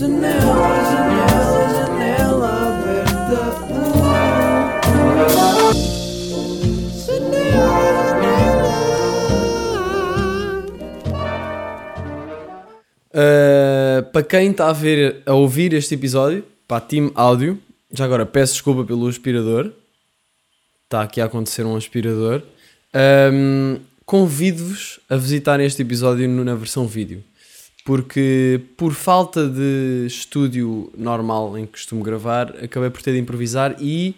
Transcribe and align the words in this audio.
Janela, 0.00 0.32
janela, 0.90 1.68
janela 1.74 2.48
aberta. 2.68 3.40
Uh, 13.12 14.02
para 14.10 14.22
quem 14.22 14.50
está 14.52 14.70
a 14.70 14.72
ver, 14.72 15.20
a 15.26 15.34
ouvir 15.34 15.74
este 15.74 15.96
episódio, 15.96 16.46
para 16.66 16.80
Team 16.80 17.12
Áudio, 17.14 17.58
já 17.92 18.06
agora 18.06 18.24
peço 18.24 18.54
desculpa 18.54 18.84
pelo 18.84 19.06
aspirador. 19.06 19.70
Está 20.84 21.02
aqui 21.02 21.20
a 21.20 21.26
acontecer 21.26 21.66
um 21.66 21.76
aspirador. 21.76 22.40
Um, 22.94 23.78
Convido-vos 24.06 24.98
a 25.10 25.16
visitar 25.16 25.60
este 25.60 25.82
episódio 25.82 26.26
na 26.26 26.54
versão 26.54 26.86
vídeo. 26.86 27.22
Porque 27.84 28.60
por 28.76 28.92
falta 28.92 29.48
de 29.48 30.04
estúdio 30.06 30.92
normal 30.96 31.56
em 31.56 31.64
que 31.66 31.72
costumo 31.72 32.02
gravar, 32.02 32.54
acabei 32.62 32.90
por 32.90 33.02
ter 33.02 33.12
de 33.12 33.18
improvisar 33.18 33.76
e 33.80 34.14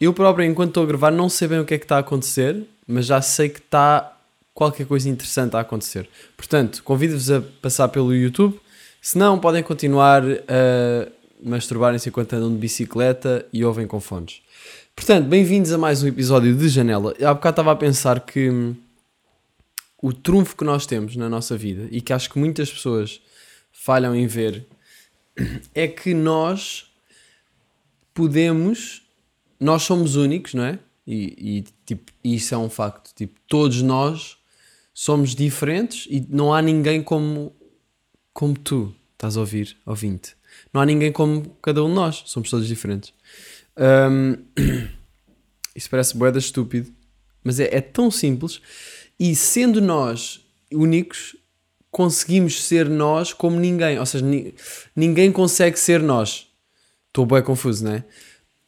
eu 0.00 0.12
próprio, 0.12 0.46
enquanto 0.46 0.68
estou 0.68 0.84
a 0.84 0.86
gravar, 0.86 1.10
não 1.10 1.28
sei 1.28 1.48
bem 1.48 1.58
o 1.58 1.64
que 1.64 1.74
é 1.74 1.78
que 1.78 1.84
está 1.84 1.96
a 1.96 2.00
acontecer, 2.00 2.64
mas 2.86 3.06
já 3.06 3.20
sei 3.20 3.48
que 3.48 3.58
está 3.58 4.16
qualquer 4.54 4.86
coisa 4.86 5.08
interessante 5.08 5.56
a 5.56 5.60
acontecer. 5.60 6.08
Portanto, 6.36 6.82
convido-vos 6.84 7.30
a 7.30 7.40
passar 7.60 7.88
pelo 7.88 8.14
YouTube. 8.14 8.60
Se 9.02 9.18
não, 9.18 9.38
podem 9.38 9.62
continuar 9.62 10.22
a 10.22 11.08
masturbarem-se 11.42 12.08
enquanto 12.08 12.32
andam 12.34 12.50
de 12.50 12.58
bicicleta 12.58 13.44
e 13.52 13.64
ouvem 13.64 13.86
com 13.86 14.00
fones. 14.00 14.40
Portanto, 14.94 15.26
bem-vindos 15.26 15.72
a 15.72 15.78
mais 15.78 16.02
um 16.02 16.08
episódio 16.08 16.54
de 16.54 16.68
Janela. 16.68 17.14
Há 17.20 17.34
bocado 17.34 17.54
estava 17.54 17.72
a 17.72 17.76
pensar 17.76 18.20
que 18.20 18.50
hum, 18.50 18.74
o 20.00 20.12
trunfo 20.12 20.56
que 20.56 20.64
nós 20.64 20.86
temos 20.86 21.16
na 21.16 21.28
nossa 21.28 21.56
vida 21.56 21.88
e 21.90 22.00
que 22.00 22.12
acho 22.12 22.30
que 22.30 22.38
muitas 22.38 22.72
pessoas 22.72 23.20
falham 23.72 24.14
em 24.14 24.26
ver 24.26 24.66
é 25.74 25.86
que 25.86 26.14
nós 26.14 26.90
podemos, 28.14 29.02
nós 29.60 29.82
somos 29.82 30.16
únicos, 30.16 30.54
não 30.54 30.64
é? 30.64 30.78
E, 31.06 31.34
e, 31.38 31.64
tipo, 31.86 32.12
isso 32.22 32.54
é 32.54 32.58
um 32.58 32.68
facto. 32.68 33.14
Tipo, 33.14 33.38
todos 33.46 33.80
nós 33.80 34.36
somos 34.92 35.34
diferentes 35.34 36.06
e 36.10 36.20
não 36.28 36.52
há 36.52 36.60
ninguém 36.60 37.02
como, 37.02 37.54
como 38.32 38.58
tu 38.58 38.94
estás 39.12 39.36
a 39.36 39.40
ouvir, 39.40 39.76
ouvinte. 39.86 40.36
Não 40.72 40.80
há 40.80 40.86
ninguém 40.86 41.12
como 41.12 41.56
cada 41.62 41.82
um 41.84 41.88
de 41.88 41.94
nós, 41.94 42.22
somos 42.26 42.50
todos 42.50 42.66
diferentes. 42.66 43.12
Hum, 43.76 44.36
isso 45.74 45.88
parece 45.88 46.16
boeda 46.16 46.38
estúpido, 46.38 46.92
mas 47.42 47.58
é, 47.60 47.74
é 47.76 47.80
tão 47.80 48.10
simples. 48.10 48.60
E 49.18 49.34
sendo 49.34 49.80
nós 49.80 50.40
únicos, 50.72 51.36
conseguimos 51.90 52.62
ser 52.64 52.88
nós 52.88 53.32
como 53.32 53.58
ninguém. 53.58 53.98
Ou 53.98 54.06
seja, 54.06 54.24
ni- 54.24 54.54
ninguém 54.94 55.32
consegue 55.32 55.78
ser 55.78 56.00
nós. 56.02 56.46
Estou 57.08 57.26
bem 57.26 57.42
confuso, 57.42 57.84
não 57.84 57.92
é? 57.92 58.04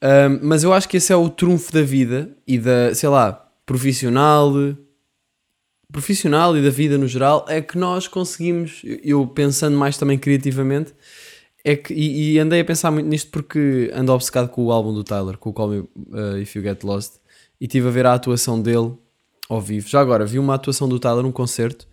Hum, 0.02 0.40
mas 0.42 0.64
eu 0.64 0.72
acho 0.72 0.88
que 0.88 0.96
esse 0.96 1.12
é 1.12 1.16
o 1.16 1.28
trunfo 1.28 1.72
da 1.72 1.82
vida 1.82 2.30
e 2.46 2.58
da, 2.58 2.94
sei 2.94 3.08
lá, 3.08 3.32
profissional, 3.66 4.52
profissional 5.92 6.56
e 6.56 6.62
da 6.62 6.70
vida 6.70 6.96
no 6.96 7.06
geral, 7.06 7.44
é 7.48 7.60
que 7.60 7.76
nós 7.76 8.08
conseguimos, 8.08 8.82
eu 9.04 9.26
pensando 9.26 9.76
mais 9.76 9.98
também 9.98 10.18
criativamente, 10.18 10.94
é 11.62 11.76
que, 11.76 11.92
e, 11.92 12.32
e 12.32 12.38
andei 12.38 12.60
a 12.60 12.64
pensar 12.64 12.90
muito 12.90 13.06
nisto 13.06 13.30
porque 13.30 13.90
ando 13.94 14.12
obcecado 14.12 14.48
com 14.48 14.64
o 14.64 14.72
álbum 14.72 14.94
do 14.94 15.04
Tyler, 15.04 15.36
com 15.36 15.50
o 15.50 15.52
Call 15.52 15.68
Me 15.68 15.78
uh, 15.78 16.38
If 16.40 16.56
You 16.56 16.62
Get 16.62 16.82
Lost, 16.82 17.16
e 17.60 17.66
estive 17.66 17.88
a 17.88 17.90
ver 17.90 18.06
a 18.06 18.14
atuação 18.14 18.60
dele 18.60 18.94
ao 19.50 19.60
vivo. 19.60 19.88
Já 19.88 20.00
agora, 20.00 20.24
vi 20.24 20.38
uma 20.38 20.54
atuação 20.54 20.88
do 20.88 20.98
Tyler, 20.98 21.26
um 21.26 21.32
concerto, 21.32 21.86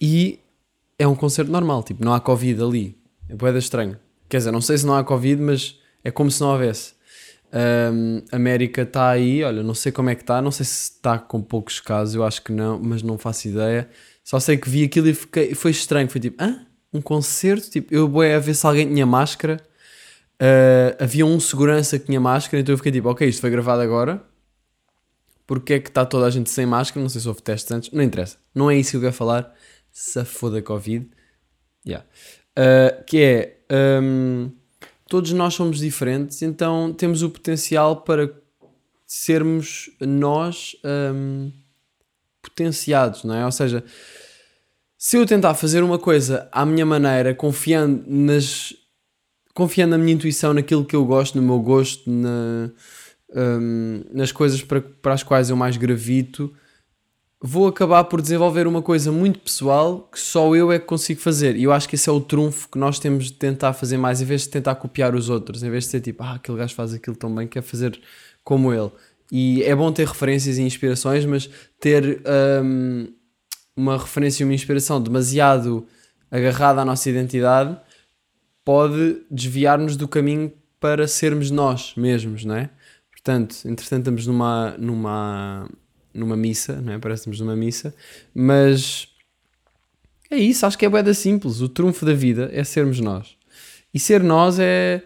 e 0.00 0.38
é 0.98 1.08
um 1.08 1.14
concerto 1.14 1.50
normal, 1.50 1.82
tipo, 1.82 2.04
não 2.04 2.12
há 2.12 2.20
Covid 2.20 2.62
ali. 2.62 2.98
É 3.28 3.34
boeda 3.34 3.58
estranho. 3.58 3.96
Quer 4.28 4.38
dizer, 4.38 4.50
não 4.52 4.60
sei 4.60 4.76
se 4.76 4.86
não 4.86 4.94
há 4.94 5.02
Covid, 5.02 5.40
mas 5.40 5.78
é 6.04 6.10
como 6.10 6.30
se 6.30 6.40
não 6.40 6.50
houvesse. 6.50 6.92
Um, 7.50 8.22
América 8.30 8.82
está 8.82 9.08
aí, 9.08 9.42
olha, 9.42 9.62
não 9.62 9.72
sei 9.72 9.90
como 9.90 10.10
é 10.10 10.14
que 10.14 10.20
está, 10.20 10.42
não 10.42 10.50
sei 10.50 10.66
se 10.66 10.92
está 10.92 11.18
com 11.18 11.40
poucos 11.40 11.80
casos, 11.80 12.14
eu 12.14 12.22
acho 12.22 12.42
que 12.42 12.52
não, 12.52 12.78
mas 12.78 13.02
não 13.02 13.16
faço 13.16 13.48
ideia. 13.48 13.88
Só 14.22 14.38
sei 14.38 14.58
que 14.58 14.68
vi 14.68 14.84
aquilo 14.84 15.08
e 15.08 15.14
fiquei, 15.14 15.54
foi 15.54 15.70
estranho, 15.70 16.10
foi 16.10 16.20
tipo, 16.20 16.42
hã? 16.42 16.66
Um 16.92 17.00
concerto? 17.00 17.70
Tipo, 17.70 17.94
eu 17.94 18.06
vou 18.08 18.22
a 18.22 18.38
ver 18.38 18.54
se 18.54 18.66
alguém 18.66 18.86
tinha 18.86 19.06
máscara. 19.06 19.58
Uh, 20.40 21.02
havia 21.02 21.24
um 21.24 21.40
segurança 21.40 21.98
que 21.98 22.06
tinha 22.06 22.20
máscara, 22.20 22.60
então 22.60 22.72
eu 22.72 22.76
fiquei 22.76 22.92
tipo, 22.92 23.08
ok, 23.08 23.26
isto 23.26 23.40
foi 23.40 23.50
gravado 23.50 23.80
agora. 23.80 24.22
Porque 25.48 25.72
é 25.72 25.80
que 25.80 25.88
está 25.88 26.04
toda 26.04 26.26
a 26.26 26.30
gente 26.30 26.50
sem 26.50 26.66
máscara? 26.66 27.00
Não 27.02 27.08
sei 27.08 27.22
se 27.22 27.26
houve 27.26 27.40
testes 27.40 27.72
antes, 27.72 27.90
não 27.90 28.02
interessa. 28.02 28.36
Não 28.54 28.70
é 28.70 28.76
isso 28.76 28.90
que 28.90 28.96
eu 28.98 29.00
quero 29.00 29.14
falar. 29.14 29.54
Se 29.90 30.22
foda 30.26 30.60
Covid. 30.60 31.08
Yeah. 31.86 32.06
Uh, 32.50 33.04
que 33.04 33.18
é 33.18 33.58
um, 34.02 34.52
todos 35.08 35.32
nós 35.32 35.54
somos 35.54 35.78
diferentes, 35.78 36.42
então 36.42 36.92
temos 36.92 37.22
o 37.22 37.30
potencial 37.30 38.02
para 38.02 38.30
sermos 39.06 39.90
nós 40.00 40.76
um, 41.14 41.50
potenciados, 42.42 43.24
não 43.24 43.34
é? 43.34 43.46
Ou 43.46 43.52
seja, 43.52 43.82
se 44.98 45.16
eu 45.16 45.24
tentar 45.24 45.54
fazer 45.54 45.82
uma 45.82 45.98
coisa 45.98 46.46
à 46.52 46.66
minha 46.66 46.84
maneira, 46.84 47.34
confiando 47.34 48.04
nas 48.06 48.74
confiando 49.54 49.92
na 49.92 49.98
minha 49.98 50.14
intuição, 50.14 50.52
naquilo 50.52 50.84
que 50.84 50.94
eu 50.94 51.04
gosto, 51.04 51.40
no 51.40 51.42
meu 51.42 51.58
gosto, 51.58 52.08
na, 52.08 52.70
um, 53.34 54.02
nas 54.12 54.32
coisas 54.32 54.62
para, 54.62 54.80
para 54.80 55.14
as 55.14 55.22
quais 55.22 55.50
eu 55.50 55.56
mais 55.56 55.76
gravito, 55.76 56.52
vou 57.40 57.68
acabar 57.68 58.04
por 58.04 58.20
desenvolver 58.20 58.66
uma 58.66 58.82
coisa 58.82 59.12
muito 59.12 59.38
pessoal 59.38 60.08
que 60.12 60.18
só 60.18 60.54
eu 60.56 60.72
é 60.72 60.78
que 60.78 60.86
consigo 60.86 61.20
fazer. 61.20 61.56
E 61.56 61.64
eu 61.64 61.72
acho 61.72 61.88
que 61.88 61.94
esse 61.94 62.08
é 62.08 62.12
o 62.12 62.20
trunfo 62.20 62.68
que 62.68 62.78
nós 62.78 62.98
temos 62.98 63.26
de 63.26 63.34
tentar 63.34 63.72
fazer 63.72 63.96
mais, 63.96 64.20
em 64.20 64.24
vez 64.24 64.42
de 64.42 64.48
tentar 64.48 64.74
copiar 64.74 65.14
os 65.14 65.28
outros, 65.28 65.62
em 65.62 65.70
vez 65.70 65.84
de 65.84 65.90
ser 65.90 66.00
tipo, 66.00 66.22
ah, 66.22 66.34
aquele 66.34 66.58
gajo 66.58 66.74
faz 66.74 66.92
aquilo 66.92 67.16
tão 67.16 67.34
bem, 67.34 67.46
quer 67.46 67.62
fazer 67.62 67.98
como 68.42 68.72
ele. 68.72 68.90
E 69.30 69.62
é 69.62 69.74
bom 69.76 69.92
ter 69.92 70.06
referências 70.06 70.58
e 70.58 70.62
inspirações, 70.62 71.24
mas 71.24 71.48
ter 71.78 72.22
hum, 72.64 73.12
uma 73.76 73.98
referência 73.98 74.42
e 74.42 74.44
uma 74.44 74.54
inspiração 74.54 75.00
demasiado 75.00 75.86
agarrada 76.30 76.80
à 76.80 76.84
nossa 76.84 77.08
identidade 77.08 77.78
pode 78.64 79.22
desviar-nos 79.30 79.96
do 79.96 80.08
caminho 80.08 80.52
para 80.80 81.06
sermos 81.06 81.50
nós 81.50 81.94
mesmos, 81.96 82.44
não 82.44 82.54
é? 82.54 82.70
Portanto, 83.22 83.56
entretanto 83.66 84.00
estamos 84.00 84.26
numa, 84.26 84.76
numa, 84.78 85.68
numa 86.14 86.36
missa, 86.36 86.80
não 86.80 86.92
é? 86.92 86.98
Parece 86.98 87.24
que 87.24 87.30
estamos 87.30 87.40
numa 87.40 87.56
missa, 87.56 87.94
mas 88.34 89.08
é 90.30 90.36
isso, 90.36 90.64
acho 90.64 90.78
que 90.78 90.86
é 90.86 90.88
bué 90.88 91.12
simples. 91.12 91.60
O 91.60 91.68
trunfo 91.68 92.06
da 92.06 92.14
vida 92.14 92.48
é 92.52 92.62
sermos 92.62 93.00
nós. 93.00 93.36
E 93.92 93.98
ser 93.98 94.22
nós 94.22 94.58
é, 94.58 95.02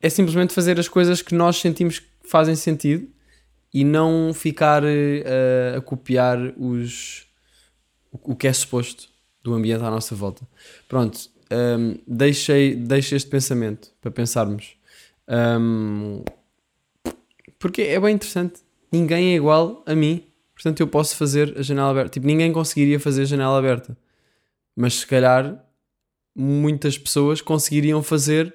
é 0.00 0.08
simplesmente 0.08 0.52
fazer 0.52 0.78
as 0.80 0.88
coisas 0.88 1.22
que 1.22 1.34
nós 1.34 1.56
sentimos 1.56 1.98
que 1.98 2.06
fazem 2.24 2.56
sentido 2.56 3.08
e 3.72 3.84
não 3.84 4.32
ficar 4.34 4.82
eh, 4.84 5.74
a 5.76 5.80
copiar 5.80 6.38
os, 6.56 7.26
o 8.10 8.34
que 8.34 8.48
é 8.48 8.52
suposto 8.52 9.08
do 9.42 9.54
ambiente 9.54 9.84
à 9.84 9.90
nossa 9.90 10.14
volta. 10.14 10.46
Pronto, 10.88 11.18
hum, 11.50 11.98
deixei, 12.06 12.74
deixei 12.74 13.16
este 13.16 13.28
pensamento 13.28 13.90
para 14.00 14.10
pensarmos. 14.10 14.76
Hum, 15.28 16.24
porque 17.58 17.82
é 17.82 17.98
bem 17.98 18.14
interessante. 18.14 18.60
Ninguém 18.90 19.32
é 19.32 19.36
igual 19.36 19.82
a 19.86 19.94
mim. 19.94 20.24
Portanto, 20.54 20.80
eu 20.80 20.88
posso 20.88 21.16
fazer 21.16 21.54
a 21.58 21.62
janela 21.62 21.90
aberta. 21.90 22.10
Tipo, 22.10 22.26
ninguém 22.26 22.52
conseguiria 22.52 22.98
fazer 22.98 23.22
a 23.22 23.26
janela 23.26 23.58
aberta. 23.58 23.96
Mas 24.74 24.94
se 24.94 25.06
calhar 25.06 25.64
muitas 26.34 26.96
pessoas 26.96 27.40
conseguiriam 27.40 28.02
fazer 28.02 28.54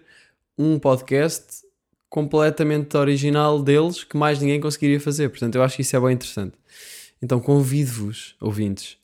um 0.58 0.80
podcast 0.80 1.63
completamente 2.09 2.96
original 2.96 3.62
deles 3.62 4.03
que 4.03 4.16
mais 4.16 4.40
ninguém 4.40 4.59
conseguiria 4.59 5.00
fazer. 5.00 5.30
Portanto, 5.30 5.56
eu 5.56 5.63
acho 5.63 5.75
que 5.75 5.81
isso 5.81 5.96
é 5.96 6.00
bem 6.00 6.12
interessante. 6.12 6.56
Então, 7.22 7.40
convido-vos, 7.40 8.36
ouvintes, 8.40 8.97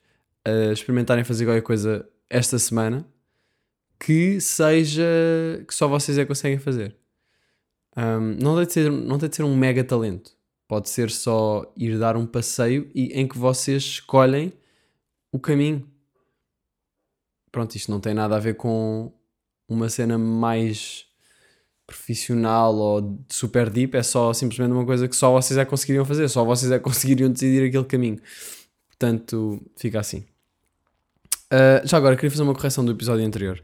a 0.46 0.72
experimentarem 0.72 1.24
fazer 1.24 1.46
qualquer 1.46 1.62
coisa 1.62 2.08
esta 2.30 2.60
semana 2.60 3.06
que 4.00 4.40
seja 4.40 5.04
que 5.68 5.74
só 5.74 5.88
vocês 5.88 6.18
é 6.18 6.22
que 6.22 6.28
conseguem 6.28 6.60
fazer. 6.60 6.96
Um, 7.98 8.36
não, 8.42 8.56
tem 8.56 8.66
de 8.66 8.74
ser, 8.74 8.92
não 8.92 9.18
tem 9.18 9.30
de 9.30 9.36
ser 9.36 9.44
um 9.44 9.56
mega 9.56 9.84
talento. 9.84 10.32
Pode 10.68 10.90
ser 10.90 11.10
só 11.10 11.72
ir 11.76 11.98
dar 11.98 12.16
um 12.16 12.26
passeio 12.26 12.90
e 12.94 13.08
em 13.20 13.28
que 13.28 13.38
vocês 13.38 13.84
escolhem 13.84 14.54
o 15.32 15.40
caminho. 15.40 15.88
Pronto, 17.52 17.76
isto 17.76 17.92
não 17.92 18.00
tem 18.00 18.14
nada 18.14 18.36
a 18.36 18.40
ver 18.40 18.56
com 18.56 19.12
uma 19.68 19.90
cena 19.90 20.18
mais 20.18 21.10
profissional 21.90 22.76
ou 22.76 23.20
super 23.28 23.68
deep, 23.68 23.98
é 23.98 24.04
só 24.04 24.32
simplesmente 24.32 24.72
uma 24.72 24.86
coisa 24.86 25.08
que 25.08 25.16
só 25.16 25.32
vocês 25.32 25.58
é 25.58 25.66
conseguiriam 25.66 26.06
fazer, 26.06 26.30
só 26.30 26.46
vocês 26.46 26.72
é 26.72 26.78
conseguiriam 26.80 27.32
decidir 27.32 27.68
aquele 27.68 27.86
caminho. 27.86 28.22
Portanto, 28.88 29.60
fica 29.76 30.00
assim. 30.00 30.26
Uh, 31.52 31.86
já 31.86 31.98
agora, 31.98 32.16
queria 32.16 32.30
fazer 32.30 32.44
uma 32.44 32.54
correção 32.54 32.86
do 32.86 32.92
episódio 32.92 33.26
anterior. 33.26 33.64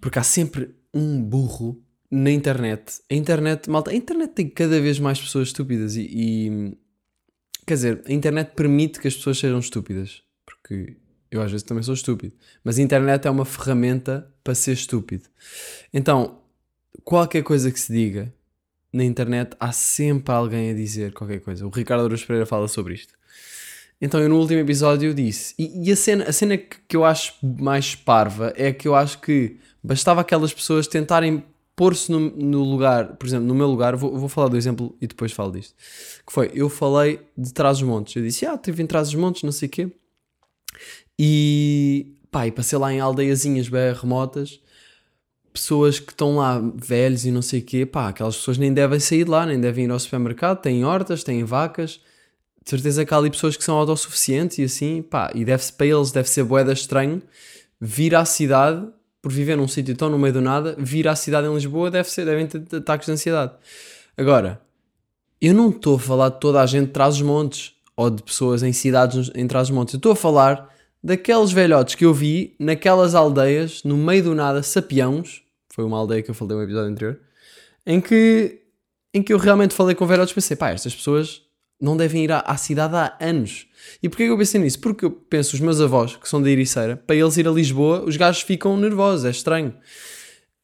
Porque 0.00 0.18
há 0.18 0.24
sempre 0.24 0.74
um 0.92 1.22
burro 1.22 1.80
na 2.10 2.30
internet. 2.30 3.00
A 3.10 3.14
internet, 3.14 3.70
malta, 3.70 3.90
a 3.90 3.94
internet 3.94 4.32
tem 4.32 4.48
cada 4.48 4.80
vez 4.80 4.98
mais 4.98 5.20
pessoas 5.20 5.48
estúpidas 5.48 5.96
e, 5.96 6.02
e- 6.10 6.78
quer 7.66 7.74
dizer, 7.74 8.02
a 8.06 8.12
internet 8.12 8.52
permite 8.56 8.98
que 9.00 9.06
as 9.08 9.14
pessoas 9.14 9.38
sejam 9.38 9.58
estúpidas. 9.58 10.22
Porque 10.44 10.96
Eu 11.30 11.40
às 11.40 11.50
vezes 11.52 11.64
também 11.64 11.82
sou 11.84 11.94
estúpido. 11.94 12.34
Mas 12.64 12.78
a 12.78 12.82
internet 12.82 13.26
é 13.26 13.30
uma 13.30 13.44
ferramenta 13.44 14.28
para 14.42 14.54
ser 14.54 14.72
estúpido. 14.72 15.28
Então, 15.94 16.42
qualquer 17.04 17.42
coisa 17.44 17.70
que 17.70 17.78
se 17.78 17.92
diga 17.92 18.34
na 18.92 19.04
internet, 19.04 19.54
há 19.60 19.70
sempre 19.70 20.34
alguém 20.34 20.70
a 20.70 20.74
dizer 20.74 21.12
qualquer 21.12 21.38
coisa. 21.38 21.64
O 21.64 21.70
Ricardo 21.70 22.04
Aruz 22.04 22.24
Pereira 22.24 22.44
fala 22.44 22.66
sobre 22.66 22.94
isto. 22.94 23.14
Então, 24.00 24.18
eu 24.18 24.28
no 24.28 24.38
último 24.40 24.58
episódio 24.58 25.14
disse. 25.14 25.54
E, 25.56 25.88
e 25.88 25.92
a, 25.92 25.96
cena, 25.96 26.24
a 26.24 26.32
cena 26.32 26.58
que, 26.58 26.76
que 26.88 26.96
eu 26.96 27.04
acho 27.04 27.34
mais 27.40 27.94
parva 27.94 28.52
é 28.56 28.72
que 28.72 28.88
eu 28.88 28.96
acho 28.96 29.20
que 29.20 29.58
bastava 29.80 30.22
aquelas 30.22 30.52
pessoas 30.52 30.88
tentarem 30.88 31.44
pôr-se 31.80 32.12
no, 32.12 32.20
no 32.20 32.62
lugar, 32.62 33.16
por 33.16 33.26
exemplo, 33.26 33.46
no 33.46 33.54
meu 33.54 33.66
lugar, 33.66 33.96
vou, 33.96 34.14
vou 34.14 34.28
falar 34.28 34.48
do 34.48 34.56
exemplo 34.58 34.94
e 35.00 35.06
depois 35.06 35.32
falo 35.32 35.50
disto. 35.50 35.74
Que 36.26 36.30
foi, 36.30 36.50
eu 36.52 36.68
falei 36.68 37.20
de 37.34 37.54
Trás-os-Montes. 37.54 38.16
Eu 38.16 38.22
disse, 38.22 38.44
ah, 38.44 38.54
estive 38.54 38.82
em 38.82 38.86
Trás-os-Montes, 38.86 39.44
não 39.44 39.50
sei 39.50 39.66
o 39.66 39.70
quê. 39.70 39.90
E, 41.18 42.18
pá, 42.30 42.46
e 42.46 42.52
passei 42.52 42.78
lá 42.78 42.92
em 42.92 43.00
aldeiazinhas 43.00 43.70
bem 43.70 43.94
remotas, 43.94 44.60
pessoas 45.54 45.98
que 45.98 46.12
estão 46.12 46.36
lá 46.36 46.60
velhos 46.74 47.24
e 47.24 47.30
não 47.30 47.40
sei 47.40 47.60
o 47.60 47.64
quê, 47.64 47.86
pá, 47.86 48.10
aquelas 48.10 48.36
pessoas 48.36 48.58
nem 48.58 48.74
devem 48.74 49.00
sair 49.00 49.24
de 49.24 49.30
lá, 49.30 49.46
nem 49.46 49.58
devem 49.58 49.86
ir 49.86 49.90
ao 49.90 49.98
supermercado, 49.98 50.60
têm 50.60 50.84
hortas, 50.84 51.24
têm 51.24 51.44
vacas, 51.44 51.92
de 52.62 52.68
certeza 52.68 53.06
que 53.06 53.14
há 53.14 53.16
ali 53.16 53.30
pessoas 53.30 53.56
que 53.56 53.64
são 53.64 53.78
autossuficientes 53.78 54.58
e 54.58 54.64
assim, 54.64 55.00
pá, 55.00 55.30
e 55.34 55.46
deve 55.46 55.64
para 55.72 55.86
eles 55.86 56.12
deve 56.12 56.28
ser 56.28 56.44
boeda 56.44 56.74
estranho 56.74 57.22
vir 57.80 58.14
à 58.14 58.26
cidade, 58.26 58.86
por 59.22 59.30
viver 59.30 59.56
num 59.56 59.68
sítio 59.68 59.96
tão 59.96 60.08
no 60.08 60.18
meio 60.18 60.32
do 60.32 60.40
nada, 60.40 60.74
vir 60.78 61.06
à 61.08 61.14
cidade 61.14 61.46
em 61.46 61.54
Lisboa 61.54 61.90
deve 61.90 62.08
ser, 62.08 62.24
devem 62.24 62.46
ter 62.46 62.76
ataques 62.76 63.06
de 63.06 63.12
ansiedade. 63.12 63.52
Agora, 64.16 64.60
eu 65.40 65.54
não 65.54 65.70
estou 65.70 65.96
a 65.96 65.98
falar 65.98 66.28
de 66.30 66.40
toda 66.40 66.60
a 66.60 66.66
gente 66.66 66.86
de 66.86 66.92
trás 66.92 67.16
os 67.16 67.22
montes, 67.22 67.74
ou 67.96 68.08
de 68.08 68.22
pessoas 68.22 68.62
em 68.62 68.72
cidades 68.72 69.30
em 69.34 69.46
trás 69.46 69.68
os 69.68 69.74
montes, 69.74 69.94
eu 69.94 69.98
estou 69.98 70.12
a 70.12 70.16
falar 70.16 70.74
daqueles 71.02 71.52
velhotes 71.52 71.94
que 71.94 72.04
eu 72.04 72.14
vi 72.14 72.54
naquelas 72.58 73.14
aldeias, 73.14 73.82
no 73.84 73.96
meio 73.96 74.22
do 74.22 74.34
nada, 74.34 74.62
sapiãos, 74.62 75.42
foi 75.72 75.84
uma 75.84 75.98
aldeia 75.98 76.22
que 76.22 76.30
eu 76.30 76.34
falei 76.34 76.56
no 76.56 76.62
episódio 76.62 76.90
anterior, 76.90 77.20
em 77.86 78.00
que, 78.00 78.60
em 79.12 79.22
que 79.22 79.32
eu 79.32 79.38
realmente 79.38 79.74
falei 79.74 79.94
com 79.94 80.06
velhotes 80.06 80.32
e 80.32 80.34
pensei, 80.34 80.56
pá, 80.56 80.70
estas 80.70 80.94
pessoas 80.94 81.42
não 81.80 81.96
devem 81.96 82.24
ir 82.24 82.32
à, 82.32 82.40
à 82.40 82.56
cidade 82.56 82.94
há 82.94 83.16
anos. 83.20 83.66
E 84.02 84.08
porquê 84.08 84.24
que 84.26 84.30
eu 84.30 84.38
pensei 84.38 84.60
nisso? 84.60 84.78
Porque 84.80 85.04
eu 85.04 85.10
penso, 85.10 85.54
os 85.54 85.60
meus 85.60 85.80
avós, 85.80 86.16
que 86.16 86.28
são 86.28 86.42
da 86.42 86.50
Ericeira, 86.50 86.96
para 86.96 87.16
eles 87.16 87.36
ir 87.36 87.48
a 87.48 87.50
Lisboa, 87.50 88.04
os 88.04 88.16
gajos 88.16 88.42
ficam 88.42 88.76
nervosos, 88.76 89.24
é 89.24 89.30
estranho. 89.30 89.74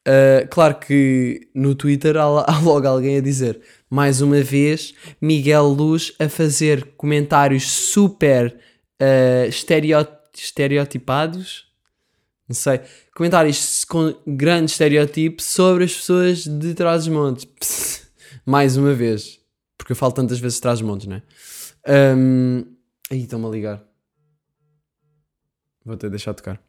Uh, 0.07 0.47
claro 0.49 0.75
que 0.75 1.49
no 1.53 1.75
Twitter 1.75 2.15
há, 2.17 2.23
há, 2.47 2.59
logo 2.59 2.87
alguém 2.87 3.17
a 3.17 3.21
dizer, 3.21 3.59
mais 3.89 4.21
uma 4.21 4.41
vez, 4.41 4.93
Miguel 5.19 5.65
Luz 5.65 6.13
a 6.19 6.29
fazer 6.29 6.93
comentários 6.95 7.69
super 7.69 8.55
uh, 9.01 9.49
estereotipados, 10.33 11.65
não 12.47 12.55
sei, 12.55 12.79
comentários 13.13 13.83
com 13.83 14.15
grande 14.25 14.71
estereotipo 14.71 15.41
sobre 15.41 15.83
as 15.83 15.93
pessoas 15.93 16.45
de 16.45 16.73
Trás-os-Montes. 16.73 18.07
mais 18.47 18.77
uma 18.77 18.93
vez. 18.93 19.36
Porque 19.87 19.93
eu 19.93 19.95
falo 19.95 20.11
tantas 20.11 20.37
vezes 20.37 20.59
Trás-os-Montes, 20.59 21.07
não 21.07 21.15
é? 21.15 21.23
Um, 22.13 22.75
aí 23.09 23.23
estão-me 23.23 23.45
a 23.45 23.49
ligar. 23.49 23.83
Vou 25.85 25.95
de 25.95 26.09
deixar 26.09 26.31
de 26.31 26.37
tocar. 26.39 26.61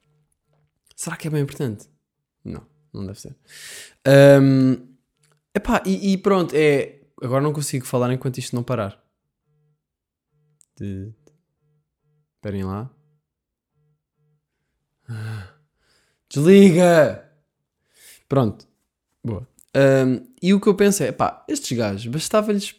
Será 0.94 1.17
que 1.17 1.26
é 1.26 1.31
bem 1.32 1.43
importante? 1.43 1.88
Não, 2.44 2.65
não 2.93 3.05
deve 3.05 3.20
ser. 3.20 3.37
Um, 4.41 4.94
epá, 5.53 5.82
e, 5.85 6.12
e 6.12 6.19
pronto, 6.19 6.55
é. 6.55 7.00
Agora 7.20 7.43
não 7.43 7.53
consigo 7.53 7.85
falar 7.85 8.12
enquanto 8.12 8.38
isto 8.38 8.55
não 8.55 8.62
parar. 8.62 9.05
Esperem 12.37 12.62
lá. 12.62 12.88
Desliga! 16.31 17.29
Pronto. 18.29 18.64
Boa. 19.25 19.44
Um, 19.76 20.25
e 20.41 20.55
o 20.55 20.61
que 20.61 20.69
eu 20.69 20.76
pensei 20.76 21.09
é, 21.09 21.12
pá, 21.12 21.44
estes 21.49 21.76
gajos, 21.76 22.06
bastava-lhes 22.06 22.76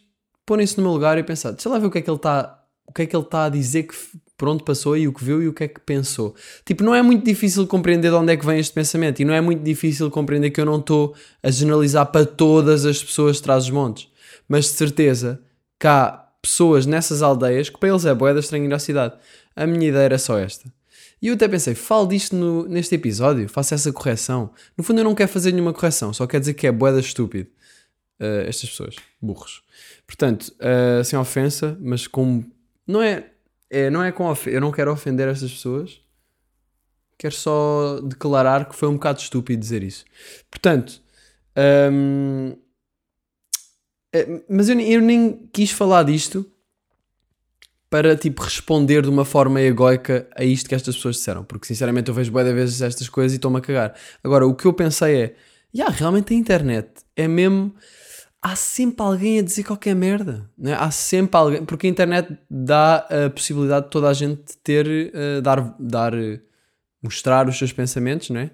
porem-se 0.50 0.76
no 0.78 0.82
meu 0.82 0.92
lugar 0.92 1.16
e 1.20 1.22
pensar, 1.22 1.52
deixa 1.52 1.70
lá 1.70 1.78
ver 1.78 1.86
o 1.86 1.92
que 1.92 2.00
é 2.00 2.02
que 2.02 2.10
ele 2.10 2.18
está 2.18 2.60
o 2.88 2.92
que 2.92 3.04
é 3.04 3.06
que 3.06 3.16
ele 3.16 3.24
está 3.24 3.46
a 3.46 3.50
dizer 3.50 3.84
que 3.84 3.96
por 4.36 4.50
onde 4.50 4.64
passou 4.64 4.98
e 4.98 5.08
o 5.08 5.14
que 5.14 5.24
viu 5.24 5.44
e 5.44 5.48
o 5.48 5.54
que 5.54 5.66
é 5.66 5.68
que 5.68 5.80
pensou. 5.80 6.34
Tipo, 6.66 6.84
não 6.84 6.96
é 6.96 7.04
muito 7.04 7.24
difícil 7.24 7.68
compreender 7.68 8.10
de 8.10 8.16
onde 8.16 8.34
é 8.34 8.38
que 8.38 8.44
vem 8.44 8.58
este 8.58 8.74
pensamento 8.74 9.20
e 9.20 9.26
não 9.26 9.34
é 9.34 9.42
muito 9.42 9.62
difícil 9.62 10.10
compreender 10.10 10.50
que 10.50 10.60
eu 10.60 10.66
não 10.66 10.80
estou 10.80 11.14
a 11.44 11.52
generalizar 11.52 12.08
para 12.08 12.26
todas 12.26 12.84
as 12.84 13.04
pessoas 13.04 13.36
de 13.36 13.44
trás 13.44 13.66
os 13.66 13.70
montes. 13.70 14.08
Mas 14.48 14.66
de 14.66 14.72
certeza 14.72 15.40
que 15.80 15.86
há 15.86 16.26
pessoas 16.42 16.88
nessas 16.88 17.22
aldeias 17.22 17.70
que 17.70 17.78
para 17.78 17.90
eles 17.90 18.06
é 18.06 18.16
boeda 18.16 18.40
estranha 18.40 18.66
ir 18.66 18.74
à 18.74 18.80
cidade. 18.80 19.14
A 19.56 19.68
minha 19.68 19.88
ideia 19.88 20.06
era 20.06 20.18
só 20.18 20.40
esta. 20.40 20.74
E 21.22 21.28
eu 21.28 21.36
até 21.36 21.48
pensei, 21.48 21.76
falo 21.76 22.08
disto 22.08 22.36
no, 22.36 22.68
neste 22.68 22.96
episódio, 22.96 23.48
faço 23.48 23.76
essa 23.76 23.94
correção. 23.94 24.50
No 24.76 24.84
fundo 24.84 25.02
eu 25.02 25.04
não 25.04 25.14
quero 25.14 25.30
fazer 25.30 25.52
nenhuma 25.52 25.74
correção, 25.74 26.12
só 26.12 26.26
quer 26.26 26.40
dizer 26.40 26.56
que 26.56 26.66
é 26.66 26.72
boeda 26.72 27.00
estúpido. 27.00 27.50
Uh, 28.20 28.48
estas 28.48 28.70
pessoas, 28.70 28.96
burros. 29.22 29.64
Portanto, 30.06 30.54
uh, 30.60 31.04
sem 31.04 31.18
ofensa, 31.18 31.78
mas 31.80 32.06
com... 32.06 32.44
Não 32.86 33.02
é, 33.02 33.32
é, 33.70 33.90
não 33.90 34.04
é 34.04 34.12
com 34.12 34.30
ofensa, 34.30 34.56
eu 34.56 34.60
não 34.60 34.72
quero 34.72 34.92
ofender 34.92 35.28
estas 35.28 35.52
pessoas. 35.52 36.02
Quero 37.18 37.36
só 37.36 38.02
declarar 38.02 38.68
que 38.68 38.76
foi 38.76 38.90
um 38.90 38.94
bocado 38.94 39.20
estúpido 39.20 39.60
dizer 39.60 39.84
isso. 39.84 40.06
Portanto, 40.50 41.02
um, 41.92 42.56
eh, 44.14 44.42
mas 44.50 44.70
eu, 44.70 44.80
eu 44.80 45.02
nem 45.02 45.50
quis 45.54 45.72
falar 45.72 46.04
disto 46.04 46.46
para 47.90 48.16
tipo 48.16 48.44
responder 48.44 49.02
de 49.02 49.10
uma 49.10 49.26
forma 49.26 49.60
egoica 49.62 50.28
a 50.36 50.44
isto 50.44 50.70
que 50.70 50.76
estas 50.76 50.96
pessoas 50.96 51.16
disseram, 51.16 51.44
porque 51.44 51.66
sinceramente 51.68 52.10
eu 52.10 52.14
vejo 52.14 52.32
boas 52.32 52.48
vezes 52.54 52.82
estas 52.82 53.10
coisas 53.10 53.34
e 53.34 53.36
estou-me 53.38 53.58
a 53.58 53.62
cagar. 53.62 53.96
Agora, 54.24 54.46
o 54.46 54.54
que 54.54 54.66
eu 54.66 54.74
pensei 54.74 55.22
é, 55.24 55.36
yeah, 55.76 55.94
realmente 55.94 56.34
a 56.34 56.38
internet 56.38 56.90
é 57.16 57.28
mesmo 57.28 57.74
há 58.42 58.56
sempre 58.56 59.04
alguém 59.04 59.40
a 59.40 59.42
dizer 59.42 59.64
qualquer 59.64 59.96
merda, 59.96 60.50
né? 60.58 60.74
há 60.74 60.92
sempre 60.92 61.38
alguém, 61.38 61.66
porque 61.66 61.88
a 61.88 61.90
internet 61.90 62.38
dá 62.50 62.98
a 62.98 63.30
possibilidade 63.30 63.86
de 63.86 63.92
toda 63.92 64.10
a 64.10 64.14
gente 64.14 64.58
ter, 64.64 64.86
uh, 64.88 65.42
dar, 65.42 65.76
dar, 65.80 66.14
uh, 66.14 66.40
mostrar 67.02 67.48
os 67.48 67.58
seus 67.58 67.74
pensamentos, 67.74 68.30
não 68.30 68.42
é? 68.42 68.52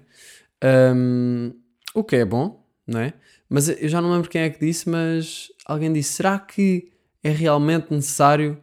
Um, 0.94 1.52
o 1.94 2.02
que 2.02 2.16
é 2.16 2.24
bom, 2.24 2.64
não 2.86 3.00
é? 3.00 3.12
Mas 3.48 3.68
eu 3.68 3.88
já 3.88 4.00
não 4.00 4.12
lembro 4.12 4.28
quem 4.28 4.42
é 4.42 4.50
que 4.50 4.58
disse, 4.58 4.88
mas 4.88 5.48
alguém 5.64 5.92
disse: 5.92 6.14
será 6.14 6.38
que 6.38 6.90
é 7.22 7.30
realmente 7.30 7.92
necessário 7.92 8.58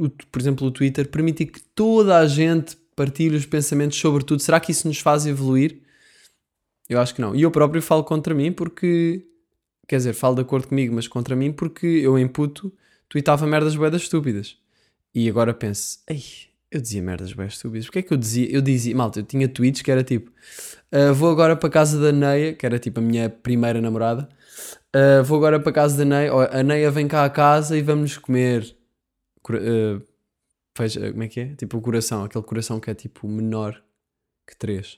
o, 0.00 0.08
por 0.08 0.40
exemplo, 0.40 0.66
o 0.66 0.70
Twitter, 0.70 1.08
permitir 1.08 1.46
que 1.46 1.60
toda 1.60 2.16
a 2.18 2.26
gente 2.26 2.76
partilhe 2.96 3.36
os 3.36 3.46
pensamentos 3.46 3.98
sobre 3.98 4.24
tudo. 4.24 4.40
Será 4.40 4.58
que 4.58 4.72
isso 4.72 4.88
nos 4.88 4.98
faz 4.98 5.26
evoluir? 5.26 5.82
Eu 6.88 7.00
acho 7.00 7.14
que 7.14 7.20
não. 7.20 7.34
E 7.36 7.42
eu 7.42 7.50
próprio 7.50 7.82
falo 7.82 8.02
contra 8.02 8.34
mim 8.34 8.52
porque. 8.52 9.26
Quer 9.88 9.96
dizer, 9.96 10.12
falo 10.12 10.36
de 10.36 10.42
acordo 10.42 10.68
comigo, 10.68 10.94
mas 10.94 11.08
contra 11.08 11.34
mim 11.34 11.52
porque 11.52 11.86
eu 11.86 12.18
em 12.18 12.28
puto 12.28 12.72
tweetava 13.08 13.46
merdas 13.46 13.74
boedas 13.74 14.02
estúpidas. 14.02 14.56
E 15.14 15.28
agora 15.28 15.52
penso, 15.52 15.98
ei, 16.08 16.22
eu 16.70 16.80
dizia 16.80 17.02
merdas 17.02 17.32
boedas 17.32 17.54
estúpidas. 17.54 17.86
Porquê 17.86 17.98
é 17.98 18.02
que 18.02 18.12
eu 18.12 18.16
dizia? 18.16 18.48
Eu 18.50 18.62
dizia, 18.62 18.94
malta, 18.94 19.20
eu 19.20 19.24
tinha 19.24 19.48
tweets 19.48 19.82
que 19.82 19.90
era 19.90 20.04
tipo, 20.04 20.30
uh, 20.92 21.12
vou 21.12 21.30
agora 21.30 21.56
para 21.56 21.68
casa 21.68 22.00
da 22.00 22.12
Neia, 22.12 22.54
que 22.54 22.64
era 22.64 22.78
tipo 22.78 23.00
a 23.00 23.02
minha 23.02 23.28
primeira 23.28 23.80
namorada. 23.80 24.28
Uh, 24.94 25.24
vou 25.24 25.38
agora 25.38 25.58
para 25.58 25.72
casa 25.72 25.96
da 25.98 26.04
Neia, 26.04 26.32
a 26.32 26.62
Neia 26.62 26.90
vem 26.90 27.08
cá 27.08 27.24
a 27.24 27.30
casa 27.30 27.76
e 27.76 27.82
vamos 27.82 28.16
comer 28.16 28.76
uh, 29.48 30.10
como 31.12 31.22
é 31.22 31.28
que 31.28 31.40
é? 31.40 31.54
Tipo 31.56 31.78
o 31.78 31.80
coração, 31.80 32.24
aquele 32.24 32.44
coração 32.44 32.80
que 32.80 32.90
é 32.90 32.94
tipo 32.94 33.26
menor 33.28 33.82
que 34.46 34.56
3. 34.56 34.94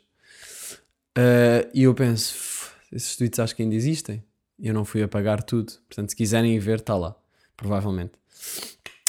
Uh, 1.17 1.69
e 1.75 1.83
eu 1.85 1.95
penso, 1.95 2.71
esses 2.93 3.17
tweets 3.17 3.39
acho 3.39 3.57
que 3.57 3.63
ainda 3.63 3.75
existem. 3.75 4.23
Eu 4.59 4.75
não 4.75 4.85
fui 4.85 5.03
apagar 5.03 5.43
tudo. 5.43 5.73
Portanto, 5.89 6.11
se 6.11 6.17
quiserem 6.17 6.59
ver, 6.59 6.79
está 6.79 6.97
lá. 6.97 7.15
Provavelmente. 7.57 8.13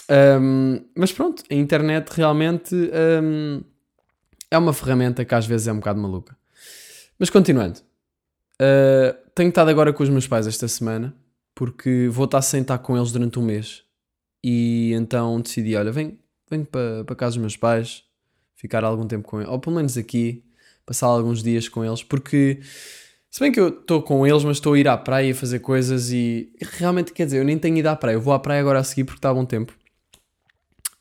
Um, 0.09 0.83
mas 0.95 1.11
pronto, 1.11 1.43
a 1.49 1.53
internet 1.53 2.09
realmente 2.09 2.75
um, 2.75 3.61
é 4.51 4.57
uma 4.57 4.73
ferramenta 4.73 5.23
que 5.23 5.33
às 5.33 5.45
vezes 5.45 5.67
é 5.67 5.73
um 5.73 5.77
bocado 5.77 5.99
maluca. 5.99 6.37
Mas 7.17 7.29
continuando, 7.29 7.79
uh, 7.79 9.15
tenho 9.33 9.49
estado 9.49 9.69
agora 9.69 9.93
com 9.93 10.03
os 10.03 10.09
meus 10.09 10.27
pais 10.27 10.45
esta 10.45 10.67
semana 10.67 11.15
porque 11.55 12.07
vou 12.11 12.25
estar 12.25 12.41
sem 12.41 12.61
estar 12.61 12.77
com 12.79 12.97
eles 12.97 13.11
durante 13.11 13.39
um 13.39 13.43
mês 13.43 13.83
e 14.43 14.93
então 14.93 15.39
decidi: 15.39 15.75
olha, 15.75 15.91
venho, 15.91 16.17
venho 16.49 16.65
para, 16.65 17.03
para 17.05 17.15
casa 17.15 17.35
dos 17.35 17.41
meus 17.41 17.57
pais, 17.57 18.03
ficar 18.55 18.83
algum 18.83 19.07
tempo 19.07 19.27
com 19.27 19.39
eles, 19.39 19.49
ou 19.49 19.59
pelo 19.59 19.75
menos 19.75 19.97
aqui, 19.97 20.43
passar 20.85 21.07
alguns 21.07 21.41
dias 21.41 21.69
com 21.69 21.83
eles, 21.85 22.03
porque 22.03 22.59
se 23.33 23.39
bem 23.39 23.51
que 23.51 23.59
eu 23.59 23.69
estou 23.69 23.99
com 23.99 24.27
eles, 24.27 24.43
mas 24.43 24.57
estou 24.57 24.73
a 24.73 24.79
ir 24.79 24.87
à 24.87 24.95
praia 24.95 25.33
fazer 25.33 25.57
coisas 25.57 26.11
e 26.11 26.51
realmente 26.61 27.11
quer 27.11 27.25
dizer, 27.25 27.39
eu 27.39 27.43
nem 27.43 27.57
tenho 27.57 27.75
ido 27.75 27.87
à 27.87 27.95
praia, 27.95 28.13
eu 28.13 28.21
vou 28.21 28.31
à 28.31 28.37
praia 28.37 28.61
agora 28.61 28.77
a 28.77 28.83
seguir 28.83 29.05
porque 29.05 29.17
está 29.17 29.31
a 29.31 29.33
bom 29.33 29.43
tempo. 29.43 29.73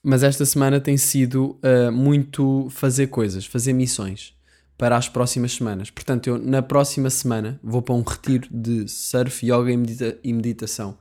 Mas 0.02 0.22
esta 0.22 0.46
semana 0.46 0.80
tem 0.80 0.96
sido 0.96 1.58
uh, 1.62 1.92
muito 1.92 2.68
fazer 2.70 3.08
coisas, 3.08 3.44
fazer 3.44 3.74
missões 3.74 4.34
para 4.78 4.96
as 4.96 5.10
próximas 5.10 5.52
semanas. 5.52 5.90
Portanto, 5.90 6.26
eu 6.28 6.38
na 6.38 6.62
próxima 6.62 7.10
semana 7.10 7.60
vou 7.62 7.82
para 7.82 7.94
um 7.94 8.00
retiro 8.00 8.48
de 8.50 8.88
surf, 8.88 9.44
yoga 9.44 9.70
e, 9.70 9.76
medita 9.76 10.18
e 10.24 10.32
meditação 10.32 10.96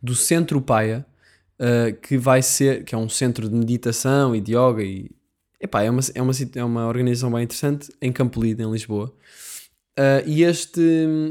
do 0.00 0.14
Centro 0.14 0.60
Paia, 0.60 1.04
uh, 1.58 1.92
que 2.02 2.16
vai 2.16 2.40
ser, 2.40 2.84
que 2.84 2.94
é 2.94 2.98
um 2.98 3.08
centro 3.08 3.48
de 3.48 3.54
meditação 3.56 4.32
e 4.32 4.40
de 4.40 4.52
yoga 4.52 4.84
e 4.84 5.10
epá, 5.60 5.82
é, 5.82 5.90
uma, 5.90 6.02
é, 6.14 6.22
uma, 6.22 6.32
é 6.54 6.64
uma 6.64 6.86
organização 6.86 7.32
bem 7.32 7.42
interessante 7.42 7.92
em 8.00 8.12
Campolide, 8.12 8.62
em 8.62 8.70
Lisboa. 8.70 9.12
Ah, 9.98 10.22
e 10.24 10.44
este, 10.44 10.80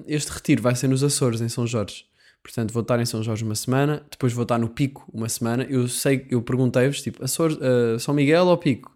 este 0.07 0.29
retiro 0.31 0.61
vai 0.61 0.75
ser 0.75 0.87
nos 0.89 1.01
Açores, 1.03 1.39
em 1.39 1.47
São 1.49 1.65
Jorge. 1.65 2.05
Portanto, 2.43 2.71
vou 2.73 2.81
estar 2.81 2.99
em 2.99 3.05
São 3.05 3.23
Jorge 3.23 3.43
uma 3.43 3.55
semana, 3.55 4.05
depois 4.11 4.31
vou 4.33 4.43
estar 4.43 4.57
no 4.57 4.69
Pico 4.69 5.05
uma 5.13 5.27
semana. 5.29 5.63
Eu 5.69 5.87
sei, 5.87 6.25
eu 6.29 6.41
perguntei-vos, 6.41 7.01
tipo, 7.01 7.23
Açores, 7.23 7.57
ah, 7.61 7.97
São 7.99 8.13
Miguel 8.13 8.45
ou 8.47 8.57
Pico? 8.57 8.95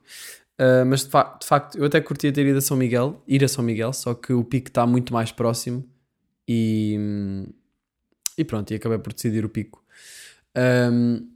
Ah, 0.57 0.83
mas 0.85 1.05
de, 1.05 1.09
fa- 1.09 1.37
de 1.39 1.47
facto, 1.47 1.77
eu 1.77 1.85
até 1.85 1.99
curtia 2.01 2.31
ter 2.31 2.45
ido 2.45 2.57
a 2.57 2.61
São 2.61 2.75
Miguel, 2.77 3.21
ir 3.27 3.43
a 3.43 3.47
São 3.47 3.63
Miguel, 3.63 3.93
só 3.93 4.13
que 4.13 4.33
o 4.33 4.43
Pico 4.43 4.67
está 4.67 4.85
muito 4.85 5.13
mais 5.13 5.31
próximo 5.31 5.83
e, 6.47 6.97
e 8.37 8.43
pronto, 8.43 8.71
e 8.71 8.75
acabei 8.75 8.97
por 8.99 9.13
decidir 9.13 9.45
o 9.45 9.49
Pico. 9.49 9.83
Ahm, 10.55 11.27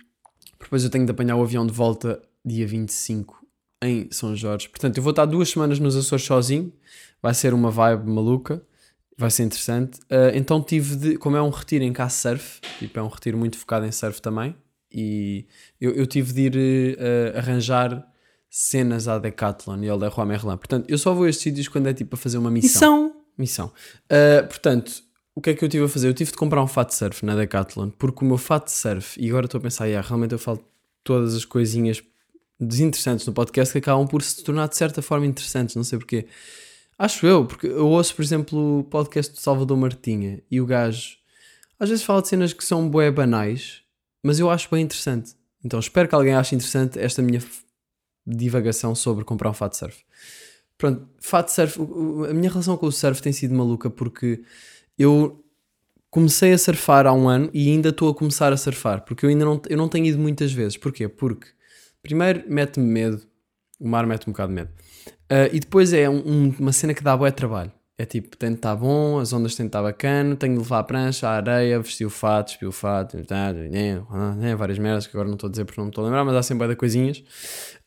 depois 0.59 0.83
eu 0.83 0.89
tenho 0.89 1.05
de 1.05 1.11
apanhar 1.11 1.35
o 1.37 1.41
avião 1.43 1.65
de 1.65 1.71
volta 1.73 2.21
dia 2.43 2.67
25 2.67 3.45
em 3.83 4.07
São 4.11 4.35
Jorge. 4.35 4.67
Portanto, 4.69 4.97
eu 4.97 5.03
vou 5.03 5.11
estar 5.11 5.25
duas 5.25 5.49
semanas 5.49 5.79
nos 5.79 5.95
Açores 5.95 6.25
sozinho. 6.25 6.71
Vai 7.25 7.33
ser 7.33 7.55
uma 7.55 7.71
vibe 7.71 8.07
maluca. 8.07 8.61
Vai 9.17 9.31
ser 9.31 9.41
interessante. 9.41 9.99
Ah, 10.11 10.29
então 10.35 10.61
tive 10.61 10.95
de... 10.95 11.17
Como 11.17 11.35
é 11.35 11.41
um 11.41 11.49
retiro 11.49 11.83
em 11.83 11.91
cá 11.91 12.07
surf, 12.07 12.61
tipo, 12.77 12.99
é 12.99 13.01
um 13.01 13.07
retiro 13.07 13.35
muito 13.35 13.57
focado 13.57 13.83
em 13.83 13.91
surf 13.91 14.21
também. 14.21 14.55
E 14.91 15.47
eu, 15.81 15.91
eu 15.95 16.05
tive 16.05 16.31
de 16.31 16.41
ir 16.41 16.97
eh, 16.99 17.33
arranjar 17.35 18.07
cenas 18.47 19.07
à 19.07 19.17
Decathlon 19.17 19.83
e 19.83 19.89
ao 19.89 19.97
Leroy 19.97 20.23
Merlin. 20.27 20.55
Portanto, 20.55 20.85
eu 20.87 20.99
só 20.99 21.15
vou 21.15 21.23
a 21.23 21.29
estes 21.29 21.41
sítios 21.41 21.67
quando 21.67 21.87
é 21.87 21.95
tipo 21.95 22.15
a 22.15 22.17
fazer 22.19 22.37
uma 22.37 22.51
missão. 22.51 23.15
Missão. 23.35 23.71
Uh, 24.05 24.45
portanto, 24.47 25.01
o 25.33 25.41
que 25.41 25.49
é 25.49 25.55
que 25.55 25.65
eu 25.65 25.67
tive 25.67 25.85
a 25.85 25.89
fazer? 25.89 26.07
Eu 26.07 26.13
tive 26.13 26.29
de 26.29 26.37
comprar 26.37 26.61
um 26.61 26.67
fato 26.67 26.89
de 26.89 26.95
surf 26.95 27.25
na 27.25 27.35
Decathlon, 27.35 27.89
porque 27.89 28.23
o 28.23 28.27
meu 28.27 28.37
fato 28.37 28.65
de 28.65 28.73
surf, 28.73 29.19
e 29.19 29.27
agora 29.29 29.47
estou 29.47 29.57
a 29.57 29.61
pensar, 29.63 29.87
yeah, 29.87 30.07
realmente 30.07 30.33
eu 30.33 30.39
falo 30.39 30.63
todas 31.03 31.33
as 31.33 31.43
coisinhas 31.43 32.03
desinteressantes 32.59 33.25
no 33.25 33.33
podcast 33.33 33.71
que 33.71 33.79
acabam 33.79 34.07
por 34.07 34.21
se 34.21 34.43
tornar 34.43 34.69
de 34.69 34.77
certa 34.77 35.01
forma 35.01 35.25
interessantes, 35.25 35.75
não 35.75 35.83
sei 35.83 35.97
porquê. 35.97 36.27
Acho 36.97 37.27
eu, 37.27 37.45
porque 37.45 37.67
eu 37.67 37.87
ouço, 37.87 38.15
por 38.15 38.21
exemplo, 38.21 38.79
o 38.79 38.83
podcast 38.85 39.33
do 39.33 39.39
Salvador 39.39 39.77
Martinha 39.77 40.41
e 40.49 40.61
o 40.61 40.65
gajo 40.65 41.17
às 41.77 41.89
vezes 41.89 42.05
fala 42.05 42.21
de 42.21 42.29
cenas 42.29 42.53
que 42.53 42.63
são 42.63 42.89
bué 42.89 43.11
banais, 43.11 43.81
mas 44.23 44.39
eu 44.39 44.49
acho 44.49 44.69
bem 44.71 44.83
interessante. 44.83 45.35
Então 45.63 45.79
espero 45.79 46.07
que 46.07 46.15
alguém 46.15 46.33
ache 46.33 46.55
interessante 46.55 46.97
esta 46.97 47.21
minha 47.21 47.41
divagação 48.25 48.95
sobre 48.95 49.25
comprar 49.25 49.49
um 49.49 49.53
fato 49.53 49.73
de 49.73 49.77
surf. 49.79 50.05
Pronto, 50.77 51.07
fato 51.19 51.47
de 51.47 51.53
surf, 51.53 51.79
a 52.29 52.33
minha 52.33 52.49
relação 52.49 52.77
com 52.77 52.85
o 52.85 52.91
surf 52.91 53.21
tem 53.21 53.33
sido 53.33 53.53
maluca 53.53 53.89
porque 53.89 54.41
eu 54.97 55.43
comecei 56.09 56.53
a 56.53 56.57
surfar 56.57 57.05
há 57.05 57.11
um 57.11 57.27
ano 57.27 57.49
e 57.53 57.69
ainda 57.69 57.89
estou 57.89 58.09
a 58.09 58.15
começar 58.15 58.53
a 58.53 58.57
surfar, 58.57 59.03
porque 59.03 59.25
eu 59.25 59.29
ainda 59.29 59.43
não, 59.43 59.61
eu 59.67 59.77
não 59.77 59.89
tenho 59.89 60.05
ido 60.05 60.17
muitas 60.17 60.53
vezes. 60.53 60.77
Porquê? 60.77 61.09
Porque 61.09 61.47
primeiro 62.01 62.45
mete-me 62.47 62.85
medo, 62.85 63.21
o 63.77 63.87
mar 63.87 64.07
mete-me 64.07 64.31
um 64.31 64.33
bocado 64.33 64.49
de 64.49 64.55
medo. 64.55 64.71
Ah, 65.29 65.47
e 65.51 65.59
depois 65.59 65.93
é 65.93 66.09
um- 66.09 66.23
um- 66.25 66.55
uma 66.59 66.71
cena 66.71 66.93
que 66.93 67.03
dá 67.03 67.15
bué 67.15 67.31
trabalho. 67.31 67.71
É 67.97 68.05
tipo, 68.05 68.35
tem 68.35 68.49
de 68.49 68.55
estar 68.57 68.75
bom, 68.75 69.19
as 69.19 69.31
ondas 69.31 69.55
têm 69.55 69.65
de 69.65 69.69
estar 69.69 69.81
bacana, 69.81 70.35
tenho 70.35 70.53
de 70.53 70.59
levar 70.59 70.79
a 70.79 70.83
prancha, 70.83 71.29
a 71.29 71.31
areia, 71.37 71.79
vestir 71.79 72.05
o 72.05 72.09
fato, 72.09 72.47
despir 72.47 72.67
o 72.67 72.71
fato, 72.71 73.17
tá, 73.23 73.53
né, 73.53 74.01
né, 74.35 74.53
várias 74.53 74.77
merdas 74.77 75.07
que 75.07 75.15
agora 75.15 75.29
não 75.29 75.35
estou 75.35 75.47
a 75.47 75.51
dizer 75.51 75.63
porque 75.63 75.79
não 75.79 75.85
me 75.85 75.91
estou 75.91 76.03
a 76.03 76.07
lembrar, 76.07 76.25
mas 76.25 76.35
há 76.35 76.43
sempre 76.43 76.67
bué 76.67 76.75
coisinhas. 76.75 77.19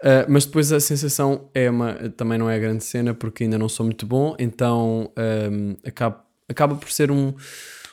Uh, 0.03 0.25
mas 0.27 0.47
depois 0.47 0.73
a 0.73 0.81
sensação 0.81 1.51
é 1.53 1.69
uma, 1.69 1.93
também 2.17 2.39
não 2.39 2.49
é 2.49 2.59
grande 2.59 2.83
cena 2.85 3.13
porque 3.13 3.45
ainda 3.45 3.59
não 3.59 3.69
sou 3.69 3.85
muito 3.85 4.07
bom, 4.07 4.35
então 4.39 5.13
um, 5.53 5.77
acaba, 5.87 6.25
acaba 6.49 6.75
por 6.75 6.91
ser 6.91 7.11
um, 7.11 7.35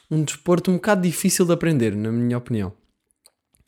um 0.09 0.23
desporto 0.23 0.71
um 0.71 0.75
bocado 0.75 1.01
difícil 1.01 1.45
de 1.45 1.51
aprender, 1.51 1.93
na 1.97 2.13
minha 2.13 2.37
opinião. 2.37 2.71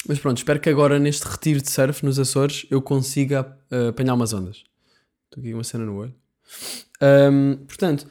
Mas 0.08 0.20
pronto, 0.20 0.38
espero 0.38 0.58
que 0.62 0.70
agora 0.70 0.98
neste 1.00 1.28
retiro 1.28 1.62
de 1.62 1.70
surf 1.70 2.06
nos 2.06 2.18
Açores 2.18 2.66
eu 2.72 2.82
consiga 2.82 3.42
uh, 3.70 3.90
apanhar 3.90 4.14
umas 4.14 4.32
ondas. 4.32 4.64
Estou 5.28 5.42
aqui 5.42 5.52
com 5.52 5.58
uma 5.58 5.64
cena 5.64 5.86
no 5.86 5.98
olho. 5.98 6.14
Um, 7.02 7.58
portanto, 7.66 8.08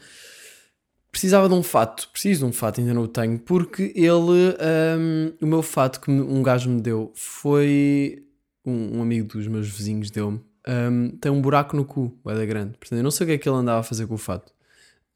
precisava 1.10 1.48
de 1.48 1.54
um 1.54 1.62
fato, 1.62 2.08
preciso 2.10 2.40
de 2.40 2.44
um 2.46 2.52
fato, 2.52 2.80
ainda 2.80 2.92
não 2.92 3.02
o 3.02 3.08
tenho, 3.08 3.38
porque 3.38 3.92
ele, 3.94 4.54
um, 4.98 5.32
o 5.40 5.46
meu 5.46 5.62
fato 5.62 6.00
que 6.00 6.10
um 6.10 6.42
gajo 6.42 6.68
me 6.68 6.80
deu 6.80 7.10
foi 7.14 8.22
um, 8.64 8.98
um 8.98 9.02
amigo 9.02 9.28
dos 9.28 9.46
meus 9.46 9.68
vizinhos 9.68 10.10
deu-me, 10.10 10.40
um, 10.68 11.10
tem 11.16 11.32
um 11.32 11.40
buraco 11.40 11.74
no 11.74 11.84
cu, 11.84 12.16
é 12.26 12.34
da 12.34 12.44
grande. 12.44 12.76
Portanto, 12.76 12.98
eu 12.98 13.02
não 13.02 13.10
sei 13.10 13.24
o 13.24 13.28
que 13.28 13.32
é 13.34 13.38
que 13.38 13.48
ele 13.48 13.56
andava 13.56 13.80
a 13.80 13.82
fazer 13.82 14.06
com 14.06 14.14
o 14.14 14.18
fato. 14.18 14.52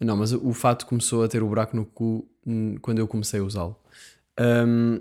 Não, 0.00 0.16
mas 0.16 0.32
o, 0.32 0.48
o 0.48 0.54
fato 0.54 0.86
começou 0.86 1.22
a 1.22 1.28
ter 1.28 1.42
o 1.42 1.48
buraco 1.48 1.76
no 1.76 1.84
cu 1.84 2.26
hum, 2.46 2.76
quando 2.80 2.98
eu 3.00 3.06
comecei 3.06 3.40
a 3.40 3.44
usá-lo. 3.44 3.76
Um, 4.40 5.00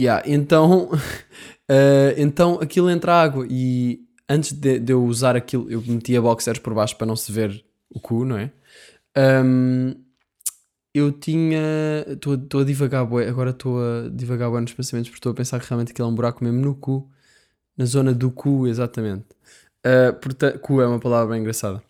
yeah, 0.00 0.22
então, 0.26 0.90
eh, 1.68 2.14
então 2.18 2.58
aquilo 2.60 2.88
entra 2.88 3.20
água 3.20 3.46
e 3.50 4.03
antes 4.28 4.52
de, 4.52 4.78
de 4.78 4.92
eu 4.92 5.04
usar 5.04 5.36
aquilo, 5.36 5.70
eu 5.70 5.82
metia 5.82 6.20
boxers 6.20 6.58
por 6.58 6.74
baixo 6.74 6.96
para 6.96 7.06
não 7.06 7.16
se 7.16 7.30
ver 7.32 7.64
o 7.90 8.00
cu, 8.00 8.24
não 8.24 8.36
é? 8.36 8.50
Um, 9.16 9.94
eu 10.94 11.12
tinha. 11.12 11.60
Estou 12.08 12.60
a 12.60 12.64
divagar, 12.64 13.04
bué, 13.04 13.28
agora 13.28 13.50
estou 13.50 13.78
a 13.80 14.08
divagar 14.08 14.50
bué 14.50 14.60
nos 14.60 14.72
pensamentos 14.72 15.10
porque 15.10 15.18
estou 15.18 15.32
a 15.32 15.34
pensar 15.34 15.60
que 15.60 15.68
realmente 15.68 15.92
aquilo 15.92 16.08
é 16.08 16.10
um 16.10 16.14
buraco 16.14 16.42
mesmo 16.44 16.60
no 16.60 16.74
cu, 16.74 17.10
na 17.76 17.84
zona 17.84 18.12
do 18.14 18.30
cu, 18.30 18.66
exatamente. 18.66 19.26
Uh, 19.86 20.14
porta- 20.20 20.58
cu 20.58 20.80
é 20.80 20.86
uma 20.86 21.00
palavra 21.00 21.32
bem 21.32 21.40
engraçada. 21.40 21.82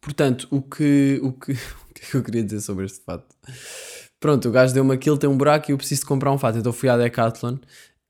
Portanto, 0.00 0.46
o 0.50 0.60
que, 0.60 1.18
o, 1.22 1.32
que, 1.32 1.52
o 1.90 1.94
que 1.94 2.02
é 2.04 2.10
que 2.10 2.14
eu 2.16 2.22
queria 2.22 2.44
dizer 2.44 2.60
sobre 2.60 2.84
este 2.84 3.02
fato? 3.04 3.34
Pronto, 4.20 4.48
o 4.48 4.52
gajo 4.52 4.72
deu-me 4.72 4.94
aquilo, 4.94 5.18
tem 5.18 5.28
um 5.28 5.36
buraco 5.36 5.70
e 5.70 5.72
eu 5.72 5.76
preciso 5.76 6.02
de 6.02 6.06
comprar 6.06 6.32
um 6.32 6.38
fato. 6.38 6.58
Então 6.58 6.72
fui 6.72 6.88
à 6.88 6.96
Decathlon, 6.96 7.56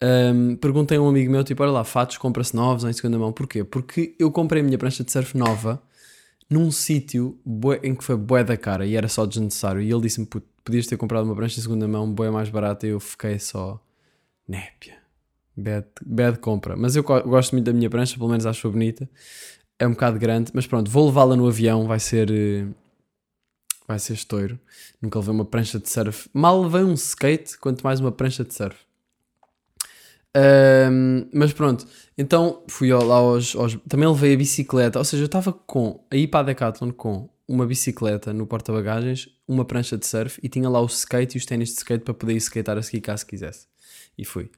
um, 0.04 0.56
perguntei 0.56 0.98
a 0.98 1.00
um 1.02 1.08
amigo 1.08 1.30
meu, 1.30 1.44
tipo, 1.44 1.62
olha 1.62 1.72
lá, 1.72 1.84
fatos 1.84 2.18
compra-se 2.18 2.54
novos 2.54 2.84
ou 2.84 2.90
em 2.90 2.92
segunda 2.92 3.18
mão. 3.18 3.32
Porquê? 3.32 3.64
Porque 3.64 4.14
eu 4.18 4.30
comprei 4.30 4.62
a 4.62 4.64
minha 4.64 4.78
prancha 4.78 5.04
de 5.04 5.10
surf 5.10 5.36
nova 5.36 5.82
num 6.50 6.70
sítio 6.70 7.38
em 7.82 7.94
que 7.94 8.04
foi 8.04 8.16
bué 8.16 8.44
da 8.44 8.56
cara 8.56 8.86
e 8.86 8.96
era 8.96 9.08
só 9.08 9.24
desnecessário. 9.24 9.80
E 9.80 9.90
ele 9.90 10.02
disse-me, 10.02 10.26
"Puto, 10.26 10.46
podias 10.64 10.86
ter 10.86 10.96
comprado 10.96 11.24
uma 11.24 11.34
prancha 11.34 11.56
de 11.56 11.62
segunda 11.62 11.86
mão 11.86 12.12
bué 12.12 12.30
mais 12.30 12.48
barata 12.48 12.86
e 12.86 12.90
eu 12.90 13.00
fiquei 13.00 13.38
só, 13.38 13.80
népia. 14.48 14.96
Bad, 15.56 15.86
bad 16.04 16.38
compra. 16.38 16.76
Mas 16.76 16.96
eu 16.96 17.02
gosto 17.02 17.52
muito 17.52 17.66
da 17.66 17.72
minha 17.72 17.88
prancha, 17.88 18.16
pelo 18.16 18.28
menos 18.28 18.46
acho 18.46 18.70
bonita. 18.70 19.08
É 19.78 19.86
um 19.86 19.90
bocado 19.92 20.18
grande, 20.18 20.50
mas 20.54 20.66
pronto, 20.66 20.90
vou 20.90 21.06
levá-la 21.06 21.36
no 21.36 21.46
avião, 21.46 21.86
vai 21.86 22.00
ser. 22.00 22.28
Vai 23.86 23.98
ser 23.98 24.14
estouro. 24.14 24.58
Nunca 25.00 25.18
levei 25.18 25.34
uma 25.34 25.44
prancha 25.44 25.78
de 25.78 25.88
surf. 25.88 26.28
Mal 26.32 26.62
levei 26.62 26.82
um 26.82 26.94
skate, 26.94 27.58
quanto 27.58 27.82
mais 27.82 28.00
uma 28.00 28.10
prancha 28.10 28.42
de 28.42 28.54
surf. 28.54 28.83
Ahm, 30.36 31.28
mas 31.32 31.52
pronto, 31.52 31.86
então 32.18 32.62
fui 32.68 32.92
lá 32.92 33.14
aos, 33.16 33.54
aos- 33.54 33.78
Também 33.88 34.08
levei 34.08 34.34
a 34.34 34.36
bicicleta, 34.36 34.98
ou 34.98 35.04
seja, 35.04 35.22
eu 35.22 35.26
estava 35.26 35.52
com. 35.52 36.04
a 36.10 36.16
ir 36.16 36.26
para 36.28 36.40
a 36.40 36.42
Decathlon 36.44 36.90
com 36.92 37.28
uma 37.46 37.66
bicicleta 37.66 38.32
no 38.32 38.46
porta-bagagens, 38.46 39.28
uma 39.46 39.64
prancha 39.64 39.96
de 39.98 40.06
surf 40.06 40.40
e 40.42 40.48
tinha 40.48 40.68
lá 40.68 40.80
o 40.80 40.86
skate 40.86 41.36
e 41.36 41.38
os 41.38 41.46
ténis 41.46 41.68
de 41.70 41.76
skate 41.76 42.02
para 42.04 42.14
poder 42.14 42.32
ir 42.34 42.38
skatear 42.40 42.78
a 42.78 42.82
seguir 42.82 43.00
caso 43.02 43.26
quisesse. 43.26 43.66
E 44.18 44.24
fui. 44.24 44.50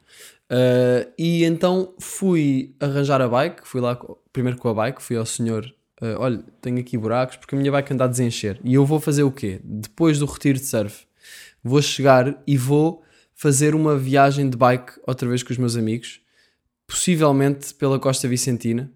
Ah, 0.50 1.06
e 1.18 1.45
então 1.45 1.95
fui 1.99 2.75
arranjar 2.80 3.21
a 3.21 3.28
bike, 3.28 3.66
fui 3.66 3.80
lá 3.80 3.99
primeiro 4.33 4.59
com 4.59 4.68
a 4.68 4.75
bike, 4.75 5.02
fui 5.02 5.16
ao 5.16 5.26
senhor. 5.26 5.71
ah, 6.00 6.16
olha, 6.18 6.42
tenho 6.61 6.78
aqui 6.78 6.97
buracos 6.97 7.37
porque 7.37 7.54
a 7.54 7.59
minha 7.59 7.73
bike 7.73 7.92
anda 7.92 8.04
a 8.04 8.09
desencher. 8.09 8.59
E 8.64 8.75
eu 8.75 8.85
vou 8.87 9.00
fazer 9.00 9.25
o 9.25 9.33
quê? 9.33 9.61
Depois 9.64 10.18
do 10.18 10.26
retiro 10.26 10.59
de 10.59 10.64
surf, 10.64 11.06
vou 11.62 11.83
chegar 11.83 12.42
e 12.47 12.56
vou 12.56 13.02
fazer 13.37 13.75
uma 13.75 13.97
viagem 13.97 14.49
de 14.49 14.57
bike 14.57 14.95
outra 15.07 15.28
vez 15.28 15.43
com 15.43 15.52
os 15.52 15.59
meus 15.59 15.76
amigos, 15.76 16.21
possivelmente 16.87 17.75
pela 17.75 18.00
Costa 18.00 18.26
Vicentina. 18.26 18.90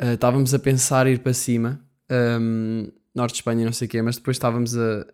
Uh, 0.00 0.12
estávamos 0.12 0.54
a 0.54 0.58
pensar 0.58 1.06
ir 1.08 1.20
para 1.20 1.32
cima, 1.32 1.80
um, 2.40 2.92
norte 3.14 3.32
de 3.32 3.38
Espanha, 3.38 3.64
não 3.64 3.72
sei 3.72 3.88
o 3.88 3.90
quê, 3.90 4.02
mas 4.02 4.16
depois 4.16 4.36
estávamos 4.36 4.76
a. 4.76 5.06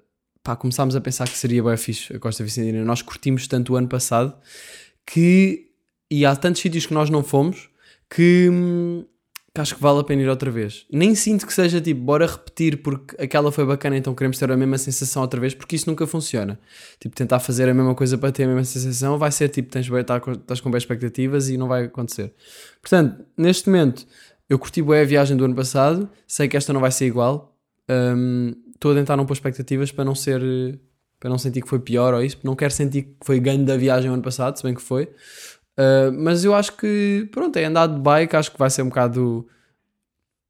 Pá, 0.43 0.55
começámos 0.55 0.95
a 0.95 1.01
pensar 1.01 1.27
que 1.27 1.39
seria 1.39 1.63
bem 1.63 1.77
fixe 1.77 2.15
a 2.15 2.19
Costa 2.19 2.45
Vicentina. 2.45 2.85
Nós 2.85 3.01
curtimos 3.01 3.49
tanto 3.49 3.73
o 3.73 3.77
ano 3.77 3.89
passado 3.89 4.37
que. 5.07 5.71
E 6.11 6.27
há 6.27 6.37
tantos 6.37 6.61
sítios 6.61 6.85
que 6.85 6.93
nós 6.93 7.09
não 7.09 7.23
fomos 7.23 7.71
que. 8.11 8.51
Que 9.55 9.61
acho 9.61 9.77
que 9.77 9.81
vale 9.81 10.01
a 10.01 10.05
pena 10.05 10.21
ir 10.21 10.29
outra 10.29 10.51
vez. 10.51 10.85
Nem 10.91 11.15
sinto 11.15 11.47
que 11.47 11.55
seja 11.55 11.81
tipo, 11.81 12.01
bora 12.01 12.27
repetir 12.27 12.83
porque 12.83 13.15
aquela 13.23 13.53
foi 13.53 13.65
bacana, 13.65 13.97
então 13.97 14.13
queremos 14.13 14.37
ter 14.37 14.51
a 14.51 14.57
mesma 14.57 14.77
sensação 14.77 15.23
outra 15.23 15.41
vez, 15.41 15.55
porque 15.55 15.77
isso 15.77 15.89
nunca 15.89 16.05
funciona. 16.09 16.59
Tipo, 16.99 17.15
tentar 17.15 17.39
fazer 17.39 17.69
a 17.69 17.73
mesma 17.73 17.95
coisa 17.95 18.19
para 18.19 18.33
ter 18.33 18.45
a 18.45 18.47
mesma 18.49 18.65
sensação 18.65 19.17
vai 19.17 19.31
ser 19.31 19.49
tipo, 19.51 19.71
tens, 19.71 19.89
tá 20.05 20.21
estás 20.33 20.61
com 20.61 20.71
boas 20.71 20.83
expectativas 20.83 21.49
e 21.49 21.57
não 21.57 21.69
vai 21.69 21.85
acontecer. 21.85 22.35
Portanto, 22.83 23.25
neste 23.39 23.69
momento, 23.69 24.05
eu 24.49 24.59
curti 24.59 24.83
bem 24.83 25.01
a 25.01 25.05
viagem 25.05 25.37
do 25.37 25.45
ano 25.45 25.55
passado, 25.55 26.11
sei 26.27 26.49
que 26.49 26.57
esta 26.57 26.73
não 26.73 26.81
vai 26.81 26.91
ser 26.91 27.07
igual. 27.07 27.57
Estou 28.75 28.91
a 28.91 28.95
tentar 28.97 29.17
não 29.17 29.25
pôr 29.25 29.35
expectativas 29.35 29.93
para 29.93 30.05
não 30.05 30.17
ser. 30.17 30.43
para 31.21 31.31
não 31.31 31.39
sentir 31.39 31.63
que 31.63 31.69
foi 31.69 31.79
pior 31.79 32.13
ou 32.13 32.25
isso, 32.25 32.39
não 32.43 32.57
quero 32.57 32.73
sentir 32.73 33.03
que 33.03 33.17
foi 33.23 33.39
ganho 33.39 33.65
da 33.65 33.77
viagem 33.77 34.11
o 34.11 34.15
ano 34.15 34.23
passado, 34.23 34.57
se 34.57 34.65
bem 34.65 34.75
que 34.75 34.83
foi. 34.83 35.09
Uh, 35.79 36.13
mas 36.13 36.45
eu 36.45 36.55
acho 36.55 36.77
que, 36.77 37.29
pronto, 37.33 37.57
é 37.57 37.65
andar 37.65 37.87
de 37.89 37.99
bike, 37.99 38.37
acho 38.37 38.53
que 38.53 38.59
vai 38.59 38.71
ser 38.71 38.83
um 38.83 38.89
bocado. 38.89 39.47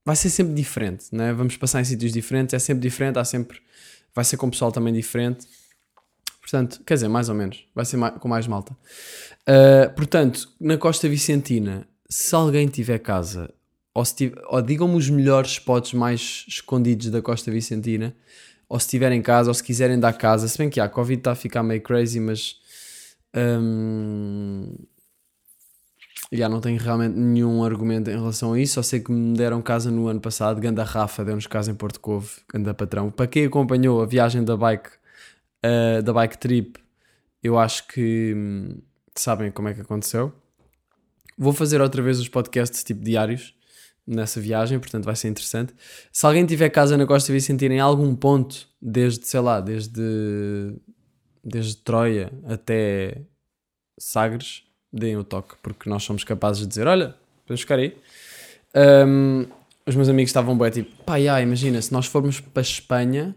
Vai 0.04 0.16
ser 0.16 0.28
sempre 0.28 0.54
diferente, 0.54 1.06
né? 1.12 1.32
Vamos 1.32 1.56
passar 1.56 1.80
em 1.80 1.84
sítios 1.84 2.12
diferentes, 2.12 2.52
é 2.52 2.58
sempre 2.58 2.82
diferente, 2.82 3.18
há 3.18 3.24
sempre. 3.24 3.60
Vai 4.14 4.24
ser 4.24 4.36
com 4.36 4.50
pessoal 4.50 4.70
também 4.70 4.92
diferente. 4.92 5.46
Portanto, 6.40 6.82
quer 6.86 6.94
dizer, 6.94 7.08
mais 7.08 7.30
ou 7.30 7.34
menos, 7.34 7.66
vai 7.74 7.86
ser 7.86 7.96
mais- 7.96 8.18
com 8.18 8.28
mais 8.28 8.46
malta. 8.46 8.76
Uh, 9.48 9.92
portanto, 9.94 10.48
na 10.60 10.76
Costa 10.76 11.08
Vicentina, 11.08 11.88
se 12.08 12.34
alguém 12.34 12.68
tiver 12.68 12.98
casa, 12.98 13.50
ou, 13.94 14.04
ou 14.48 14.60
digam-me 14.62 14.94
os 14.96 15.08
melhores 15.08 15.52
spots 15.52 15.94
mais 15.94 16.44
escondidos 16.46 17.10
da 17.10 17.22
Costa 17.22 17.50
Vicentina, 17.50 18.14
ou 18.68 18.78
se 18.78 18.86
estiverem 18.86 19.20
em 19.20 19.22
casa, 19.22 19.50
ou 19.50 19.54
se 19.54 19.62
quiserem 19.62 19.98
dar 19.98 20.12
casa, 20.12 20.46
se 20.46 20.58
bem 20.58 20.68
que 20.68 20.80
a 20.80 20.88
Covid 20.88 21.18
está 21.18 21.32
a 21.32 21.34
ficar 21.34 21.62
meio 21.62 21.80
crazy, 21.80 22.20
mas 22.20 22.56
hum, 23.34 24.74
já 26.36 26.48
não 26.48 26.60
tenho 26.60 26.80
realmente 26.80 27.14
nenhum 27.16 27.62
argumento 27.62 28.10
em 28.10 28.14
relação 28.14 28.54
a 28.54 28.60
isso. 28.60 28.74
Só 28.74 28.82
sei 28.82 29.00
que 29.00 29.12
me 29.12 29.36
deram 29.36 29.62
casa 29.62 29.90
no 29.90 30.08
ano 30.08 30.20
passado. 30.20 30.60
Ganda 30.60 30.82
Rafa 30.82 31.24
deu-nos 31.24 31.46
casa 31.46 31.70
em 31.70 31.74
Porto 31.74 32.00
Covo, 32.00 32.30
ganda 32.52 32.74
patrão. 32.74 33.10
Para 33.10 33.26
quem 33.26 33.46
acompanhou 33.46 34.02
a 34.02 34.06
viagem 34.06 34.42
da 34.44 34.56
bike, 34.56 34.90
uh, 35.64 36.02
da 36.02 36.12
bike 36.12 36.38
trip, 36.38 36.78
eu 37.42 37.58
acho 37.58 37.86
que 37.86 38.32
hum, 38.34 38.78
sabem 39.14 39.50
como 39.50 39.68
é 39.68 39.74
que 39.74 39.80
aconteceu. 39.80 40.32
Vou 41.36 41.52
fazer 41.52 41.80
outra 41.80 42.02
vez 42.02 42.18
os 42.18 42.28
podcasts 42.28 42.82
tipo 42.82 43.04
diários 43.04 43.54
nessa 44.06 44.40
viagem, 44.40 44.78
portanto 44.78 45.04
vai 45.04 45.16
ser 45.16 45.28
interessante. 45.28 45.74
Se 46.12 46.26
alguém 46.26 46.44
tiver 46.46 46.68
casa 46.70 46.96
na 46.96 47.06
Costa 47.06 47.32
Vicentina 47.32 47.74
em 47.74 47.80
algum 47.80 48.14
ponto, 48.14 48.68
desde, 48.80 49.26
sei 49.26 49.40
lá, 49.40 49.60
desde, 49.60 50.74
desde 51.42 51.76
Troia 51.76 52.32
até 52.44 53.22
Sagres, 53.98 54.62
deem 54.94 55.16
o 55.16 55.24
toque, 55.24 55.56
porque 55.62 55.90
nós 55.90 56.04
somos 56.04 56.22
capazes 56.24 56.62
de 56.62 56.68
dizer: 56.68 56.86
Olha, 56.86 57.14
podemos 57.44 57.60
ficar 57.60 57.78
aí. 57.78 57.96
Um, 58.74 59.46
os 59.86 59.94
meus 59.94 60.08
amigos 60.08 60.30
estavam 60.30 60.56
bem 60.56 60.70
tipo: 60.70 61.04
Pá, 61.04 61.20
já, 61.20 61.40
imagina, 61.40 61.82
se 61.82 61.92
nós 61.92 62.06
formos 62.06 62.40
para 62.40 62.60
a 62.60 62.62
Espanha, 62.62 63.36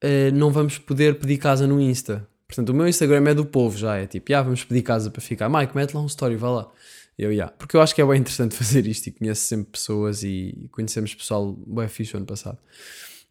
eh, 0.00 0.30
não 0.32 0.50
vamos 0.50 0.78
poder 0.78 1.18
pedir 1.18 1.38
casa 1.38 1.66
no 1.66 1.80
Insta. 1.80 2.26
Portanto, 2.48 2.70
o 2.70 2.74
meu 2.74 2.86
Instagram 2.88 3.30
é 3.30 3.34
do 3.34 3.44
povo 3.44 3.76
já, 3.76 3.96
é 3.96 4.06
tipo: 4.06 4.30
Já, 4.30 4.42
vamos 4.42 4.64
pedir 4.64 4.82
casa 4.82 5.10
para 5.10 5.20
ficar. 5.20 5.48
Mike, 5.48 5.76
mete 5.76 5.94
lá 5.94 6.00
um 6.00 6.06
story, 6.06 6.36
vá 6.36 6.50
lá. 6.50 6.72
Eu, 7.18 7.34
já. 7.34 7.48
Porque 7.48 7.76
eu 7.76 7.80
acho 7.80 7.94
que 7.94 8.02
é 8.02 8.06
bem 8.06 8.20
interessante 8.20 8.54
fazer 8.56 8.86
isto 8.86 9.06
e 9.08 9.12
conheço 9.12 9.42
sempre 9.42 9.72
pessoas 9.72 10.22
e 10.22 10.68
conhecemos 10.72 11.14
pessoal 11.14 11.52
bem 11.52 11.88
fixe 11.88 12.16
ano 12.16 12.26
passado. 12.26 12.58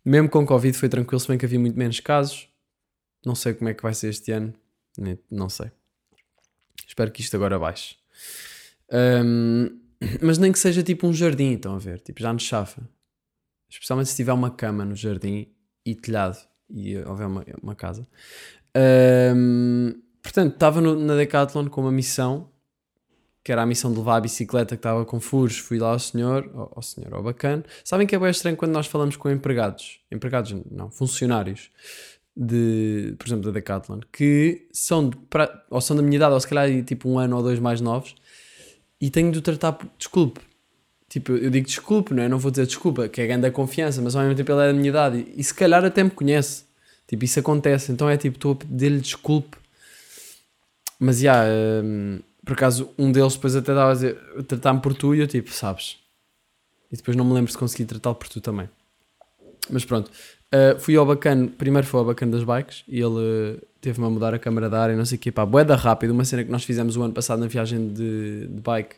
Mesmo 0.03 0.29
com 0.29 0.45
Covid 0.45 0.77
foi 0.77 0.89
tranquilo, 0.89 1.19
se 1.19 1.27
bem 1.27 1.37
que 1.37 1.45
havia 1.45 1.59
muito 1.59 1.77
menos 1.77 1.99
casos. 1.99 2.47
Não 3.25 3.33
sei 3.33 3.53
como 3.55 3.69
é 3.69 3.73
que 3.73 3.81
vai 3.81 3.93
ser 3.93 4.09
este 4.09 4.31
ano. 4.31 4.53
Não 5.31 5.49
sei. 5.49 5.71
Espero 6.87 7.11
que 7.11 7.21
isto 7.21 7.35
agora 7.35 7.57
baixe. 7.59 7.95
Ahm, 8.91 9.79
mas 10.21 10.37
nem 10.37 10.51
que 10.51 10.59
seja 10.59 10.83
tipo 10.83 11.07
um 11.07 11.13
jardim, 11.13 11.53
estão 11.53 11.75
a 11.75 11.79
ver? 11.79 11.99
Tipo, 11.99 12.21
já 12.21 12.31
nos 12.31 12.43
chafa. 12.43 12.81
Especialmente 13.69 14.09
se 14.09 14.15
tiver 14.15 14.33
uma 14.33 14.51
cama 14.51 14.85
no 14.85 14.95
jardim 14.95 15.47
e 15.85 15.95
telhado 15.95 16.37
e 16.69 16.97
houver 16.97 17.27
uma, 17.27 17.45
uma 17.61 17.75
casa. 17.75 18.07
Ahm, 18.75 19.93
portanto, 20.21 20.53
estava 20.53 20.81
na 20.81 21.15
Decathlon 21.15 21.67
com 21.67 21.81
uma 21.81 21.91
missão 21.91 22.49
que 23.45 23.51
era 23.51 23.61
a 23.61 23.65
missão 23.65 23.91
de 23.91 23.99
levar 23.99 24.15
a 24.15 24.21
bicicleta 24.21 24.75
que 24.75 24.79
estava 24.79 25.05
com 25.05 25.19
furos. 25.19 25.59
Fui 25.59 25.77
lá 25.77 25.89
ao 25.89 25.99
senhor, 25.99 26.49
ao, 26.55 26.73
ao 26.77 26.81
senhor, 26.81 27.13
ao 27.13 27.21
bacana. 27.21 27.63
Sabem 27.83 28.07
que 28.07 28.15
é 28.15 28.19
bem 28.19 28.31
estranho 28.31 28.57
quando 28.57 28.71
nós 28.71 28.87
falamos 28.87 29.15
com 29.17 29.29
empregados, 29.29 29.99
empregados 30.11 30.55
não, 30.71 30.89
funcionários 30.89 31.69
de, 32.35 33.15
por 33.17 33.27
exemplo, 33.27 33.45
da 33.45 33.51
Decathlon, 33.51 33.99
que 34.11 34.67
são, 34.71 35.09
de, 35.09 35.17
ou 35.69 35.79
são 35.79 35.95
da 35.95 36.01
minha 36.01 36.17
idade, 36.17 36.33
ou 36.33 36.39
se 36.39 36.47
calhar 36.47 36.83
tipo 36.83 37.09
um 37.09 37.17
ano 37.17 37.37
ou 37.37 37.43
dois 37.43 37.59
mais 37.59 37.79
novos, 37.79 38.15
e 38.99 39.09
tenho 39.09 39.31
de 39.31 39.41
tratar 39.41 39.77
desculpe. 39.97 40.41
Tipo, 41.07 41.33
eu 41.33 41.49
digo 41.49 41.65
desculpe, 41.67 42.13
não 42.13 42.23
é? 42.23 42.27
Não 42.27 42.37
vou 42.37 42.51
dizer 42.51 42.65
desculpa, 42.65 43.07
que 43.07 43.21
é 43.21 43.27
grande 43.27 43.47
a 43.47 43.51
confiança, 43.51 44.01
mas 44.01 44.15
ao 44.15 44.23
mesmo 44.23 44.35
tempo 44.35 44.51
ele 44.51 44.61
é 44.61 44.67
da 44.67 44.73
minha 44.73 44.89
idade 44.89 45.25
e, 45.35 45.39
e 45.39 45.43
se 45.43 45.53
calhar 45.53 45.85
até 45.85 46.03
me 46.03 46.09
conhece. 46.09 46.65
Tipo, 47.07 47.23
isso 47.23 47.39
acontece, 47.39 47.91
então 47.91 48.09
é 48.09 48.17
tipo, 48.17 48.37
estou 48.37 48.53
a 48.53 48.55
pedir-lhe 48.55 48.99
desculpe. 48.99 49.57
Mas 50.99 51.19
já, 51.19 51.45
hum, 51.83 52.19
por 52.43 52.53
acaso, 52.53 52.89
um 52.97 53.11
deles 53.11 53.35
depois 53.35 53.55
até 53.55 53.71
estava 53.71 53.91
a 53.91 53.93
dizer, 53.93 54.17
tratar-me 54.47 54.81
por 54.81 54.93
tu 54.93 55.13
e 55.15 55.19
eu 55.19 55.27
tipo, 55.27 55.51
sabes? 55.51 55.97
E 56.91 56.97
depois 56.97 57.15
não 57.15 57.25
me 57.25 57.33
lembro 57.33 57.51
se 57.51 57.57
consegui 57.57 57.85
tratá-lo 57.85 58.15
por 58.15 58.27
tu 58.27 58.41
também. 58.41 58.69
Mas 59.69 59.85
pronto, 59.85 60.11
Uh, 60.55 60.79
fui 60.79 60.95
ao 60.95 61.05
bacana, 61.05 61.49
primeiro 61.57 61.85
foi 61.85 61.99
ao 61.99 62.05
bacana 62.05 62.31
das 62.31 62.43
bikes 62.43 62.83
e 62.87 63.01
ele 63.01 63.57
uh, 63.57 63.61
teve-me 63.81 64.05
a 64.05 64.09
mudar 64.09 64.33
a 64.33 64.39
câmara 64.39 64.69
da 64.69 64.79
área 64.79 64.93
e 64.93 64.95
não 64.95 65.05
sei 65.05 65.17
o 65.17 65.19
que, 65.19 65.29
pá, 65.29 65.45
boeda 65.45 65.75
rápido, 65.75 66.11
uma 66.11 66.23
cena 66.23 66.45
que 66.45 66.51
nós 66.51 66.63
fizemos 66.63 66.95
o 66.95 67.01
ano 67.01 67.13
passado 67.13 67.39
na 67.39 67.47
viagem 67.47 67.89
de, 67.89 68.47
de 68.47 68.61
bike 68.61 68.95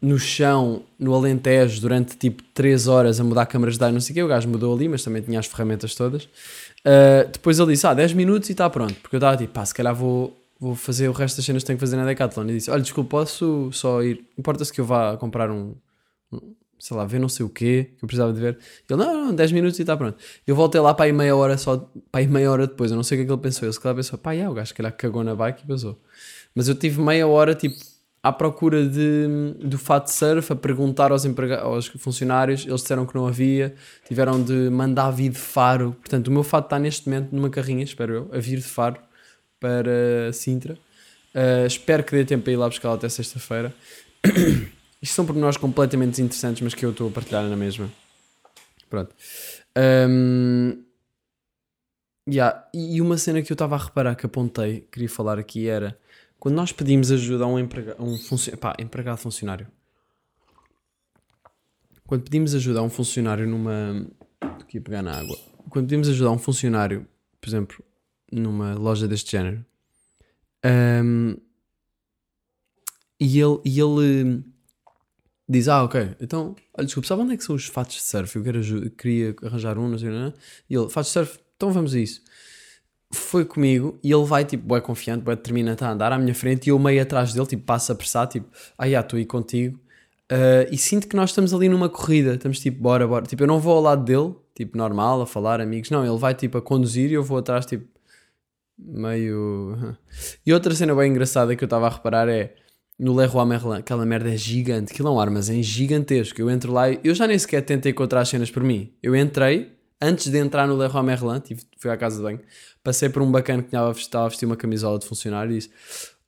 no 0.00 0.18
chão, 0.18 0.82
no 0.98 1.12
Alentejo, 1.12 1.80
durante 1.80 2.16
tipo 2.16 2.42
3 2.54 2.86
horas 2.86 3.18
a 3.18 3.24
mudar 3.24 3.46
câmaras 3.46 3.76
de 3.76 3.84
ar, 3.84 3.92
não 3.92 4.00
sei 4.00 4.12
o 4.12 4.14
que, 4.14 4.22
o 4.22 4.28
gajo 4.28 4.48
mudou 4.48 4.74
ali, 4.74 4.88
mas 4.88 5.02
também 5.02 5.20
tinha 5.20 5.40
as 5.40 5.46
ferramentas 5.46 5.94
todas. 5.94 6.24
Uh, 6.24 7.28
depois 7.32 7.58
ele 7.58 7.72
disse, 7.72 7.86
ah, 7.86 7.92
10 7.92 8.12
minutos 8.14 8.48
e 8.48 8.52
está 8.52 8.70
pronto, 8.70 8.94
porque 9.02 9.16
eu 9.16 9.18
estava 9.18 9.36
tipo, 9.36 9.52
pá, 9.52 9.64
se 9.66 9.74
calhar 9.74 9.94
vou, 9.94 10.38
vou 10.58 10.74
fazer 10.74 11.08
o 11.08 11.12
resto 11.12 11.36
das 11.36 11.44
cenas 11.44 11.62
que 11.62 11.66
tenho 11.66 11.78
que 11.78 11.80
fazer 11.80 11.96
na 11.96 12.06
Decathlon. 12.06 12.48
E 12.48 12.54
disse, 12.54 12.70
olha, 12.70 12.80
desculpa, 12.80 13.10
posso 13.10 13.70
só 13.72 14.02
ir, 14.02 14.24
importa-se 14.38 14.72
que 14.72 14.80
eu 14.80 14.84
vá 14.84 15.16
comprar 15.16 15.50
um 15.50 15.74
sei 16.80 16.96
lá, 16.96 17.04
ver 17.04 17.20
não 17.20 17.28
sei 17.28 17.46
o 17.46 17.48
quê, 17.48 17.90
que 17.96 18.04
eu 18.04 18.08
precisava 18.08 18.32
de 18.32 18.40
ver. 18.40 18.58
Ele, 18.88 18.98
não, 18.98 19.26
não, 19.26 19.34
10 19.34 19.52
minutos 19.52 19.78
e 19.78 19.82
está 19.82 19.96
pronto. 19.96 20.18
Eu 20.46 20.56
voltei 20.56 20.80
lá 20.80 20.92
para 20.92 21.04
aí 21.04 21.12
meia 21.12 21.36
hora 21.36 21.56
só, 21.56 21.76
para 22.10 22.20
aí 22.20 22.26
meia 22.26 22.50
hora 22.50 22.66
depois, 22.66 22.90
eu 22.90 22.96
não 22.96 23.04
sei 23.04 23.16
o 23.16 23.18
que 23.20 23.22
é 23.22 23.26
que 23.26 23.32
ele 23.32 23.40
pensou. 23.40 23.66
Ele 23.66 23.72
se 23.72 23.80
calhar 23.80 23.94
pensou, 23.94 24.18
pá, 24.18 24.32
yeah, 24.32 24.50
o 24.50 24.54
gajo 24.54 24.68
se 24.68 24.74
calhar 24.74 24.92
cagou 24.96 25.22
na 25.22 25.34
bike 25.36 25.62
e 25.64 25.66
passou. 25.68 26.00
Mas 26.54 26.66
eu 26.68 26.74
tive 26.74 27.00
meia 27.00 27.26
hora, 27.28 27.54
tipo, 27.54 27.76
à 28.22 28.32
procura 28.32 28.86
de, 28.86 29.54
do 29.62 29.78
fato 29.78 30.06
de 30.06 30.12
surf, 30.12 30.52
a 30.52 30.56
perguntar 30.56 31.12
aos, 31.12 31.24
emprega- 31.24 31.60
aos 31.60 31.86
funcionários, 31.86 32.66
eles 32.66 32.80
disseram 32.82 33.06
que 33.06 33.14
não 33.14 33.26
havia, 33.26 33.74
tiveram 34.06 34.42
de 34.42 34.68
mandar 34.70 35.10
vir 35.10 35.30
de 35.30 35.38
Faro. 35.38 35.96
Portanto, 36.00 36.28
o 36.28 36.30
meu 36.30 36.42
fato 36.42 36.64
está 36.66 36.78
neste 36.78 37.08
momento 37.08 37.32
numa 37.32 37.48
carrinha, 37.48 37.84
espero 37.84 38.12
eu, 38.14 38.30
a 38.32 38.38
vir 38.38 38.56
de 38.56 38.64
Faro 38.64 38.96
para 39.58 40.32
Sintra. 40.32 40.78
Uh, 41.34 41.66
espero 41.66 42.02
que 42.02 42.12
dê 42.12 42.24
tempo 42.24 42.44
para 42.44 42.52
ir 42.52 42.56
lá 42.56 42.68
buscar 42.68 42.92
até 42.92 43.08
sexta-feira. 43.08 43.72
Isto 45.02 45.14
são 45.14 45.26
pormenores 45.26 45.56
completamente 45.56 46.10
desinteressantes, 46.10 46.62
mas 46.62 46.74
que 46.74 46.84
eu 46.84 46.90
estou 46.90 47.08
a 47.08 47.10
partilhar 47.10 47.44
na 47.44 47.56
mesma. 47.56 47.90
Pronto. 48.88 49.14
Um, 50.08 50.82
yeah, 52.28 52.68
E 52.74 53.00
uma 53.00 53.16
cena 53.16 53.40
que 53.40 53.50
eu 53.50 53.54
estava 53.54 53.76
a 53.76 53.78
reparar, 53.78 54.14
que 54.14 54.26
apontei, 54.26 54.86
queria 54.92 55.08
falar 55.08 55.38
aqui, 55.38 55.68
era 55.68 55.98
quando 56.40 56.54
nós 56.54 56.72
pedimos 56.72 57.12
ajuda 57.12 57.44
a 57.44 57.46
um, 57.46 57.58
emprega, 57.58 57.94
um 57.98 58.16
pá, 58.58 58.74
empregado 58.78 59.18
funcionário. 59.18 59.66
Quando 62.06 62.24
pedimos 62.24 62.54
ajuda 62.54 62.80
a 62.80 62.82
um 62.82 62.88
funcionário 62.88 63.46
numa. 63.46 64.06
Aqui 64.40 64.78
a 64.78 64.80
pegar 64.80 65.02
na 65.02 65.18
água. 65.18 65.36
Quando 65.68 65.86
pedimos 65.86 66.08
ajuda 66.08 66.30
a 66.30 66.32
um 66.32 66.38
funcionário, 66.38 67.06
por 67.40 67.48
exemplo, 67.48 67.84
numa 68.32 68.74
loja 68.74 69.06
deste 69.06 69.32
género, 69.32 69.64
um, 70.64 71.36
e 73.20 73.38
ele, 73.38 73.60
e 73.64 73.78
ele 73.78 74.42
diz: 75.50 75.68
Ah, 75.68 75.84
ok, 75.84 76.10
então, 76.20 76.54
olha, 76.76 76.86
desculpa, 76.86 77.08
sabe 77.08 77.22
onde 77.22 77.34
é 77.34 77.36
que 77.36 77.44
são 77.44 77.54
os 77.54 77.66
fatos 77.66 77.96
de 77.96 78.02
surf? 78.02 78.36
Eu 78.36 78.44
quero 78.44 78.90
queria 78.92 79.34
arranjar 79.42 79.78
um, 79.78 79.88
não 79.88 79.98
sei, 79.98 80.08
não, 80.10 80.20
não. 80.26 80.34
E 80.68 80.74
ele, 80.74 80.88
fatos 80.88 81.12
de 81.12 81.12
surf, 81.12 81.38
então 81.56 81.72
vamos 81.72 81.94
a 81.94 81.98
isso. 81.98 82.22
Foi 83.12 83.44
comigo 83.44 83.98
e 84.04 84.12
ele 84.12 84.24
vai, 84.24 84.44
tipo, 84.44 84.76
é 84.76 84.80
confiante, 84.80 85.28
é 85.28 85.36
determinante 85.36 85.82
a 85.82 85.90
andar 85.90 86.12
à 86.12 86.18
minha 86.18 86.34
frente 86.34 86.68
e 86.68 86.70
eu 86.70 86.78
meio 86.78 87.02
atrás 87.02 87.32
dele, 87.34 87.46
tipo, 87.46 87.64
passa 87.64 87.92
a 87.92 87.94
apressar, 87.94 88.28
tipo, 88.28 88.48
ah, 88.78 88.88
estou 88.88 89.16
aí 89.16 89.26
contigo. 89.26 89.80
Ah, 90.30 90.66
e 90.70 90.78
sinto 90.78 91.08
que 91.08 91.16
nós 91.16 91.30
estamos 91.30 91.52
ali 91.52 91.68
numa 91.68 91.88
corrida, 91.88 92.34
estamos 92.34 92.60
tipo, 92.60 92.80
bora, 92.80 93.06
bora. 93.06 93.26
Tipo, 93.26 93.42
eu 93.42 93.46
não 93.48 93.58
vou 93.58 93.74
ao 93.76 93.82
lado 93.82 94.04
dele, 94.04 94.34
tipo, 94.54 94.78
normal, 94.78 95.22
a 95.22 95.26
falar, 95.26 95.60
amigos. 95.60 95.90
Não, 95.90 96.06
ele 96.06 96.18
vai, 96.18 96.34
tipo, 96.34 96.56
a 96.58 96.62
conduzir 96.62 97.10
e 97.10 97.14
eu 97.14 97.22
vou 97.24 97.38
atrás, 97.38 97.66
tipo, 97.66 97.86
meio. 98.78 99.96
E 100.46 100.52
outra 100.52 100.74
cena 100.74 100.94
bem 100.94 101.10
engraçada 101.10 101.54
que 101.56 101.64
eu 101.64 101.66
estava 101.66 101.86
a 101.86 101.90
reparar 101.90 102.28
é 102.28 102.54
no 103.00 103.14
Leroy 103.14 103.46
Merlin, 103.46 103.78
aquela 103.78 104.04
merda 104.04 104.28
é 104.32 104.36
gigante, 104.36 104.92
aquilo 104.92 105.08
é 105.08 105.10
um 105.10 105.18
armazém 105.18 105.62
gigantesco. 105.62 106.38
Eu 106.38 106.50
entro 106.50 106.70
lá 106.70 106.90
e 106.90 107.00
eu 107.02 107.14
já 107.14 107.26
nem 107.26 107.38
sequer 107.38 107.62
tentei 107.62 107.92
encontrar 107.92 108.20
as 108.20 108.28
cenas 108.28 108.50
por 108.50 108.62
mim. 108.62 108.92
Eu 109.02 109.16
entrei, 109.16 109.72
antes 109.98 110.30
de 110.30 110.36
entrar 110.36 110.68
no 110.68 110.76
Leroy 110.76 111.02
Merlin, 111.02 111.40
tive, 111.40 111.62
fui 111.78 111.90
à 111.90 111.96
casa 111.96 112.18
de 112.18 112.22
banho, 112.22 112.40
passei 112.84 113.08
por 113.08 113.22
um 113.22 113.32
bacana 113.32 113.62
que 113.62 113.68
estava 113.68 114.26
a 114.26 114.28
vestir 114.28 114.44
uma 114.44 114.56
camisola 114.56 114.98
de 114.98 115.06
funcionário 115.06 115.50
e 115.50 115.56
disse: 115.56 115.70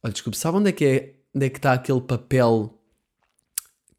Olha, 0.03 0.15
desculpe, 0.15 0.39
sabe 0.39 0.57
onde 0.57 0.71
é 0.71 0.73
que 0.73 0.85
é? 0.87 1.13
Onde 1.35 1.47
é 1.47 1.51
que 1.51 1.59
está 1.59 1.75
aquele 1.75 2.01
papel, 2.01 2.75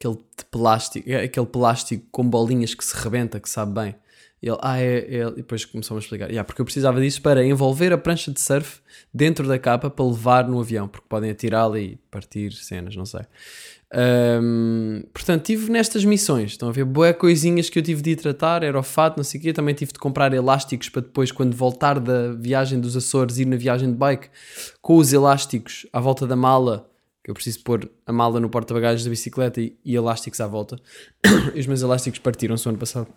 aquele 0.04 0.18
plástico, 0.52 1.10
é 1.10 1.24
aquele 1.24 1.46
plástico 1.46 2.06
com 2.12 2.30
bolinhas 2.30 2.74
que 2.74 2.84
se 2.84 2.96
rebenta, 2.96 3.40
que 3.40 3.50
sabe 3.50 3.74
bem? 3.74 3.96
E 4.42 4.50
ele, 4.50 4.58
ah, 4.62 4.78
é, 4.78 4.98
é. 4.98 5.28
E 5.28 5.32
depois 5.36 5.64
começou-me 5.64 6.00
a 6.00 6.04
explicar. 6.04 6.26
Yeah, 6.26 6.44
porque 6.44 6.60
eu 6.60 6.66
precisava 6.66 7.00
disso 7.00 7.22
para 7.22 7.46
envolver 7.46 7.94
a 7.94 7.98
prancha 7.98 8.30
de 8.30 8.42
surf 8.42 8.82
dentro 9.14 9.48
da 9.48 9.58
capa 9.58 9.90
para 9.90 10.04
levar 10.04 10.50
no 10.50 10.60
avião, 10.60 10.86
porque 10.86 11.06
podem 11.08 11.32
atirá-la 11.32 11.80
e 11.80 11.98
partir 12.12 12.52
cenas, 12.52 12.94
não 12.94 13.06
sei. 13.06 13.22
Ahm, 13.96 15.04
portanto, 15.14 15.44
tive 15.44 15.72
nestas 15.72 16.04
missões, 16.04 16.52
estão 16.52 16.68
a 16.68 16.72
ver, 16.74 16.84
boé 16.84 17.14
coisinhas 17.14 17.70
que 17.70 17.80
eu 17.80 17.84
tive 17.84 18.02
de 18.02 18.10
ir 18.12 18.16
tratar, 18.18 18.64
era 18.64 18.78
o 18.78 18.84
fato, 18.84 19.16
não 19.18 19.24
sei 19.24 19.40
o 19.40 19.44
quê, 19.44 19.54
também 19.54 19.74
tive 19.74 19.94
de 19.94 20.00
comprar 20.00 20.34
elásticos 20.34 20.90
para 20.90 21.04
depois, 21.04 21.32
quando 21.32 21.56
voltar 21.56 22.00
da 22.00 22.34
viagem 22.34 22.82
dos 22.82 22.98
Açores, 22.98 23.38
ir 23.38 23.46
na 23.46 23.56
viagem 23.56 23.92
de 23.92 23.98
bike, 23.98 24.28
com 24.82 24.98
os 24.98 25.14
elásticos 25.14 25.86
à 25.94 26.02
volta 26.02 26.28
da 26.28 26.36
mala, 26.36 26.90
que 27.24 27.32
eu 27.32 27.34
preciso 27.34 27.62
pôr 27.62 27.90
a 28.06 28.12
mala 28.12 28.40
no 28.40 28.50
porta-bagagens 28.50 29.04
da 29.04 29.10
bicicleta 29.10 29.62
e, 29.62 29.78
e 29.86 29.96
elásticos 29.96 30.42
à 30.42 30.48
volta. 30.48 30.80
e 31.56 31.60
os 31.60 31.68
meus 31.68 31.82
elásticos 31.82 32.20
partiram-se 32.20 32.68
ano 32.68 32.78
passado. 32.78 33.08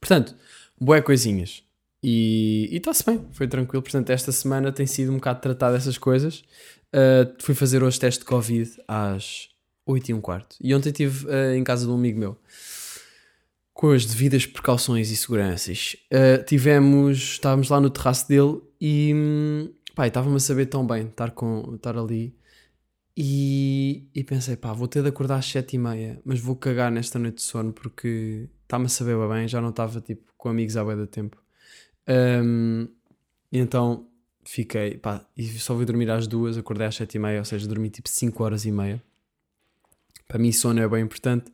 Portanto, 0.00 0.34
boé 0.80 1.02
coisinhas. 1.02 1.64
E 2.02 2.68
está-se 2.72 3.04
bem, 3.04 3.24
foi 3.32 3.46
tranquilo. 3.46 3.82
Portanto, 3.82 4.10
esta 4.10 4.32
semana 4.32 4.72
tem 4.72 4.86
sido 4.86 5.12
um 5.12 5.16
bocado 5.16 5.40
tratado 5.40 5.74
dessas 5.74 5.98
coisas. 5.98 6.44
Uh, 6.94 7.34
fui 7.40 7.54
fazer 7.54 7.82
hoje 7.82 7.98
teste 7.98 8.20
de 8.20 8.26
Covid 8.26 8.70
às 8.86 9.48
8 9.86 10.10
e 10.10 10.14
um 10.14 10.20
quarto. 10.20 10.56
E 10.60 10.74
ontem 10.74 10.90
estive 10.90 11.26
eh, 11.28 11.56
em 11.56 11.64
casa 11.64 11.86
de 11.86 11.90
um 11.90 11.94
amigo 11.94 12.18
meu. 12.18 12.36
Com 13.72 13.90
as 13.90 14.04
devidas 14.04 14.46
precauções 14.46 15.10
e 15.10 15.16
seguranças. 15.16 15.96
Eh, 16.10 16.38
tivemos, 16.38 17.18
estávamos 17.18 17.68
lá 17.68 17.80
no 17.80 17.90
terraço 17.90 18.28
dele 18.28 18.60
e 18.80 19.12
hum, 19.14 19.72
estava-me 20.04 20.36
a 20.36 20.40
saber 20.40 20.66
tão 20.66 20.86
bem 20.86 21.06
estar, 21.06 21.30
com, 21.32 21.74
estar 21.74 21.96
ali. 21.96 22.34
E, 23.16 24.08
e 24.14 24.24
pensei, 24.24 24.56
pá, 24.56 24.72
vou 24.72 24.88
ter 24.88 25.02
de 25.02 25.08
acordar 25.08 25.36
às 25.36 25.46
7 25.46 25.74
e 25.74 25.78
meia, 25.78 26.20
mas 26.24 26.40
vou 26.40 26.56
cagar 26.56 26.90
nesta 26.90 27.18
noite 27.18 27.36
de 27.36 27.42
sono 27.42 27.72
porque 27.72 28.48
está-me 28.62 28.86
a 28.86 28.88
saber 28.88 29.16
bem, 29.28 29.46
já 29.46 29.60
não 29.60 29.68
estava 29.68 30.00
tipo 30.00 30.32
com 30.36 30.48
amigos 30.48 30.76
há 30.76 30.84
bem 30.84 30.96
da 30.96 31.06
tempo. 31.06 31.36
Um, 32.08 32.88
então 33.52 34.08
fiquei, 34.44 34.96
pá, 34.96 35.26
e 35.36 35.46
só 35.58 35.76
fui 35.76 35.84
dormir 35.84 36.10
às 36.10 36.26
duas, 36.26 36.56
acordei 36.56 36.86
às 36.86 36.94
7 36.96 37.14
e 37.14 37.18
meia, 37.18 37.38
ou 37.38 37.44
seja, 37.44 37.68
dormi 37.68 37.90
tipo 37.90 38.08
5 38.08 38.42
horas 38.42 38.64
e 38.64 38.72
meia. 38.72 39.02
Para 40.26 40.38
mim, 40.38 40.50
sono 40.50 40.80
é 40.80 40.88
bem 40.88 41.02
importante. 41.02 41.52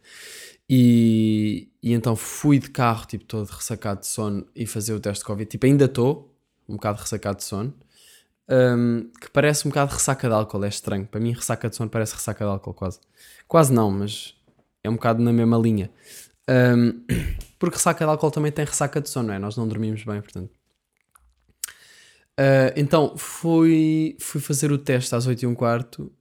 E, 0.71 1.69
e 1.83 1.93
então 1.93 2.15
fui 2.15 2.59
de 2.61 2.71
carro, 2.71 3.07
tipo, 3.07 3.25
todo 3.25 3.49
ressacado 3.49 4.01
de 4.01 4.07
sono 4.07 4.47
e 4.55 4.67
fazer 4.67 4.93
o 4.95 5.01
teste 5.01 5.23
de 5.23 5.27
Covid. 5.27 5.51
Tipo, 5.51 5.67
ainda 5.67 5.87
estou 5.87 6.33
um 6.69 6.75
bocado 6.75 7.01
ressacado 7.01 7.39
de 7.39 7.45
sono. 7.45 7.75
Um, 8.51 9.11
que 9.21 9.31
parece 9.31 9.67
um 9.67 9.71
bocado 9.71 9.93
ressaca 9.93 10.27
de 10.27 10.35
álcool, 10.35 10.65
é 10.65 10.69
estranho. 10.69 11.07
Para 11.07 11.21
mim, 11.21 11.33
ressaca 11.33 11.69
de 11.69 11.77
sono 11.77 11.91
parece 11.91 12.15
ressaca 12.15 12.45
de 12.45 12.51
álcool, 12.51 12.75
quase. 12.75 13.01
Quase 13.47 13.73
não, 13.73 13.91
mas 13.91 14.35
é 14.83 14.89
um 14.89 14.95
bocado 14.95 15.23
na 15.23 15.33
mesma 15.33 15.59
linha. 15.59 15.91
Um, 16.49 17.05
porque 17.59 17.77
ressaca 17.77 18.05
de 18.05 18.11
álcool 18.11 18.31
também 18.31 18.51
tem 18.51 18.65
ressaca 18.65 19.01
de 19.01 19.09
sono, 19.09 19.29
não 19.29 19.35
é? 19.35 19.39
Nós 19.39 19.57
não 19.57 19.69
dormimos 19.69 20.03
bem, 20.05 20.21
portanto. 20.21 20.51
Uh, 22.39 22.71
então 22.77 23.17
fui, 23.19 24.17
fui 24.21 24.41
fazer 24.41 24.71
o 24.71 24.79
teste 24.79 25.15
às 25.15 25.27
8 25.27 25.43
e 25.43 25.47
um 25.47 25.57
quarto 25.57 26.13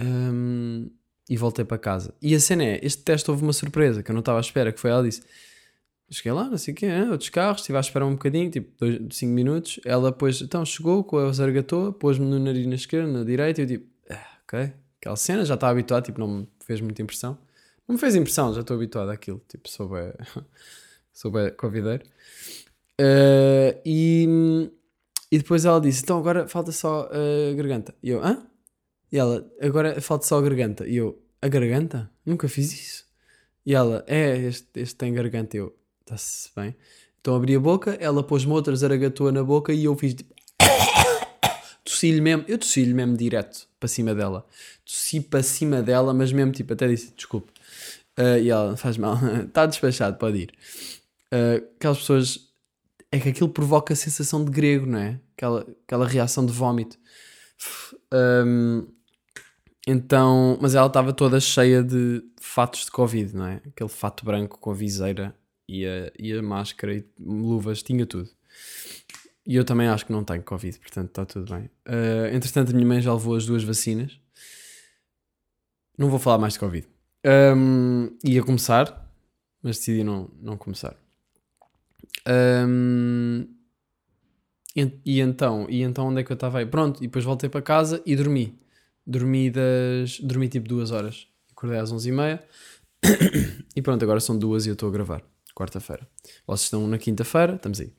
um, 0.00 0.88
e 1.28 1.36
voltei 1.36 1.64
para 1.64 1.76
casa. 1.76 2.14
E 2.22 2.34
a 2.34 2.40
cena 2.40 2.64
é: 2.64 2.80
este 2.82 3.02
teste 3.02 3.30
houve 3.30 3.42
uma 3.42 3.52
surpresa 3.52 4.02
que 4.02 4.10
eu 4.10 4.14
não 4.14 4.20
estava 4.20 4.38
à 4.38 4.40
espera. 4.40 4.72
Que 4.72 4.80
foi 4.80 4.90
ela 4.90 5.02
disse: 5.02 5.22
Cheguei 6.12 6.32
lá, 6.32 6.50
não 6.50 6.58
sei 6.58 6.74
o 6.74 6.76
quê, 6.76 6.86
né? 6.86 7.08
outros 7.08 7.28
carros, 7.28 7.60
estive 7.60 7.78
à 7.78 7.80
espera 7.80 8.04
um 8.04 8.12
bocadinho, 8.12 8.50
tipo 8.50 8.72
5 9.12 9.32
minutos. 9.32 9.78
Ela 9.84 10.10
depois, 10.10 10.40
então 10.40 10.64
chegou 10.64 11.04
com 11.04 11.18
a 11.18 11.32
zargatoa, 11.32 11.92
pôs-me 11.92 12.26
no 12.26 12.38
nariz 12.38 12.66
na 12.66 12.74
esquerda, 12.74 13.06
na 13.06 13.22
direita, 13.22 13.60
e 13.60 13.64
eu 13.64 13.68
tipo, 13.68 13.86
ah, 14.10 14.38
ok, 14.42 14.72
aquela 14.98 15.16
cena, 15.16 15.44
já 15.44 15.54
estava 15.54 15.72
habituado, 15.72 16.04
tipo, 16.04 16.18
não 16.18 16.26
me 16.28 16.48
fez 16.64 16.80
muita 16.80 17.00
impressão. 17.00 17.38
Não 17.86 17.94
me 17.94 18.00
fez 18.00 18.16
impressão, 18.16 18.52
já 18.52 18.60
estou 18.60 18.76
habituado 18.76 19.10
àquilo, 19.10 19.40
tipo, 19.48 19.68
sou 19.68 19.88
bem, 19.88 20.12
sou. 21.12 21.32
Uh, 23.00 23.80
e, 23.86 24.70
e 25.30 25.38
depois 25.38 25.64
ela 25.64 25.80
disse, 25.80 26.02
então 26.02 26.18
agora 26.18 26.48
falta 26.48 26.72
só 26.72 27.08
a 27.12 27.54
garganta. 27.54 27.94
E 28.02 28.10
eu, 28.10 28.22
hã? 28.22 28.46
E 29.12 29.18
ela, 29.18 29.48
agora 29.60 30.00
falta 30.00 30.26
só 30.26 30.38
a 30.38 30.42
garganta. 30.42 30.86
E 30.86 30.96
eu, 30.96 31.22
a 31.40 31.48
garganta? 31.48 32.10
Nunca 32.26 32.48
fiz 32.48 32.72
isso. 32.72 33.06
E 33.64 33.74
ela, 33.74 34.04
é, 34.06 34.36
este, 34.38 34.68
este 34.80 34.96
tem 34.96 35.12
garganta. 35.12 35.56
E 35.56 35.60
eu, 35.60 35.74
está-se 36.14 36.50
bem. 36.56 36.74
Então 37.20 37.34
abri 37.34 37.54
a 37.54 37.60
boca, 37.60 37.96
ela 38.00 38.22
pôs-me 38.22 38.52
outra 38.52 38.74
zaragatua 38.74 39.30
na 39.30 39.44
boca 39.44 39.72
e 39.72 39.84
eu 39.84 39.96
fiz 39.96 40.14
tipo. 40.14 40.34
tossi-lhe 41.84 42.20
mesmo, 42.20 42.44
eu 42.48 42.58
tossi-lhe 42.58 42.94
mesmo 42.94 43.16
direto 43.16 43.68
para 43.78 43.88
cima 43.88 44.14
dela. 44.14 44.46
Tossi 44.84 45.20
para 45.20 45.42
cima 45.42 45.82
dela, 45.82 46.14
mas 46.14 46.32
mesmo 46.32 46.52
tipo, 46.52 46.72
até 46.72 46.88
disse 46.88 47.12
desculpe. 47.14 47.52
Uh, 48.18 48.38
e 48.42 48.50
ela, 48.50 48.76
faz 48.76 48.96
mal, 48.96 49.18
está 49.46 49.66
despachado, 49.66 50.16
pode 50.16 50.38
ir. 50.38 50.52
Uh, 51.32 51.64
aquelas 51.76 51.98
pessoas, 51.98 52.50
é 53.12 53.18
que 53.18 53.28
aquilo 53.28 53.48
provoca 53.48 53.92
a 53.92 53.96
sensação 53.96 54.44
de 54.44 54.50
grego, 54.50 54.86
não 54.86 54.98
é? 54.98 55.20
Aquela, 55.36 55.66
aquela 55.86 56.06
reação 56.06 56.44
de 56.44 56.52
vómito. 56.52 56.98
Um, 58.12 58.86
então, 59.86 60.58
mas 60.60 60.74
ela 60.74 60.86
estava 60.86 61.12
toda 61.12 61.40
cheia 61.40 61.82
de 61.82 62.22
fatos 62.40 62.84
de 62.84 62.90
Covid, 62.90 63.34
não 63.34 63.46
é? 63.46 63.62
Aquele 63.66 63.88
fato 63.88 64.24
branco 64.24 64.58
com 64.58 64.70
a 64.70 64.74
viseira 64.74 65.34
e 65.70 65.86
a, 65.86 66.10
e 66.18 66.32
a 66.32 66.42
máscara 66.42 66.96
e 66.96 67.04
luvas, 67.20 67.80
tinha 67.80 68.04
tudo. 68.04 68.28
E 69.46 69.54
eu 69.54 69.64
também 69.64 69.86
acho 69.86 70.04
que 70.04 70.12
não 70.12 70.24
tenho 70.24 70.42
Covid, 70.42 70.76
portanto 70.80 71.08
está 71.08 71.24
tudo 71.24 71.54
bem. 71.54 71.70
Uh, 71.86 72.34
entretanto, 72.34 72.70
a 72.70 72.74
minha 72.74 72.86
mãe 72.86 73.00
já 73.00 73.12
levou 73.14 73.36
as 73.36 73.46
duas 73.46 73.62
vacinas. 73.62 74.20
Não 75.96 76.10
vou 76.10 76.18
falar 76.18 76.38
mais 76.38 76.54
de 76.54 76.58
Covid. 76.58 76.88
Um, 77.56 78.16
ia 78.24 78.42
começar, 78.42 79.08
mas 79.62 79.78
decidi 79.78 80.02
não, 80.02 80.28
não 80.42 80.56
começar. 80.56 80.96
Um, 82.66 83.46
e, 84.74 84.92
e, 85.04 85.20
então, 85.20 85.66
e 85.70 85.82
então 85.82 86.08
onde 86.08 86.20
é 86.20 86.24
que 86.24 86.32
eu 86.32 86.34
estava 86.34 86.58
aí? 86.58 86.66
Pronto, 86.66 86.98
e 86.98 87.06
depois 87.06 87.24
voltei 87.24 87.48
para 87.48 87.62
casa 87.62 88.02
e 88.04 88.16
dormi. 88.16 88.58
Dormi 89.06 89.50
das. 89.50 90.18
Dormi 90.20 90.48
tipo 90.48 90.68
duas 90.68 90.90
horas. 90.90 91.28
Acordei 91.52 91.78
às 91.78 91.92
onze 91.92 92.08
e 92.08 92.12
meia. 92.12 92.42
e 93.76 93.80
pronto, 93.80 94.02
agora 94.02 94.18
são 94.18 94.36
duas 94.36 94.66
e 94.66 94.68
eu 94.68 94.72
estou 94.72 94.88
a 94.88 94.92
gravar 94.92 95.22
quarta-feira. 95.60 96.06
Vocês 96.46 96.64
estão 96.64 96.86
na 96.86 96.98
quinta-feira, 96.98 97.54
estamos 97.54 97.80
aí. 97.80 97.92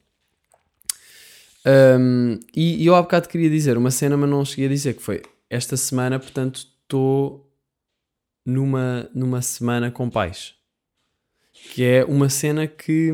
Um, 1.65 2.39
e, 2.55 2.83
e, 2.83 2.85
eu 2.87 2.95
há 2.95 3.01
bocado 3.01 3.29
queria 3.29 3.49
dizer 3.49 3.77
uma 3.77 3.91
cena, 3.91 4.17
mas 4.17 4.29
não 4.29 4.43
cheguei 4.43 4.65
a 4.65 4.69
dizer 4.69 4.95
que 4.95 5.01
foi 5.01 5.21
esta 5.49 5.77
semana, 5.77 6.19
portanto, 6.19 6.65
estou 6.81 7.47
numa, 8.43 9.07
numa 9.13 9.41
semana 9.41 9.91
com 9.91 10.09
pais. 10.09 10.55
Que 11.73 11.83
é 11.83 12.05
uma 12.05 12.29
cena 12.29 12.65
que, 12.65 13.11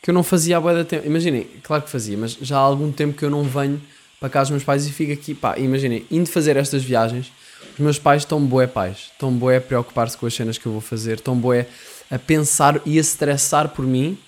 que 0.00 0.10
eu 0.10 0.14
não 0.14 0.22
fazia 0.22 0.56
há 0.56 0.60
boa 0.60 0.84
tempo. 0.84 1.04
Imaginem, 1.06 1.44
claro 1.62 1.82
que 1.82 1.90
fazia, 1.90 2.16
mas 2.16 2.32
já 2.34 2.56
há 2.56 2.60
algum 2.60 2.92
tempo 2.92 3.18
que 3.18 3.24
eu 3.24 3.30
não 3.30 3.42
venho 3.42 3.82
para 4.20 4.28
casa 4.30 4.44
dos 4.44 4.50
meus 4.52 4.64
pais 4.64 4.86
e 4.86 4.92
fico 4.92 5.12
aqui, 5.12 5.34
pá, 5.34 5.58
imaginem, 5.58 6.06
indo 6.10 6.30
fazer 6.30 6.56
estas 6.56 6.84
viagens, 6.84 7.32
os 7.74 7.80
meus 7.80 7.98
pais 7.98 8.22
estão 8.22 8.40
boé 8.40 8.66
pais, 8.66 9.10
estão 9.12 9.32
boé 9.32 9.56
a 9.56 9.60
preocupar-se 9.60 10.16
com 10.16 10.26
as 10.26 10.34
cenas 10.34 10.56
que 10.56 10.66
eu 10.66 10.72
vou 10.72 10.80
fazer, 10.80 11.16
estão 11.16 11.36
boé 11.36 11.66
a 12.10 12.18
pensar 12.18 12.80
e 12.84 12.98
a 12.98 13.00
estressar 13.00 13.68
por 13.68 13.86
mim. 13.86 14.18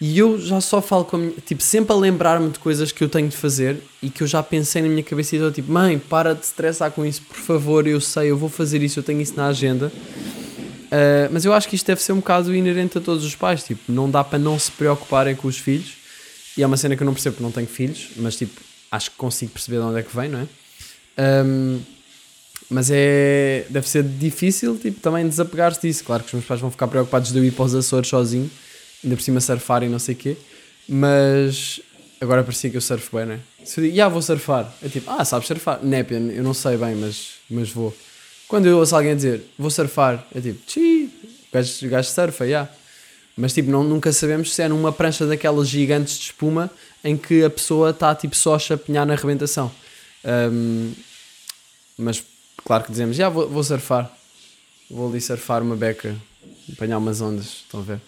E 0.00 0.16
eu 0.16 0.40
já 0.40 0.60
só 0.60 0.80
falo 0.80 1.04
com 1.04 1.16
a 1.16 1.18
minha, 1.18 1.34
tipo, 1.44 1.60
sempre 1.60 1.92
a 1.92 1.96
lembrar-me 1.96 2.50
de 2.50 2.58
coisas 2.60 2.92
que 2.92 3.02
eu 3.02 3.08
tenho 3.08 3.28
de 3.28 3.36
fazer 3.36 3.78
e 4.00 4.08
que 4.08 4.22
eu 4.22 4.28
já 4.28 4.42
pensei 4.42 4.80
na 4.80 4.88
minha 4.88 5.02
cabeça 5.02 5.34
e 5.34 5.38
estou 5.38 5.50
tipo, 5.50 5.72
mãe, 5.72 5.98
para 5.98 6.34
de 6.34 6.44
estressar 6.44 6.92
com 6.92 7.04
isso, 7.04 7.22
por 7.22 7.36
favor, 7.36 7.86
eu 7.86 8.00
sei, 8.00 8.30
eu 8.30 8.36
vou 8.36 8.48
fazer 8.48 8.80
isso, 8.80 9.00
eu 9.00 9.02
tenho 9.02 9.20
isso 9.20 9.34
na 9.36 9.48
agenda. 9.48 9.90
Uh, 10.86 11.28
mas 11.32 11.44
eu 11.44 11.52
acho 11.52 11.68
que 11.68 11.74
isto 11.74 11.86
deve 11.86 12.00
ser 12.00 12.12
um 12.12 12.16
bocado 12.16 12.54
inerente 12.54 12.96
a 12.96 13.00
todos 13.00 13.24
os 13.24 13.34
pais, 13.34 13.64
tipo, 13.64 13.90
não 13.90 14.08
dá 14.08 14.22
para 14.22 14.38
não 14.38 14.56
se 14.56 14.70
preocuparem 14.70 15.34
com 15.34 15.48
os 15.48 15.58
filhos. 15.58 15.94
E 16.56 16.62
é 16.62 16.66
uma 16.66 16.76
cena 16.76 16.96
que 16.96 17.02
eu 17.02 17.06
não 17.06 17.12
percebo 17.12 17.34
porque 17.34 17.44
não 17.44 17.52
tenho 17.52 17.66
filhos, 17.66 18.08
mas 18.16 18.36
tipo, 18.36 18.60
acho 18.90 19.10
que 19.10 19.16
consigo 19.16 19.52
perceber 19.52 19.78
de 19.78 19.82
onde 19.82 19.98
é 19.98 20.02
que 20.02 20.16
vem, 20.16 20.28
não 20.28 20.40
é? 20.40 21.44
Um, 21.44 21.80
mas 22.70 22.90
é. 22.90 23.64
Deve 23.70 23.88
ser 23.88 24.02
difícil, 24.02 24.76
tipo, 24.76 25.00
também 25.00 25.26
desapegar-se 25.26 25.80
disso. 25.80 26.04
Claro 26.04 26.22
que 26.22 26.28
os 26.28 26.34
meus 26.34 26.44
pais 26.44 26.60
vão 26.60 26.70
ficar 26.70 26.86
preocupados 26.88 27.32
de 27.32 27.38
eu 27.38 27.44
ir 27.44 27.52
para 27.52 27.64
os 27.64 27.74
Açores 27.74 28.08
sozinho, 28.08 28.50
ainda 29.02 29.16
por 29.16 29.22
cima 29.22 29.40
surfar 29.40 29.82
e 29.82 29.88
não 29.88 29.98
sei 29.98 30.14
o 30.14 30.18
quê. 30.18 30.36
Mas 30.88 31.80
agora 32.20 32.42
parecia 32.42 32.70
que 32.70 32.76
eu 32.76 32.80
surfo 32.80 33.16
bem, 33.16 33.26
né? 33.26 33.40
Se 33.64 33.80
eu 33.80 33.84
digo, 33.84 33.96
já 33.96 34.08
vou 34.08 34.22
surfar, 34.22 34.72
é 34.82 34.88
tipo, 34.88 35.10
ah, 35.10 35.24
sabes 35.24 35.46
surfar? 35.46 35.80
Népia, 35.82 36.16
eu 36.16 36.42
não 36.42 36.54
sei 36.54 36.76
bem, 36.76 36.94
mas, 36.94 37.32
mas 37.50 37.70
vou. 37.70 37.94
Quando 38.46 38.66
eu 38.66 38.78
ouço 38.78 38.96
alguém 38.96 39.14
dizer, 39.14 39.42
vou 39.58 39.70
surfar, 39.70 40.26
é 40.34 40.40
tipo, 40.40 40.58
tchi, 40.66 41.10
o 41.48 41.52
gajo, 41.52 41.88
gajo 41.88 42.10
surfa. 42.10 42.44
Yeah. 42.44 42.70
Mas 43.36 43.52
tipo, 43.52 43.70
não, 43.70 43.84
nunca 43.84 44.12
sabemos 44.12 44.54
se 44.54 44.62
é 44.62 44.68
numa 44.68 44.90
prancha 44.90 45.24
daquelas 45.26 45.68
gigantes 45.68 46.18
de 46.18 46.24
espuma 46.24 46.70
em 47.04 47.16
que 47.16 47.44
a 47.44 47.50
pessoa 47.50 47.90
está 47.90 48.14
tipo 48.14 48.34
só 48.34 48.56
a 48.56 48.58
chapinhar 48.58 49.06
na 49.06 49.14
arrebentação. 49.14 49.70
Um, 50.24 50.92
mas 51.96 52.22
Claro 52.68 52.84
que 52.84 52.90
dizemos, 52.90 53.16
já 53.16 53.30
vou, 53.30 53.48
vou 53.48 53.64
surfar. 53.64 54.14
Vou 54.90 55.08
ali 55.08 55.22
surfar 55.22 55.62
uma 55.62 55.74
beca, 55.74 56.14
apanhar 56.70 56.98
umas 56.98 57.18
ondas, 57.22 57.46
estão 57.46 57.80
a 57.80 57.82
ver? 57.82 58.00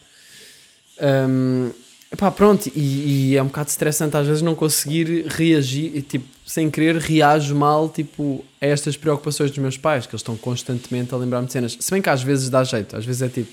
Um, 1.00 1.70
epá, 2.12 2.30
pronto, 2.30 2.70
e, 2.76 3.30
e, 3.30 3.36
é 3.38 3.42
um 3.42 3.46
bocado 3.46 3.70
estressante 3.70 4.18
às 4.18 4.26
vezes 4.26 4.42
não 4.42 4.54
conseguir 4.54 5.24
reagir, 5.28 5.96
e, 5.96 6.02
tipo, 6.02 6.26
sem 6.44 6.70
querer 6.70 6.96
reajo 6.96 7.54
mal, 7.54 7.88
tipo, 7.88 8.44
a 8.60 8.66
estas 8.66 8.98
preocupações 8.98 9.50
dos 9.50 9.58
meus 9.60 9.78
pais, 9.78 10.04
que 10.04 10.10
eles 10.14 10.20
estão 10.20 10.36
constantemente 10.36 11.14
a 11.14 11.16
lembrar-me 11.16 11.46
de 11.46 11.54
cenas. 11.54 11.78
Se 11.80 11.90
bem 11.90 12.02
que 12.02 12.10
às 12.10 12.22
vezes 12.22 12.50
dá 12.50 12.62
jeito, 12.62 12.94
às 12.94 13.06
vezes 13.06 13.22
é 13.22 13.28
tipo, 13.30 13.50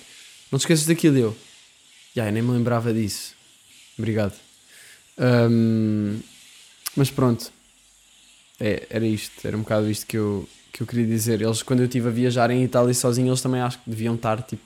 não 0.51 0.59
te 0.59 0.63
esqueças 0.63 0.87
daquilo, 0.87 1.17
eu. 1.17 1.37
Já, 2.13 2.25
eu 2.25 2.33
nem 2.33 2.43
me 2.43 2.51
lembrava 2.51 2.93
disso. 2.93 3.33
Obrigado. 3.97 4.33
Um, 5.17 6.19
mas 6.97 7.09
pronto, 7.09 7.49
é, 8.59 8.85
era 8.89 9.07
isto, 9.07 9.47
era 9.47 9.55
um 9.55 9.61
bocado 9.61 9.89
isto 9.89 10.05
que 10.05 10.17
eu, 10.17 10.45
que 10.77 10.83
eu 10.83 10.87
queria 10.87 11.07
dizer. 11.07 11.41
Eles, 11.41 11.63
quando 11.63 11.79
eu 11.79 11.85
estive 11.85 12.07
a 12.07 12.11
viajar 12.11 12.51
em 12.51 12.63
Itália 12.63 12.93
sozinho, 12.93 13.29
eles 13.29 13.41
também 13.41 13.59
acho 13.59 13.79
que 13.79 13.89
deviam 13.89 14.13
estar, 14.13 14.41
tipo, 14.43 14.61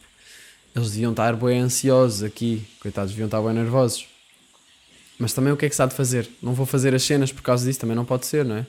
eles 0.76 0.92
deviam 0.92 1.12
estar 1.12 1.34
bem 1.38 1.60
ansiosos 1.60 2.22
aqui, 2.22 2.68
coitados, 2.82 3.12
deviam 3.12 3.28
estar 3.28 3.42
bem 3.42 3.54
nervosos. 3.54 4.06
Mas 5.18 5.32
também 5.32 5.54
o 5.54 5.58
que 5.58 5.66
é 5.66 5.70
que 5.70 5.76
se 5.76 5.82
há 5.82 5.86
de 5.86 5.96
fazer? 5.96 6.30
Não 6.42 6.54
vou 6.54 6.66
fazer 6.66 6.94
as 6.94 7.04
cenas 7.04 7.32
por 7.32 7.42
causa 7.42 7.66
disso, 7.66 7.80
também 7.80 7.96
não 7.96 8.04
pode 8.04 8.26
ser, 8.26 8.44
não 8.44 8.58
é? 8.58 8.66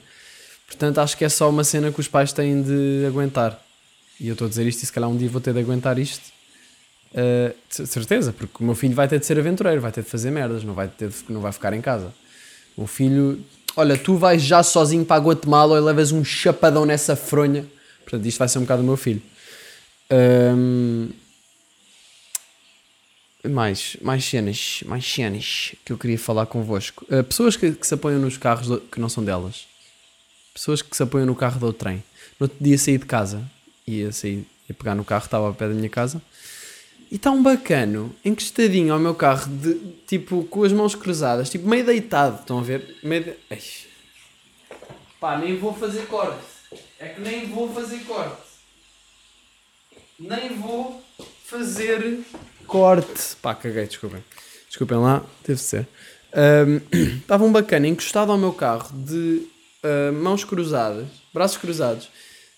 Portanto, 0.67 0.99
acho 0.99 1.17
que 1.17 1.25
é 1.25 1.29
só 1.29 1.49
uma 1.49 1.65
cena 1.65 1.91
que 1.91 1.99
os 1.99 2.07
pais 2.07 2.31
têm 2.31 2.61
de 2.61 3.05
aguentar. 3.05 3.61
E 4.19 4.27
eu 4.29 4.33
estou 4.33 4.45
a 4.45 4.49
dizer 4.49 4.65
isto 4.65 4.81
e 4.81 4.85
se 4.85 4.93
calhar 4.93 5.09
um 5.09 5.17
dia 5.17 5.27
vou 5.27 5.41
ter 5.41 5.53
de 5.53 5.59
aguentar 5.59 5.99
isto. 5.99 6.31
Uh, 7.11 7.53
certeza, 7.69 8.31
porque 8.31 8.63
o 8.63 8.65
meu 8.65 8.73
filho 8.73 8.95
vai 8.95 9.07
ter 9.07 9.19
de 9.19 9.25
ser 9.25 9.37
aventureiro, 9.37 9.81
vai 9.81 9.91
ter 9.91 10.03
de 10.03 10.09
fazer 10.09 10.31
merdas, 10.31 10.63
não 10.63 10.73
vai, 10.73 10.87
ter 10.87 11.09
de, 11.09 11.15
não 11.27 11.41
vai 11.41 11.51
ficar 11.51 11.73
em 11.73 11.81
casa. 11.81 12.13
O 12.77 12.87
filho 12.87 13.43
olha, 13.75 13.97
tu 13.97 14.15
vais 14.17 14.41
já 14.41 14.61
sozinho 14.63 15.05
para 15.05 15.17
a 15.21 15.25
Guatemala 15.25 15.77
e 15.77 15.81
levas 15.81 16.11
um 16.11 16.23
chapadão 16.23 16.85
nessa 16.85 17.15
fronha, 17.15 17.65
Portanto, 18.03 18.25
isto 18.27 18.37
vai 18.37 18.47
ser 18.49 18.57
um 18.59 18.63
bocado 18.63 18.81
o 18.81 18.85
meu 18.85 18.97
filho. 18.97 19.21
Ahm, 20.09 21.09
mais, 23.49 23.97
mais 24.01 24.23
cenas, 24.23 24.83
mais 24.85 25.05
cenas 25.05 25.73
que 25.85 25.91
eu 25.93 25.97
queria 25.97 26.17
falar 26.19 26.45
convosco. 26.45 27.05
Ah, 27.09 27.23
pessoas 27.23 27.55
que, 27.55 27.71
que 27.71 27.85
se 27.87 27.93
apoiam 27.93 28.19
nos 28.19 28.37
carros 28.37 28.67
do- 28.67 28.79
que 28.81 28.99
não 28.99 29.09
são 29.09 29.23
delas. 29.23 29.65
Pessoas 30.53 30.81
que 30.81 30.95
se 30.95 31.03
apoiam 31.03 31.25
no 31.25 31.35
carro 31.35 31.59
do 31.59 31.73
trem. 31.73 32.03
No 32.39 32.45
outro 32.45 32.57
dia 32.61 32.77
saí 32.77 32.97
de 32.97 33.05
casa, 33.05 33.41
ia 33.87 34.11
sair, 34.11 34.45
ia 34.69 34.75
pegar 34.77 34.95
no 34.95 35.03
carro, 35.03 35.25
estava 35.25 35.47
ao 35.47 35.53
pé 35.53 35.67
da 35.67 35.73
minha 35.73 35.89
casa, 35.89 36.21
e 37.13 37.15
está 37.15 37.29
um 37.29 37.43
bacano, 37.43 38.11
encostadinho 38.25 38.91
ao 38.91 38.99
meu 38.99 39.13
carro, 39.13 39.45
de, 39.47 39.75
tipo, 40.07 40.45
com 40.45 40.63
as 40.63 40.73
mãos 40.73 40.95
cruzadas, 40.95 41.47
tipo, 41.47 41.69
meio 41.69 41.85
deitado, 41.85 42.39
estão 42.39 42.57
a 42.57 42.63
ver? 42.63 42.97
Meio 43.03 43.25
de... 43.25 43.33
Ai. 43.51 43.61
Pá, 45.19 45.37
nem 45.37 45.55
vou 45.55 45.75
fazer 45.75 46.07
corte. 46.07 46.41
É 46.99 47.09
que 47.09 47.21
nem 47.21 47.45
vou 47.51 47.71
fazer 47.71 47.99
corte. 47.99 48.41
Nem 50.19 50.57
vou 50.57 51.03
fazer 51.45 52.25
corte. 52.65 53.35
Pá, 53.39 53.53
caguei, 53.53 53.85
desculpem. 53.85 54.23
Desculpem 54.67 54.97
lá, 54.97 55.23
teve 55.43 55.59
de 55.59 55.65
ser. 55.65 55.87
Estava 57.21 57.43
um 57.45 57.51
bacana 57.51 57.87
encostado 57.87 58.31
ao 58.31 58.39
meu 58.39 58.53
carro 58.53 58.89
de 58.91 59.47
ah, 59.83 60.11
mãos 60.11 60.43
cruzadas, 60.43 61.05
braços 61.31 61.57
cruzados, 61.57 62.09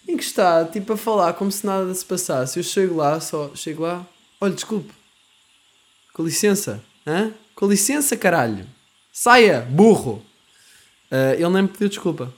encostado, 0.07 0.71
tipo 0.71 0.93
a 0.93 0.97
falar 0.97 1.33
como 1.33 1.51
se 1.51 1.65
nada 1.65 1.93
se 1.93 2.05
passasse. 2.05 2.57
Eu 2.57 2.63
chego 2.63 2.95
lá, 2.95 3.19
só 3.19 3.51
chego 3.53 3.83
lá, 3.83 4.07
olha, 4.39 4.53
desculpe, 4.53 4.93
com 6.13 6.23
licença, 6.23 6.83
hã? 7.05 7.33
Com 7.55 7.67
licença, 7.67 8.15
caralho, 8.17 8.65
saia, 9.11 9.61
burro. 9.61 10.23
Ah, 11.11 11.33
ele 11.35 11.49
nem 11.49 11.63
me 11.63 11.67
pediu 11.67 11.89
desculpa. 11.89 12.33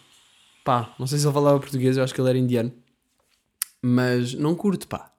Pá, 0.64 0.94
não 1.00 1.08
sei 1.08 1.18
se 1.18 1.26
ele 1.26 1.34
falava 1.34 1.60
português, 1.60 1.98
eu 1.98 2.04
acho 2.04 2.14
que 2.14 2.22
ele 2.22 2.30
era 2.30 2.38
indiano. 2.38 2.72
Mas 3.82 4.34
não 4.34 4.54
curto, 4.56 4.88
pá. 4.88 5.12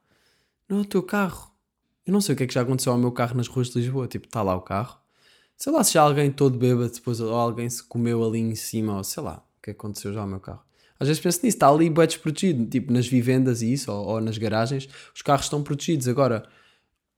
Não 0.69 0.79
é 0.79 0.81
o 0.83 0.85
teu 0.85 1.03
carro. 1.03 1.51
Eu 2.07 2.13
não 2.13 2.21
sei 2.21 2.35
o 2.35 2.39
que 2.39 2.45
é 2.45 2.47
que 2.47 2.55
já 2.55 2.63
aconteceu 2.63 2.93
ao 2.93 2.99
meu 2.99 3.11
carro 3.13 3.37
nas 3.37 3.49
ruas 3.49 3.69
de 3.71 3.79
Lisboa. 3.79 4.07
Tipo, 4.07 4.27
está 4.27 4.43
lá 4.43 4.55
o 4.55 4.61
carro. 4.61 4.99
Sei 5.57 5.73
lá 5.73 5.83
se 5.83 5.95
já 5.95 6.03
alguém 6.03 6.31
todo 6.31 6.59
bêbado 6.59 6.93
depois 6.93 7.21
ou 7.21 7.35
alguém 7.35 7.69
se 7.69 7.83
comeu 7.83 8.25
ali 8.25 8.39
em 8.39 8.55
cima 8.55 8.97
ou 8.97 9.05
sei 9.05 9.23
lá 9.23 9.45
o 9.59 9.63
que 9.63 9.71
aconteceu 9.71 10.13
já 10.13 10.21
ao 10.21 10.27
meu 10.27 10.39
carro. 10.39 10.63
Às 11.01 11.09
vezes 11.09 11.23
penso 11.23 11.39
nisso, 11.43 11.57
está 11.57 11.69
ali 11.69 11.89
bem 11.91 12.07
desprotegido, 12.07 12.67
tipo 12.67 12.93
nas 12.93 13.07
vivendas 13.07 13.63
e 13.63 13.73
isso, 13.73 13.91
ou, 13.91 14.07
ou 14.07 14.21
nas 14.21 14.37
garagens, 14.37 14.89
os 15.15 15.23
carros 15.23 15.47
estão 15.47 15.63
protegidos. 15.63 16.09
Agora, 16.09 16.49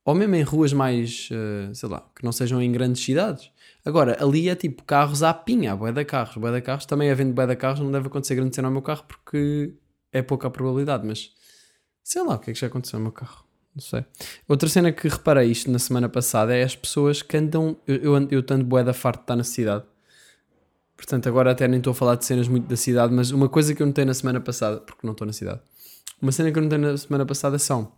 ou 0.05 0.15
mesmo 0.15 0.35
em 0.35 0.43
ruas 0.43 0.73
mais, 0.73 1.29
eh, 1.33 1.73
sei 1.75 1.89
lá, 1.89 2.07
que 2.17 2.25
não 2.25 2.33
sejam 2.33 2.61
em 2.63 2.71
grandes 2.73 3.03
cidades. 3.05 3.51
Agora, 3.85 4.17
ali 4.23 4.49
é 4.49 4.55
tipo 4.55 4.83
carros 4.85 5.23
à 5.23 5.33
pinha, 5.33 5.75
bué 5.77 5.93
de 5.93 6.05
carros, 6.05 6.37
bué 6.37 6.53
de 6.53 6.61
carros. 6.61 6.87
Também 6.87 7.11
havendo 7.11 7.33
bué 7.33 7.47
de 7.47 7.57
carros, 7.57 7.81
não 7.81 7.91
deve 7.93 8.07
acontecer 8.09 8.35
grande 8.35 8.55
cena 8.55 8.69
ao 8.69 8.73
meu 8.73 8.83
carro 8.83 9.05
porque 9.07 9.75
é 10.13 10.23
pouca 10.23 10.49
a 10.49 10.51
probabilidade, 10.51 11.07
mas 11.07 11.31
sei 12.03 12.23
lá 12.25 12.35
o 12.35 12.39
que 12.39 12.51
é 12.51 12.55
que 12.55 12.61
já 12.61 12.67
aconteceu 12.67 12.99
ao 12.99 13.03
meu 13.03 13.13
carro. 13.13 13.45
Não 13.75 13.81
sei. 13.83 14.05
Outra 14.49 14.69
cena 14.69 14.91
que 14.91 15.07
reparei 15.09 15.49
isto 15.51 15.71
na 15.71 15.79
semana 15.79 16.09
passada 16.09 16.55
é 16.55 16.63
as 16.65 16.75
pessoas 16.75 17.23
que 17.23 17.37
andam. 17.37 17.77
Eu, 17.87 17.97
eu, 17.97 18.15
ando- 18.17 18.35
eu 18.35 18.45
ando 18.51 18.65
bué 18.65 18.83
da 18.83 18.93
farto 18.93 19.21
estar 19.23 19.37
na 19.37 19.45
cidade. 19.45 19.85
Portanto, 20.97 21.29
agora 21.29 21.53
até 21.53 21.67
nem 21.67 21.79
estou 21.79 21.93
a 21.93 21.95
falar 21.95 22.17
de 22.17 22.25
cenas 22.27 22.47
muito 22.49 22.67
da 22.69 22.77
cidade, 22.77 23.13
mas 23.15 23.31
uma 23.31 23.49
coisa 23.49 23.75
que 23.75 23.83
eu 23.83 23.87
notei 23.87 24.05
na 24.05 24.13
semana 24.13 24.41
passada, 24.41 24.81
porque 24.81 25.07
não 25.07 25.13
estou 25.13 25.27
na 25.27 25.33
cidade, 25.33 25.61
uma 26.21 26.31
cena 26.31 26.53
que 26.53 26.59
eu 26.59 26.63
notei 26.63 26.77
na 26.79 26.97
semana 26.97 27.25
passada 27.25 27.59
são. 27.59 27.91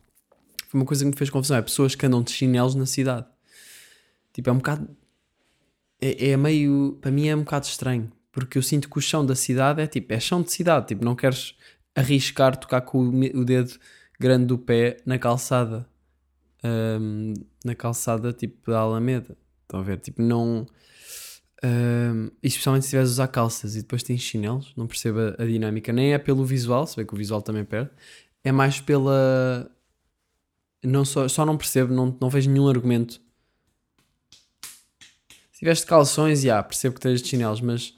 Foi 0.73 0.81
uma 0.81 0.87
coisa 0.87 1.05
que 1.05 1.11
me 1.11 1.17
fez 1.17 1.29
confusão: 1.29 1.59
é 1.59 1.61
pessoas 1.61 1.95
que 1.95 2.07
andam 2.07 2.23
de 2.23 2.33
chinelos 2.33 2.75
na 2.75 2.87
cidade. 2.87 3.27
Tipo, 4.33 4.49
é 4.49 4.53
um 4.55 4.57
bocado. 4.57 4.89
É, 6.01 6.31
é 6.31 6.37
meio. 6.37 6.97
Para 6.99 7.11
mim 7.11 7.29
é 7.29 7.37
um 7.37 7.41
bocado 7.41 7.67
estranho. 7.67 8.11
Porque 8.33 8.57
eu 8.57 8.63
sinto 8.63 8.89
que 8.89 8.97
o 8.97 9.01
chão 9.03 9.25
da 9.25 9.35
cidade 9.35 9.83
é 9.83 9.87
tipo. 9.87 10.11
É 10.15 10.19
chão 10.19 10.41
de 10.41 10.51
cidade. 10.51 10.89
Tipo, 10.89 11.05
não 11.05 11.15
queres 11.15 11.55
arriscar 11.95 12.57
tocar 12.57 12.81
com 12.81 13.07
o, 13.07 13.45
dedo 13.45 13.75
grande 14.19 14.47
do 14.47 14.57
pé 14.57 14.97
na 15.05 15.19
calçada. 15.19 15.87
Ahm, 16.65 17.35
na 17.63 17.75
calçada 17.75 18.33
tipo 18.33 18.71
da 18.71 18.79
Alameda. 18.79 19.37
Estão 19.65 19.81
a 19.81 19.83
ver? 19.83 19.99
Tipo, 19.99 20.23
não. 20.23 20.67
e 22.43 22.47
especialmente 22.49 22.85
se 22.85 22.87
estiveres 22.87 23.11
a 23.11 23.13
usar 23.13 23.29
calças 23.29 23.77
e 23.77 23.83
depois 23.83 24.03
tens 24.03 24.23
chinelos, 24.23 24.73
não 24.75 24.87
percebo 24.87 25.19
a, 25.19 25.43
a 25.43 25.45
dinâmica. 25.45 25.93
Nem 25.93 26.15
é 26.15 26.19
pelo 26.19 26.47
visual, 26.47 26.87
se 26.87 26.97
bem 26.97 27.05
que 27.05 27.13
o 27.13 27.17
visual 27.19 27.43
também 27.43 27.63
perde. 27.63 27.91
É 28.43 28.51
mais 28.51 28.81
pela. 28.81 29.71
Não 30.83 31.05
só, 31.05 31.29
só 31.29 31.47
não 31.47 31.57
percebo, 31.57 31.93
não, 31.95 32.17
não 32.21 32.29
vejo 32.29 32.51
nenhum 32.51 32.69
argumento. 32.69 33.21
Se 35.53 35.59
tiveste 35.61 35.87
calções, 35.87 36.41
já, 36.43 36.61
percebo 36.63 36.97
que 36.97 37.01
tens 37.01 37.23
de 37.23 37.29
chinelos, 37.29 37.61
mas. 37.61 37.95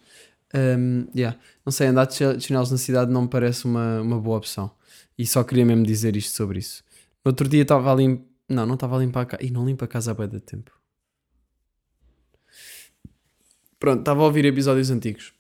ahm, 0.53 1.07
yeah, 1.17 1.39
não 1.65 1.73
sei, 1.73 1.87
andar 1.87 2.05
de 2.07 2.15
chi- 2.15 2.37
de 2.37 2.45
chinelos 2.45 2.71
na 2.71 2.77
cidade 2.77 3.11
não 3.11 3.23
me 3.23 3.29
parece 3.29 3.65
uma, 3.65 4.01
uma 4.03 4.21
boa 4.21 4.37
opção. 4.37 4.71
E 5.17 5.27
só 5.27 5.43
queria 5.45 5.65
mesmo 5.65 5.85
dizer 5.85 6.15
isto 6.17 6.37
sobre 6.37 6.59
isso. 6.59 6.85
No 7.25 7.31
outro 7.31 7.49
dia 7.49 7.63
estava 7.63 7.91
a 7.93 7.95
limpar. 7.95 8.25
Não, 8.47 8.67
não 8.67 8.75
estava 8.75 8.97
a 8.97 8.99
limpar 8.99 9.23
a 9.23 9.27
casa. 9.27 9.43
Ih, 9.43 9.51
não 9.51 9.65
limpa 9.65 9.87
a 9.87 9.89
casa 9.89 10.11
há 10.11 10.15
bué 10.15 10.27
de 10.27 10.41
tempo. 10.41 10.71
Pronto, 13.79 14.01
estava 14.01 14.21
a 14.21 14.25
ouvir 14.25 14.45
episódios 14.45 14.91
antigos. 14.91 15.33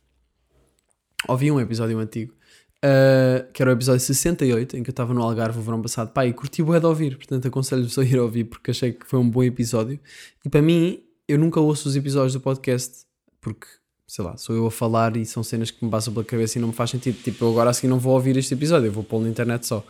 Ouvi 1.28 1.50
um 1.50 1.60
episódio 1.60 1.98
antigo. 1.98 2.34
Uh, 2.84 3.50
que 3.52 3.62
era 3.62 3.70
o 3.70 3.74
episódio 3.74 4.00
68, 4.00 4.76
em 4.76 4.82
que 4.82 4.90
eu 4.90 4.92
estava 4.92 5.14
no 5.14 5.22
Algarve 5.22 5.58
o 5.58 5.62
verão 5.62 5.80
passado. 5.80 6.12
Pá, 6.12 6.26
e 6.26 6.32
curti 6.32 6.62
bué 6.62 6.78
de 6.78 6.86
ouvir. 6.86 7.16
Portanto, 7.16 7.48
aconselho-vos 7.48 7.98
a 7.98 8.04
ir 8.04 8.18
ouvir, 8.18 8.44
porque 8.44 8.70
achei 8.70 8.92
que 8.92 9.06
foi 9.06 9.18
um 9.18 9.28
bom 9.28 9.42
episódio. 9.42 9.98
E 10.44 10.48
para 10.48 10.60
mim, 10.60 11.00
eu 11.26 11.38
nunca 11.38 11.60
ouço 11.60 11.88
os 11.88 11.96
episódios 11.96 12.34
do 12.34 12.40
podcast, 12.40 13.06
porque, 13.40 13.66
sei 14.06 14.24
lá, 14.24 14.36
sou 14.36 14.54
eu 14.54 14.66
a 14.66 14.70
falar 14.70 15.16
e 15.16 15.24
são 15.24 15.42
cenas 15.42 15.70
que 15.70 15.82
me 15.84 15.90
passam 15.90 16.12
pela 16.12 16.24
cabeça 16.24 16.58
e 16.58 16.60
não 16.60 16.68
me 16.68 16.74
faz 16.74 16.90
sentido. 16.90 17.16
Tipo, 17.22 17.46
eu 17.46 17.50
agora 17.50 17.70
assim 17.70 17.88
não 17.88 17.98
vou 17.98 18.12
ouvir 18.12 18.36
este 18.36 18.52
episódio, 18.52 18.86
eu 18.86 18.92
vou 18.92 19.02
pô-lo 19.02 19.24
na 19.24 19.30
internet 19.30 19.66
só. 19.66 19.84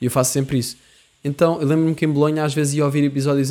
E 0.00 0.06
eu 0.06 0.10
faço 0.10 0.32
sempre 0.32 0.58
isso. 0.58 0.76
Então, 1.22 1.60
eu 1.60 1.68
lembro-me 1.68 1.94
que 1.94 2.04
em 2.04 2.08
Bolonha 2.08 2.44
às 2.44 2.54
vezes 2.54 2.74
ia 2.74 2.84
ouvir 2.84 3.04
episódios 3.04 3.50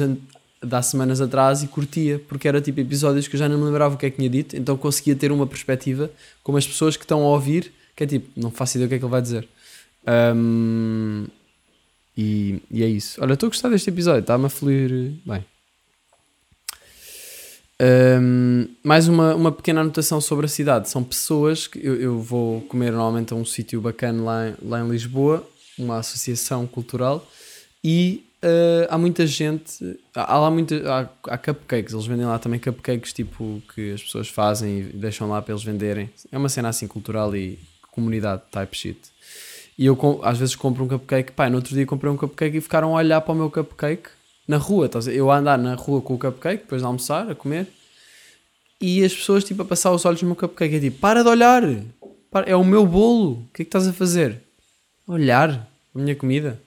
há 0.71 0.81
semanas 0.81 1.21
atrás 1.21 1.63
e 1.63 1.67
curtia, 1.67 2.19
porque 2.27 2.47
era 2.47 2.59
tipo 2.59 2.79
episódios 2.79 3.27
que 3.27 3.35
eu 3.35 3.39
já 3.39 3.47
não 3.47 3.57
me 3.57 3.65
lembrava 3.65 3.95
o 3.95 3.97
que 3.97 4.05
é 4.05 4.09
que 4.09 4.17
tinha 4.17 4.29
dito, 4.29 4.57
então 4.57 4.75
conseguia 4.75 5.15
ter 5.15 5.31
uma 5.31 5.47
perspectiva 5.47 6.11
como 6.43 6.57
as 6.57 6.67
pessoas 6.67 6.97
que 6.97 7.03
estão 7.03 7.21
a 7.21 7.29
ouvir, 7.29 7.71
que 7.99 8.03
é 8.05 8.07
tipo, 8.07 8.29
não 8.39 8.49
faço 8.49 8.77
ideia 8.77 8.85
o 8.85 8.89
que 8.89 8.95
é 8.95 8.97
que 8.99 9.03
ele 9.03 9.11
vai 9.11 9.21
dizer. 9.21 9.45
Ahm, 10.07 11.25
e, 12.17 12.61
e 12.71 12.81
é 12.81 12.87
isso. 12.87 13.21
Olha, 13.21 13.33
estou 13.33 13.47
a 13.47 13.49
gostar 13.49 13.67
deste 13.69 13.89
episódio, 13.89 14.21
está-me 14.21 14.45
a 14.45 14.49
fluir 14.49 15.11
bem. 15.25 15.43
Ahm, 17.81 18.67
mais 18.83 19.07
uma, 19.09 19.35
uma 19.35 19.51
pequena 19.51 19.81
anotação 19.81 20.21
sobre 20.21 20.45
a 20.45 20.49
cidade. 20.49 20.89
São 20.89 21.03
pessoas 21.03 21.67
que 21.67 21.79
eu, 21.85 21.95
eu 21.95 22.19
vou 22.21 22.61
comer 22.61 22.91
normalmente 22.91 23.33
a 23.33 23.35
um 23.35 23.43
sítio 23.43 23.81
bacana 23.81 24.23
lá, 24.23 24.49
em- 24.49 24.55
lá 24.61 24.79
em 24.81 24.89
Lisboa, 24.89 25.45
uma 25.77 25.97
associação 25.97 26.65
cultural, 26.67 27.25
e 27.83 28.23
ah, 28.41 28.87
há 28.95 28.97
muita 28.97 29.25
gente. 29.27 29.97
Há, 30.15 30.33
há 30.35 30.39
lá 30.39 30.51
muita. 30.51 30.75
Há, 30.91 31.33
há 31.33 31.37
cupcakes, 31.37 31.93
eles 31.93 32.05
vendem 32.05 32.25
lá 32.25 32.37
também 32.39 32.59
cupcakes 32.59 33.11
tipo 33.13 33.61
que 33.75 33.91
as 33.93 34.01
pessoas 34.03 34.27
fazem 34.29 34.79
e 34.79 34.83
deixam 34.83 35.29
lá 35.29 35.41
para 35.41 35.53
eles 35.53 35.63
venderem. 35.63 36.09
É 36.31 36.37
uma 36.37 36.49
cena 36.49 36.69
assim 36.69 36.87
cultural 36.87 37.33
e 37.35 37.59
comunidade 37.99 38.41
type 38.51 38.75
shit. 38.75 38.99
E 39.77 39.85
eu 39.85 39.97
às 40.23 40.37
vezes 40.37 40.55
compro 40.55 40.83
um 40.83 40.87
cupcake. 40.87 41.31
Pá, 41.31 41.49
no 41.49 41.57
outro 41.57 41.73
dia 41.73 41.85
comprei 41.85 42.11
um 42.11 42.17
cupcake 42.17 42.57
e 42.57 42.61
ficaram 42.61 42.95
a 42.95 42.97
olhar 42.97 43.21
para 43.21 43.31
o 43.31 43.35
meu 43.35 43.49
cupcake 43.49 44.09
na 44.47 44.57
rua. 44.57 44.89
Eu 45.13 45.31
a 45.31 45.37
andar 45.37 45.57
na 45.57 45.75
rua 45.75 46.01
com 46.01 46.15
o 46.15 46.19
cupcake, 46.19 46.63
depois 46.63 46.81
de 46.81 46.85
almoçar, 46.85 47.29
a 47.29 47.35
comer. 47.35 47.67
E 48.81 49.03
as 49.03 49.13
pessoas 49.13 49.43
tipo 49.43 49.61
a 49.61 49.65
passar 49.65 49.91
os 49.91 50.03
olhos 50.05 50.21
no 50.21 50.27
meu 50.29 50.35
cupcake. 50.35 50.75
É 50.75 50.79
tipo, 50.79 50.99
para 50.99 51.23
de 51.23 51.29
olhar! 51.29 51.63
Para- 52.31 52.49
é 52.49 52.55
o 52.55 52.63
meu 52.63 52.85
bolo! 52.85 53.31
O 53.33 53.47
que 53.53 53.61
é 53.61 53.65
que 53.65 53.69
estás 53.69 53.87
a 53.87 53.93
fazer? 53.93 54.41
Olhar 55.07 55.69
a 55.95 55.99
minha 55.99 56.15
comida. 56.15 56.61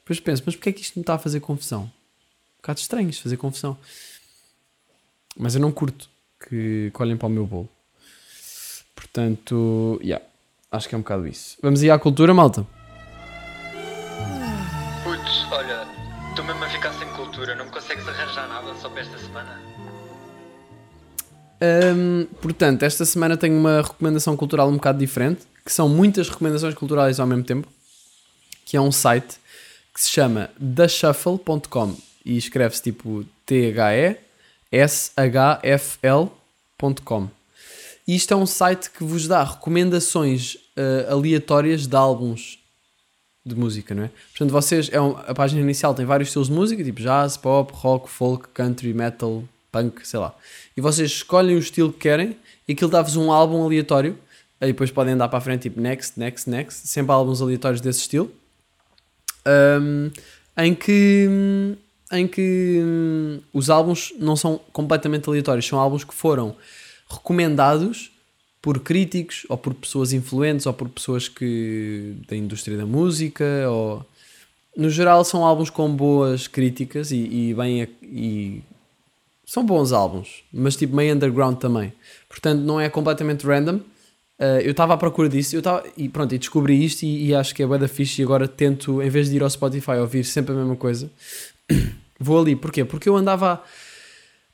Depois 0.00 0.20
penso, 0.20 0.42
mas 0.46 0.54
porquê 0.54 0.70
é 0.70 0.72
que 0.72 0.82
isto 0.82 0.96
me 0.96 1.02
está 1.02 1.14
a 1.14 1.18
fazer 1.18 1.40
confusão? 1.40 1.82
Um 1.82 2.56
bocado 2.58 2.80
estranho 2.80 3.10
isto 3.10 3.22
fazer 3.22 3.36
confusão. 3.36 3.76
Mas 5.36 5.54
eu 5.54 5.60
não 5.60 5.72
curto 5.72 6.08
que, 6.48 6.90
que 6.94 7.02
olhem 7.02 7.16
para 7.16 7.26
o 7.26 7.30
meu 7.30 7.46
bolo. 7.46 7.68
Portanto, 8.94 9.98
yeah, 10.02 10.24
acho 10.72 10.88
que 10.88 10.94
é 10.94 10.98
um 10.98 11.02
bocado 11.02 11.28
isso. 11.28 11.58
Vamos 11.62 11.82
ir 11.82 11.90
à 11.90 11.98
cultura, 11.98 12.32
malta. 12.32 12.66
Putz, 15.04 15.46
olha, 15.52 15.86
estou 16.30 16.44
mesmo 16.44 16.64
a 16.64 16.68
ficar 16.68 16.92
sem 16.94 17.08
cultura, 17.10 17.54
não 17.54 17.66
me 17.66 17.70
consegues 17.70 18.08
arranjar 18.08 18.48
nada 18.48 18.74
só 18.74 18.88
para 18.88 19.02
esta 19.02 19.18
semana? 19.18 19.60
Hum, 21.62 22.26
portanto, 22.40 22.82
esta 22.82 23.04
semana 23.04 23.36
tenho 23.36 23.56
uma 23.56 23.82
recomendação 23.82 24.36
cultural 24.36 24.68
um 24.68 24.74
bocado 24.74 24.98
diferente, 24.98 25.42
que 25.64 25.72
são 25.72 25.88
muitas 25.88 26.28
recomendações 26.28 26.74
culturais 26.74 27.20
ao 27.20 27.26
mesmo 27.26 27.44
tempo, 27.44 27.68
que 28.64 28.76
é 28.76 28.80
um 28.80 28.90
site 28.90 29.36
que 29.94 30.00
se 30.00 30.10
chama 30.10 30.50
theshuffle.com 30.74 31.94
e 32.24 32.36
escreve-se 32.36 32.82
tipo 32.82 33.24
T-H-E-S-H-F-L.com. 33.46 34.22
E 38.08 38.16
isto 38.16 38.34
é 38.34 38.36
um 38.36 38.46
site 38.46 38.90
que 38.90 39.04
vos 39.04 39.28
dá 39.28 39.44
recomendações 39.44 40.56
eh, 40.76 41.06
aleatórias 41.10 41.86
de 41.86 41.96
álbuns 41.96 42.58
de 43.44 43.54
música, 43.54 43.94
não 43.94 44.04
é? 44.04 44.10
Portanto, 44.30 44.50
vocês, 44.50 44.88
é 44.92 45.00
um- 45.00 45.16
a 45.16 45.34
página 45.34 45.60
inicial 45.60 45.94
tem 45.94 46.06
vários 46.06 46.28
estilos 46.28 46.48
de 46.48 46.54
música, 46.54 46.84
tipo 46.84 47.00
jazz, 47.00 47.36
pop, 47.36 47.72
rock, 47.74 48.08
folk, 48.08 48.48
country, 48.54 48.94
metal, 48.94 49.42
punk, 49.70 50.06
sei 50.06 50.20
lá. 50.20 50.34
E 50.76 50.80
vocês 50.80 51.10
escolhem 51.10 51.56
o 51.56 51.58
estilo 51.58 51.92
que 51.92 51.98
querem 52.00 52.36
e 52.68 52.72
aquilo 52.72 52.90
dá-vos 52.90 53.16
um 53.16 53.32
álbum 53.32 53.64
aleatório 53.64 54.16
Aí 54.62 54.68
depois 54.68 54.92
podem 54.92 55.14
andar 55.14 55.26
para 55.26 55.38
a 55.38 55.40
frente, 55.40 55.62
tipo 55.62 55.80
next, 55.80 56.16
next, 56.16 56.48
next. 56.48 56.86
Sempre 56.86 57.10
álbuns 57.10 57.42
aleatórios 57.42 57.80
desse 57.80 57.98
estilo. 58.02 58.30
Um, 59.44 60.08
em 60.56 60.72
que, 60.72 61.28
em 62.12 62.28
que 62.28 62.80
hum, 62.80 63.40
os 63.52 63.68
álbuns 63.68 64.12
não 64.20 64.36
são 64.36 64.60
completamente 64.72 65.28
aleatórios, 65.28 65.66
são 65.66 65.80
álbuns 65.80 66.04
que 66.04 66.14
foram 66.14 66.54
recomendados 67.10 68.12
por 68.62 68.78
críticos 68.78 69.44
ou 69.48 69.58
por 69.58 69.74
pessoas 69.74 70.12
influentes 70.12 70.66
ou 70.66 70.72
por 70.72 70.88
pessoas 70.88 71.28
que 71.28 72.14
da 72.28 72.36
indústria 72.36 72.76
da 72.76 72.86
música 72.86 73.44
ou 73.68 74.06
no 74.76 74.88
geral 74.88 75.24
são 75.24 75.44
álbuns 75.44 75.68
com 75.68 75.94
boas 75.94 76.46
críticas 76.46 77.10
e, 77.10 77.16
e 77.16 77.54
bem 77.54 77.88
e 78.00 78.62
são 79.44 79.66
bons 79.66 79.92
álbuns, 79.92 80.44
mas 80.50 80.76
tipo 80.76 80.96
meio 80.96 81.14
underground 81.14 81.58
também. 81.58 81.92
Portanto, 82.28 82.60
não 82.60 82.80
é 82.80 82.88
completamente 82.88 83.46
random. 83.46 83.80
Uh, 84.38 84.60
eu 84.62 84.70
estava 84.70 84.94
à 84.94 84.96
procura 84.96 85.28
disso 85.28 85.54
eu 85.54 85.60
tava, 85.60 85.84
e 85.96 86.08
pronto, 86.08 86.34
e 86.34 86.38
descobri 86.38 86.82
isto 86.82 87.02
e, 87.02 87.26
e 87.26 87.34
acho 87.34 87.54
que 87.54 87.62
é 87.62 87.66
bué 87.66 87.76
da 87.76 87.86
fixe 87.86 88.22
e 88.22 88.24
agora 88.24 88.48
tento, 88.48 89.02
em 89.02 89.10
vez 89.10 89.28
de 89.28 89.36
ir 89.36 89.42
ao 89.42 89.50
Spotify 89.50 89.92
ouvir 90.00 90.24
sempre 90.24 90.54
a 90.54 90.56
mesma 90.56 90.74
coisa, 90.74 91.10
vou 92.18 92.40
ali. 92.40 92.56
Porquê? 92.56 92.84
Porque 92.84 93.08
eu 93.08 93.16
andava 93.16 93.52
a, 93.52 93.60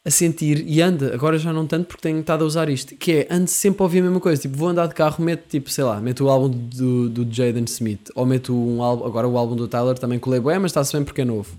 a 0.08 0.10
sentir, 0.10 0.64
e 0.66 0.80
anda, 0.80 1.12
agora 1.14 1.38
já 1.38 1.52
não 1.52 1.66
tanto 1.66 1.86
porque 1.86 2.00
tenho 2.00 2.18
estado 2.20 2.42
a 2.42 2.46
usar 2.46 2.70
isto, 2.70 2.96
que 2.96 3.12
é, 3.12 3.28
ando 3.30 3.46
sempre 3.46 3.82
a 3.82 3.84
ouvir 3.84 3.98
a 3.98 4.02
mesma 4.04 4.18
coisa. 4.18 4.40
Tipo, 4.40 4.56
vou 4.56 4.68
andar 4.68 4.86
de 4.86 4.94
carro, 4.94 5.22
meto 5.22 5.46
tipo, 5.46 5.70
sei 5.70 5.84
lá, 5.84 6.00
meto 6.00 6.24
o 6.24 6.30
álbum 6.30 6.48
do, 6.48 7.10
do 7.10 7.30
Jaden 7.30 7.64
Smith, 7.64 8.08
ou 8.14 8.24
meto 8.24 8.54
um 8.54 8.82
álbum, 8.82 9.04
agora 9.04 9.28
o 9.28 9.36
álbum 9.36 9.54
do 9.54 9.68
Tyler 9.68 9.98
também 9.98 10.18
colei 10.18 10.40
bué, 10.40 10.58
mas 10.58 10.70
está-se 10.70 10.96
bem 10.96 11.04
porque 11.04 11.20
é 11.20 11.24
novo. 11.26 11.54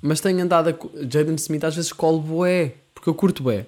Mas 0.00 0.20
tenho 0.20 0.40
andado 0.40 0.68
a. 0.70 1.02
Jaden 1.10 1.34
Smith 1.34 1.64
às 1.64 1.74
vezes 1.74 1.92
colo 1.92 2.20
bué, 2.20 2.74
porque 2.94 3.10
eu 3.10 3.14
curto 3.14 3.42
bué. 3.42 3.66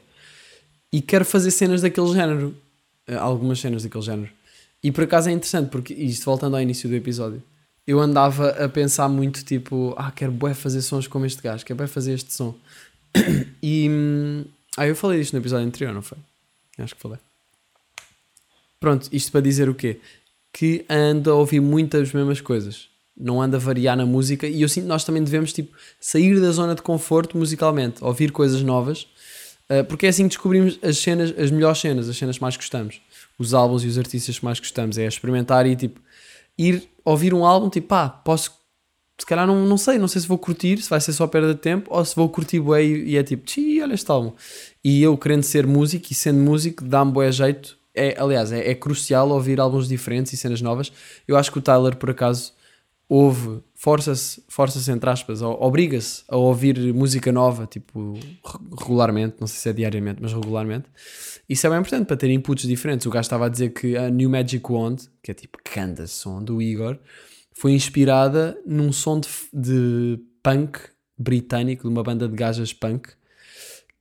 E 0.92 1.02
quero 1.02 1.24
fazer 1.24 1.50
cenas 1.50 1.82
daquele 1.82 2.12
género. 2.12 2.54
Eh, 3.08 3.16
Algumas 3.16 3.58
cenas 3.58 3.82
daquele 3.82 4.04
género. 4.04 4.30
E 4.84 4.92
por 4.92 5.02
acaso 5.02 5.28
é 5.28 5.32
interessante, 5.32 5.68
porque 5.68 5.92
isto 5.92 6.24
voltando 6.24 6.54
ao 6.54 6.62
início 6.62 6.88
do 6.88 6.94
episódio, 6.94 7.42
eu 7.84 7.98
andava 7.98 8.50
a 8.50 8.68
pensar 8.68 9.08
muito 9.08 9.44
tipo, 9.44 9.94
ah, 9.98 10.12
quero 10.12 10.30
bué 10.30 10.54
fazer 10.54 10.80
sons 10.80 11.08
como 11.08 11.26
este 11.26 11.42
gajo, 11.42 11.64
quero 11.64 11.76
bué 11.76 11.88
fazer 11.88 12.12
este 12.14 12.32
som. 12.32 12.54
E. 13.62 13.88
hum, 13.90 14.44
Ah, 14.76 14.86
eu 14.86 14.96
falei 14.96 15.20
disto 15.20 15.32
no 15.34 15.38
episódio 15.40 15.66
anterior, 15.66 15.92
não 15.94 16.02
foi? 16.02 16.18
Acho 16.78 16.94
que 16.94 17.00
falei. 17.00 17.18
Pronto, 18.80 19.08
isto 19.12 19.30
para 19.32 19.40
dizer 19.40 19.68
o 19.68 19.74
quê? 19.74 20.00
Que 20.52 20.84
ando 20.88 21.30
a 21.30 21.34
ouvir 21.34 21.60
muitas 21.60 22.12
mesmas 22.12 22.40
coisas. 22.40 22.88
Não 23.16 23.40
ando 23.40 23.56
a 23.56 23.58
variar 23.58 23.96
na 23.96 24.04
música 24.04 24.46
e 24.46 24.60
eu 24.62 24.68
sinto 24.68 24.84
que 24.84 24.88
nós 24.88 25.04
também 25.04 25.22
devemos 25.22 25.52
tipo, 25.52 25.74
sair 26.00 26.40
da 26.40 26.50
zona 26.50 26.74
de 26.74 26.82
conforto 26.82 27.38
musicalmente, 27.38 28.02
ouvir 28.02 28.32
coisas 28.32 28.60
novas, 28.62 29.06
eh, 29.68 29.84
porque 29.84 30.06
é 30.06 30.08
assim 30.08 30.24
que 30.24 30.30
descobrimos 30.30 30.78
as 30.82 30.98
cenas, 30.98 31.32
as 31.38 31.50
melhores 31.52 31.78
cenas, 31.78 32.08
as 32.08 32.16
cenas 32.16 32.36
que 32.36 32.42
mais 32.42 32.56
gostamos, 32.56 33.00
os 33.38 33.54
álbuns 33.54 33.84
e 33.84 33.86
os 33.86 33.96
artistas 33.96 34.38
que 34.38 34.44
mais 34.44 34.58
gostamos. 34.58 34.98
É 34.98 35.06
experimentar 35.06 35.64
e 35.64 35.76
tipo, 35.76 36.00
ir 36.58 36.82
ouvir 37.04 37.32
um 37.32 37.46
álbum, 37.46 37.70
tipo, 37.70 37.86
pá, 37.86 38.08
posso, 38.08 38.52
se 39.18 39.26
calhar 39.26 39.46
não, 39.46 39.64
não 39.66 39.76
sei, 39.78 39.98
não 39.98 40.08
sei 40.08 40.20
se 40.20 40.28
vou 40.28 40.38
curtir, 40.38 40.80
se 40.82 40.90
vai 40.90 41.00
ser 41.00 41.12
só 41.12 41.26
perda 41.26 41.54
de 41.54 41.60
tempo, 41.60 41.88
ou 41.92 42.04
se 42.04 42.16
vou 42.16 42.28
curtir 42.28 42.60
bué 42.60 42.84
e, 42.84 43.10
e 43.10 43.16
é 43.16 43.22
tipo, 43.22 43.44
tchi, 43.44 43.80
olha 43.80 43.94
este 43.94 44.10
álbum. 44.10 44.32
E 44.82 45.02
eu 45.02 45.16
querendo 45.16 45.42
ser 45.44 45.66
músico 45.66 46.06
e 46.10 46.14
sendo 46.14 46.40
músico, 46.40 46.84
dá-me 46.84 47.12
bué 47.12 47.30
jeito. 47.30 47.78
É, 47.94 48.16
aliás, 48.18 48.50
é, 48.50 48.70
é 48.70 48.74
crucial 48.74 49.28
ouvir 49.30 49.60
álbuns 49.60 49.86
diferentes 49.86 50.32
e 50.32 50.36
cenas 50.36 50.60
novas. 50.60 50.92
Eu 51.28 51.36
acho 51.36 51.52
que 51.52 51.58
o 51.58 51.62
Tyler, 51.62 51.94
por 51.94 52.10
acaso, 52.10 52.52
ouve, 53.08 53.60
força-se, 53.76 54.42
força-se 54.48 54.90
entre 54.90 55.08
aspas, 55.08 55.42
obriga-se 55.42 56.24
a 56.28 56.36
ouvir 56.36 56.76
música 56.92 57.30
nova, 57.30 57.66
tipo, 57.66 58.14
re- 58.14 58.58
regularmente, 58.80 59.36
não 59.38 59.46
sei 59.46 59.58
se 59.58 59.68
é 59.68 59.72
diariamente, 59.72 60.20
mas 60.20 60.32
regularmente. 60.32 60.86
Isso 61.48 61.66
é 61.66 61.70
bem 61.70 61.78
importante 61.78 62.06
para 62.06 62.16
ter 62.16 62.30
inputs 62.30 62.66
diferentes. 62.66 63.06
O 63.06 63.10
gajo 63.10 63.26
estava 63.26 63.46
a 63.46 63.48
dizer 63.48 63.70
que 63.72 63.96
a 63.96 64.10
New 64.10 64.28
Magic 64.28 64.64
Wand, 64.68 64.96
que 65.22 65.30
é 65.30 65.34
tipo 65.34 65.58
canda 65.62 66.06
som 66.08 66.42
do 66.42 66.60
Igor, 66.60 66.98
foi 67.54 67.72
inspirada 67.72 68.60
num 68.66 68.92
som 68.92 69.20
de, 69.20 69.28
de 69.52 70.20
punk 70.42 70.78
britânico, 71.16 71.84
de 71.84 71.88
uma 71.88 72.02
banda 72.02 72.28
de 72.28 72.34
gajas 72.34 72.72
punk, 72.72 73.08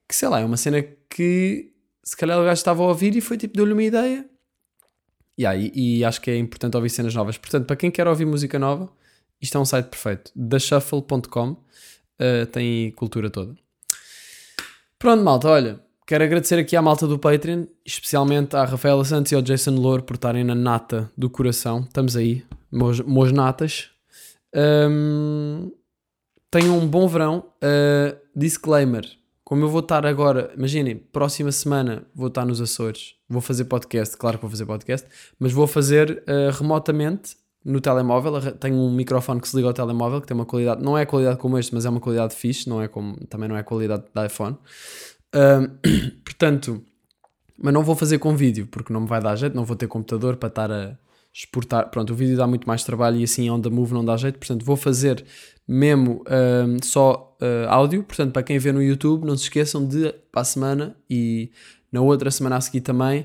que 0.08 0.16
sei 0.16 0.28
lá, 0.28 0.40
é 0.40 0.46
uma 0.46 0.58
cena 0.58 0.82
que 1.10 1.72
se 2.04 2.18
calhar 2.18 2.40
o 2.40 2.44
gajo 2.44 2.54
estava 2.54 2.84
a 2.84 2.88
ouvir 2.88 3.16
e 3.16 3.22
foi 3.22 3.38
tipo, 3.38 3.56
deu-lhe 3.56 3.74
uma 3.74 3.84
ideia. 3.84 4.28
Yeah, 5.40 5.58
e, 5.58 6.00
e 6.00 6.06
acho 6.06 6.22
que 6.22 6.30
é 6.30 6.38
importante 6.38 6.76
ouvir 6.76 6.90
cenas 6.90 7.16
novas. 7.16 7.38
Portanto, 7.38 7.66
para 7.66 7.76
quem 7.76 7.90
quer 7.90 8.08
ouvir 8.08 8.26
música 8.26 8.60
nova, 8.60 8.92
isto 9.42 9.58
é 9.58 9.62
um 9.62 9.66
site 9.66 9.88
perfeito. 9.88 10.32
theshuffle.com 10.50 11.52
uh, 11.52 12.46
tem 12.52 12.92
cultura 12.92 13.30
toda. 13.30 13.56
Pronto, 15.00 15.24
malta, 15.24 15.48
olha, 15.50 15.80
quero 16.06 16.24
agradecer 16.24 16.60
aqui 16.60 16.76
à 16.76 16.82
malta 16.82 17.08
do 17.08 17.18
Patreon, 17.18 17.66
especialmente 17.86 18.56
à 18.56 18.66
Rafaela 18.66 19.04
Santos 19.06 19.32
e 19.32 19.36
ao 19.36 19.42
Jason 19.42 19.76
Louro 19.76 20.04
por 20.04 20.16
estarem 20.16 20.44
na 20.44 20.56
nata 20.56 21.12
do 21.18 21.30
coração. 21.30 21.82
Estamos 21.82 22.16
aí, 22.16 22.44
mos, 22.72 23.00
mos 23.02 23.32
natas. 23.32 23.90
Um, 24.56 25.72
tenham 26.52 26.78
um 26.78 26.88
bom 26.88 27.08
verão. 27.08 27.46
Uh, 27.64 28.18
disclaimer: 28.36 29.06
como 29.44 29.64
eu 29.64 29.70
vou 29.70 29.82
estar 29.82 30.06
agora, 30.06 30.52
imaginem, 30.58 30.96
próxima 30.96 31.52
semana 31.52 32.04
vou 32.14 32.28
estar 32.28 32.46
nos 32.46 32.62
Açores, 32.62 33.16
vou 33.28 33.42
fazer 33.42 33.66
podcast, 33.66 34.18
claro 34.18 34.38
que 34.38 34.42
vou 34.42 34.50
fazer 34.52 34.66
podcast, 34.66 35.08
mas 35.40 35.52
vou 35.52 35.68
fazer 35.68 36.24
uh, 36.28 36.52
remotamente 36.58 37.36
no 37.64 37.80
telemóvel. 37.80 38.54
Tenho 38.54 38.76
um 38.76 38.92
microfone 38.92 39.40
que 39.40 39.48
se 39.48 39.56
liga 39.56 39.68
ao 39.68 39.74
telemóvel 39.74 40.22
que 40.22 40.28
tem 40.28 40.36
uma 40.36 40.46
qualidade, 40.46 40.84
não 40.84 40.98
é 40.98 41.06
qualidade 41.06 41.38
como 41.38 41.58
este, 41.58 41.74
mas 41.74 41.86
é 41.86 41.90
uma 41.90 42.00
qualidade 42.00 42.36
fixe, 42.36 42.68
não 42.68 42.82
é 42.82 42.88
como, 42.88 43.16
também 43.28 43.48
não 43.48 43.56
é 43.56 43.64
qualidade 43.64 44.04
da 44.14 44.26
iPhone. 44.26 44.58
Portanto, 46.24 46.84
mas 47.58 47.74
não 47.74 47.84
vou 47.84 47.96
fazer 47.96 48.20
com 48.20 48.36
vídeo 48.36 48.68
porque 48.68 48.92
não 48.92 49.02
me 49.02 49.08
vai 49.08 49.22
dar 49.22 49.36
jeito, 49.36 49.56
não 49.56 49.66
vou 49.66 49.76
ter 49.76 49.88
computador 49.88 50.36
para 50.38 50.50
estar 50.50 50.72
a 50.72 50.98
exportar. 51.34 51.90
Pronto, 51.90 52.14
o 52.14 52.16
vídeo 52.16 52.38
dá 52.38 52.46
muito 52.46 52.68
mais 52.68 52.84
trabalho 52.84 53.18
e 53.18 53.24
assim 53.24 53.50
on 53.50 53.60
the 53.60 53.70
move 53.70 53.94
não 53.94 54.06
dá 54.06 54.16
jeito, 54.16 54.38
portanto 54.38 54.64
vou 54.64 54.76
fazer 54.76 55.26
mesmo 55.68 56.24
um, 56.28 56.78
só 56.84 57.36
uh, 57.42 57.70
áudio. 57.70 58.04
Portanto, 58.04 58.32
para 58.32 58.44
quem 58.44 58.60
vê 58.60 58.72
no 58.72 58.82
YouTube, 58.82 59.26
não 59.26 59.36
se 59.36 59.44
esqueçam 59.44 59.86
de 59.86 60.14
para 60.32 60.42
a 60.42 60.46
semana 60.46 60.96
e 61.10 61.52
na 61.92 62.02
outra 62.02 62.30
semana 62.30 62.58
a 62.58 62.62
seguir 62.62 62.82
também. 62.82 63.22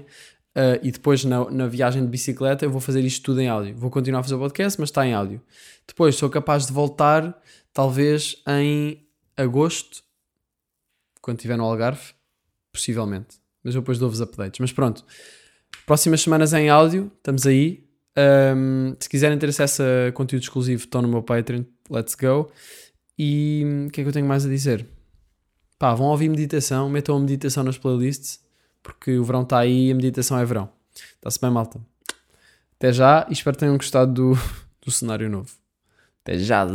uh, 0.57 0.79
e 0.83 0.91
depois 0.91 1.25
na, 1.25 1.51
na 1.51 1.67
viagem 1.67 2.03
de 2.03 2.09
bicicleta 2.09 2.65
eu 2.65 2.71
vou 2.71 2.81
fazer 2.81 3.05
isto 3.05 3.23
tudo 3.25 3.41
em 3.41 3.49
áudio. 3.49 3.77
Vou 3.77 3.91
continuar 3.91 4.21
a 4.21 4.23
fazer 4.23 4.35
o 4.37 4.39
podcast, 4.39 4.81
mas 4.81 4.89
está 4.89 5.07
em 5.07 5.15
áudio. 5.15 5.41
Depois 5.87 6.17
sou 6.17 6.31
capaz 6.31 6.67
de 6.67 6.73
voltar, 6.73 7.37
talvez 7.73 8.37
em 8.47 9.07
agosto, 9.37 10.03
quando 11.29 11.41
estiver 11.41 11.59
no 11.59 11.65
Algarve, 11.65 12.15
possivelmente. 12.73 13.37
Mas 13.63 13.75
eu 13.75 13.83
depois 13.83 13.99
dou-vos 13.99 14.23
updates. 14.23 14.59
Mas 14.61 14.73
pronto, 14.73 15.05
próximas 15.85 16.23
semanas 16.23 16.55
em 16.55 16.71
áudio, 16.71 17.13
estamos 17.19 17.47
aí. 17.47 17.87
Um, 18.57 18.97
se 18.99 19.11
quiserem 19.11 19.39
ter 19.39 19.51
acesso 19.51 19.83
a 19.83 20.11
conteúdo 20.13 20.45
exclusivo, 20.45 20.85
estão 20.85 21.03
no 21.03 21.09
meu 21.09 21.23
Patreon, 21.23 21.65
let's 21.91 22.15
go. 22.15 22.51
E 23.19 23.63
hum, 23.63 23.87
o 23.89 23.91
que 23.91 24.01
é 24.01 24.05
que 24.05 24.09
eu 24.09 24.13
tenho 24.13 24.27
mais 24.27 24.47
a 24.47 24.49
dizer? 24.49 24.87
Pá, 25.79 25.95
vão 25.95 26.07
ouvir 26.07 26.31
meditação, 26.31 26.89
metam 26.89 27.19
a 27.19 27.21
meditação 27.21 27.63
nas 27.63 27.77
playlists, 27.77 28.41
porque 28.83 29.19
o 29.19 29.25
verão 29.25 29.43
está 29.43 29.59
aí 29.59 29.89
e 29.89 29.93
a 29.93 29.95
meditação 29.95 30.39
é 30.39 30.45
verão. 30.47 30.71
Está-se 31.17 31.39
bem, 31.39 31.51
malta. 31.51 31.79
Até 32.77 32.91
já 32.91 33.27
e 33.29 33.35
espero 33.35 33.55
que 33.55 33.61
tenham 33.61 33.77
gostado 33.77 34.15
do, 34.15 34.33
do 34.83 34.91
cenário 34.91 35.29
novo. 35.29 35.58
Já. 36.37 36.67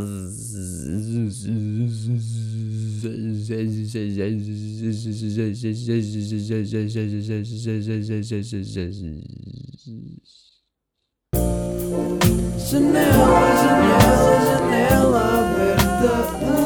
Janela, 12.56 13.42
janela, 13.62 14.40
janela 14.44 15.22
aberta. 15.40 16.63